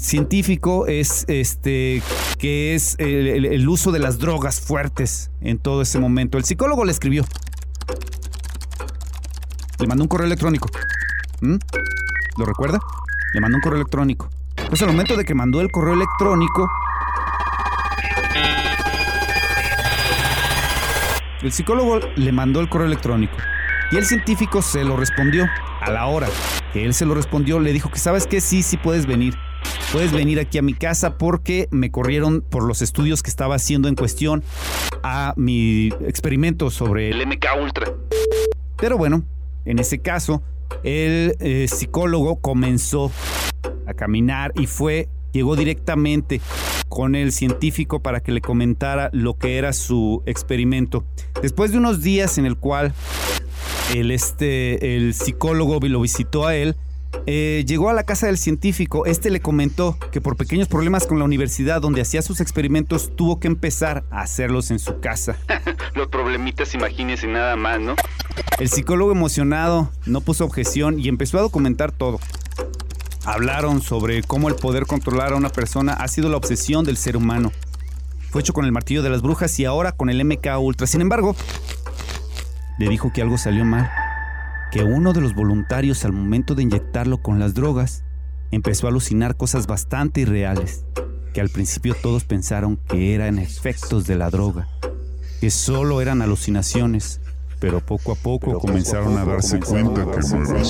científico 0.00 0.86
es 0.86 1.24
este 1.28 2.02
que 2.38 2.74
es 2.74 2.96
el, 2.98 3.46
el- 3.46 3.68
uso 3.68 3.92
de 3.92 3.98
las 3.98 4.18
drogas 4.18 4.60
fuertes 4.60 5.30
en 5.40 5.58
todo 5.58 5.82
ese 5.82 5.98
momento. 5.98 6.38
El 6.38 6.44
psicólogo 6.44 6.84
le 6.84 6.92
escribió. 6.92 7.24
Le 9.78 9.86
mandó 9.86 10.04
un 10.04 10.08
correo 10.08 10.26
electrónico. 10.26 10.68
¿Mm? 11.40 11.56
¿Lo 12.36 12.44
recuerda? 12.44 12.80
Le 13.32 13.40
mandó 13.40 13.56
un 13.56 13.62
correo 13.62 13.78
electrónico. 13.80 14.28
Pues 14.68 14.82
al 14.82 14.88
momento 14.88 15.16
de 15.16 15.24
que 15.24 15.34
mandó 15.34 15.60
el 15.60 15.70
correo 15.70 15.94
electrónico, 15.94 16.68
El 21.42 21.52
psicólogo 21.52 22.00
le 22.16 22.32
mandó 22.32 22.60
el 22.60 22.70
correo 22.70 22.86
electrónico 22.86 23.36
y 23.90 23.96
el 23.96 24.06
científico 24.06 24.62
se 24.62 24.82
lo 24.82 24.96
respondió 24.96 25.44
a 25.82 25.90
la 25.90 26.06
hora 26.06 26.26
él 26.82 26.94
se 26.94 27.04
lo 27.04 27.14
respondió. 27.14 27.60
Le 27.60 27.72
dijo 27.72 27.90
que 27.90 27.98
sabes 27.98 28.26
que 28.26 28.40
sí, 28.40 28.62
sí 28.62 28.76
puedes 28.76 29.06
venir. 29.06 29.34
Puedes 29.92 30.12
venir 30.12 30.40
aquí 30.40 30.58
a 30.58 30.62
mi 30.62 30.74
casa 30.74 31.18
porque 31.18 31.68
me 31.70 31.90
corrieron 31.90 32.40
por 32.40 32.64
los 32.64 32.82
estudios 32.82 33.22
que 33.22 33.30
estaba 33.30 33.54
haciendo 33.54 33.88
en 33.88 33.94
cuestión 33.94 34.42
a 35.02 35.34
mi 35.36 35.88
experimento 36.06 36.70
sobre 36.70 37.10
el 37.10 37.26
MK 37.26 37.46
Ultra. 37.62 37.92
Pero 38.76 38.98
bueno, 38.98 39.24
en 39.64 39.78
ese 39.78 40.00
caso, 40.00 40.42
el 40.82 41.36
eh, 41.38 41.66
psicólogo 41.68 42.40
comenzó 42.40 43.12
a 43.86 43.94
caminar 43.94 44.52
y 44.56 44.66
fue, 44.66 45.08
llegó 45.32 45.56
directamente 45.56 46.40
con 46.88 47.14
el 47.14 47.32
científico 47.32 48.00
para 48.00 48.20
que 48.20 48.32
le 48.32 48.40
comentara 48.40 49.10
lo 49.12 49.34
que 49.34 49.58
era 49.58 49.72
su 49.72 50.22
experimento. 50.26 51.04
Después 51.40 51.72
de 51.72 51.78
unos 51.78 52.02
días 52.02 52.38
en 52.38 52.46
el 52.46 52.56
cual 52.56 52.94
el, 53.94 54.10
este, 54.10 54.96
el 54.96 55.14
psicólogo 55.14 55.80
lo 55.80 56.00
visitó 56.00 56.46
a 56.46 56.54
él, 56.54 56.76
eh, 57.26 57.64
llegó 57.66 57.88
a 57.88 57.92
la 57.92 58.04
casa 58.04 58.26
del 58.26 58.38
científico. 58.38 59.06
Este 59.06 59.30
le 59.30 59.40
comentó 59.40 59.96
que 60.12 60.20
por 60.20 60.36
pequeños 60.36 60.68
problemas 60.68 61.06
con 61.06 61.18
la 61.18 61.24
universidad 61.24 61.80
donde 61.80 62.02
hacía 62.02 62.22
sus 62.22 62.40
experimentos 62.40 63.14
tuvo 63.16 63.40
que 63.40 63.46
empezar 63.46 64.04
a 64.10 64.20
hacerlos 64.20 64.70
en 64.70 64.78
su 64.78 65.00
casa. 65.00 65.36
Los 65.94 66.08
problemitas, 66.08 66.74
imagínense 66.74 67.26
nada 67.26 67.56
más, 67.56 67.80
¿no? 67.80 67.94
El 68.58 68.68
psicólogo 68.68 69.12
emocionado 69.12 69.90
no 70.06 70.20
puso 70.20 70.44
objeción 70.44 70.98
y 71.00 71.08
empezó 71.08 71.38
a 71.38 71.42
documentar 71.42 71.92
todo. 71.92 72.20
Hablaron 73.24 73.80
sobre 73.80 74.22
cómo 74.22 74.48
el 74.48 74.54
poder 74.54 74.86
controlar 74.86 75.32
a 75.32 75.36
una 75.36 75.48
persona 75.48 75.94
ha 75.94 76.08
sido 76.08 76.28
la 76.28 76.36
obsesión 76.36 76.84
del 76.84 76.98
ser 76.98 77.16
humano. 77.16 77.52
Fue 78.30 78.42
hecho 78.42 78.52
con 78.52 78.64
el 78.64 78.72
martillo 78.72 79.02
de 79.02 79.10
las 79.10 79.22
brujas 79.22 79.58
y 79.60 79.64
ahora 79.64 79.92
con 79.92 80.10
el 80.10 80.22
MK 80.24 80.58
Ultra. 80.58 80.86
Sin 80.86 81.00
embargo, 81.00 81.34
le 82.78 82.88
dijo 82.88 83.12
que 83.12 83.22
algo 83.22 83.38
salió 83.38 83.64
mal. 83.64 83.90
Que 84.70 84.82
uno 84.82 85.12
de 85.12 85.20
los 85.20 85.34
voluntarios 85.34 86.04
al 86.04 86.12
momento 86.12 86.54
de 86.54 86.64
inyectarlo 86.64 87.18
con 87.22 87.38
las 87.38 87.54
drogas 87.54 88.04
empezó 88.50 88.86
a 88.86 88.90
alucinar 88.90 89.36
cosas 89.36 89.66
bastante 89.66 90.22
irreales. 90.22 90.84
Que 91.32 91.40
al 91.40 91.48
principio 91.48 91.94
todos 91.94 92.24
pensaron 92.24 92.76
que 92.88 93.14
eran 93.14 93.38
efectos 93.38 94.06
de 94.06 94.16
la 94.16 94.30
droga. 94.30 94.68
Que 95.40 95.50
solo 95.50 96.00
eran 96.00 96.22
alucinaciones. 96.22 97.20
Pero 97.60 97.80
poco 97.80 98.12
a 98.12 98.14
poco 98.16 98.58
comenzaron 98.58 99.16
a 99.16 99.24
darse 99.24 99.60
cuenta 99.60 100.04
que 100.10 100.20
no 100.28 100.44
era. 100.44 100.62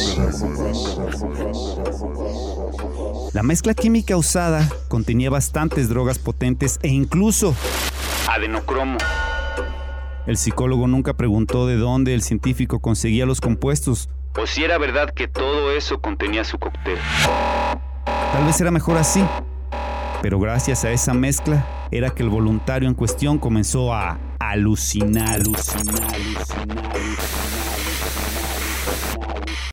La 3.33 3.43
mezcla 3.43 3.75
química 3.75 4.17
usada 4.17 4.69
contenía 4.89 5.29
bastantes 5.29 5.89
drogas 5.89 6.19
potentes 6.19 6.79
e 6.83 6.89
incluso 6.89 7.57
adenocromo. 8.29 8.99
El 10.27 10.37
psicólogo 10.37 10.87
nunca 10.87 11.15
preguntó 11.15 11.67
de 11.67 11.77
dónde 11.77 12.15
el 12.15 12.23
científico 12.23 12.81
conseguía 12.81 13.27
los 13.27 13.41
compuestos 13.41 14.09
o 14.37 14.47
si 14.47 14.65
era 14.65 14.79
verdad 14.79 15.11
que 15.11 15.29
todo 15.29 15.71
eso 15.73 16.01
contenía 16.01 16.45
su 16.45 16.59
cóctel. 16.59 16.99
Tal 18.05 18.45
vez 18.45 18.61
era 18.61 18.71
mejor 18.71 18.97
así, 18.97 19.25
pero 20.23 20.41
gracias 20.41 20.85
a 20.85 20.91
esa 20.91 21.15
mezcla 21.15 21.65
era 21.91 22.11
que 22.11 22.23
el 22.23 22.31
voluntario 22.31 22.89
en 22.89 22.95
cuestión 22.95 23.39
comenzó 23.39 23.95
a 23.95 24.19
alucinar, 24.41 25.41
alucinar, 25.41 26.15
alucinar, 26.15 26.85
alucinar. 26.95 27.44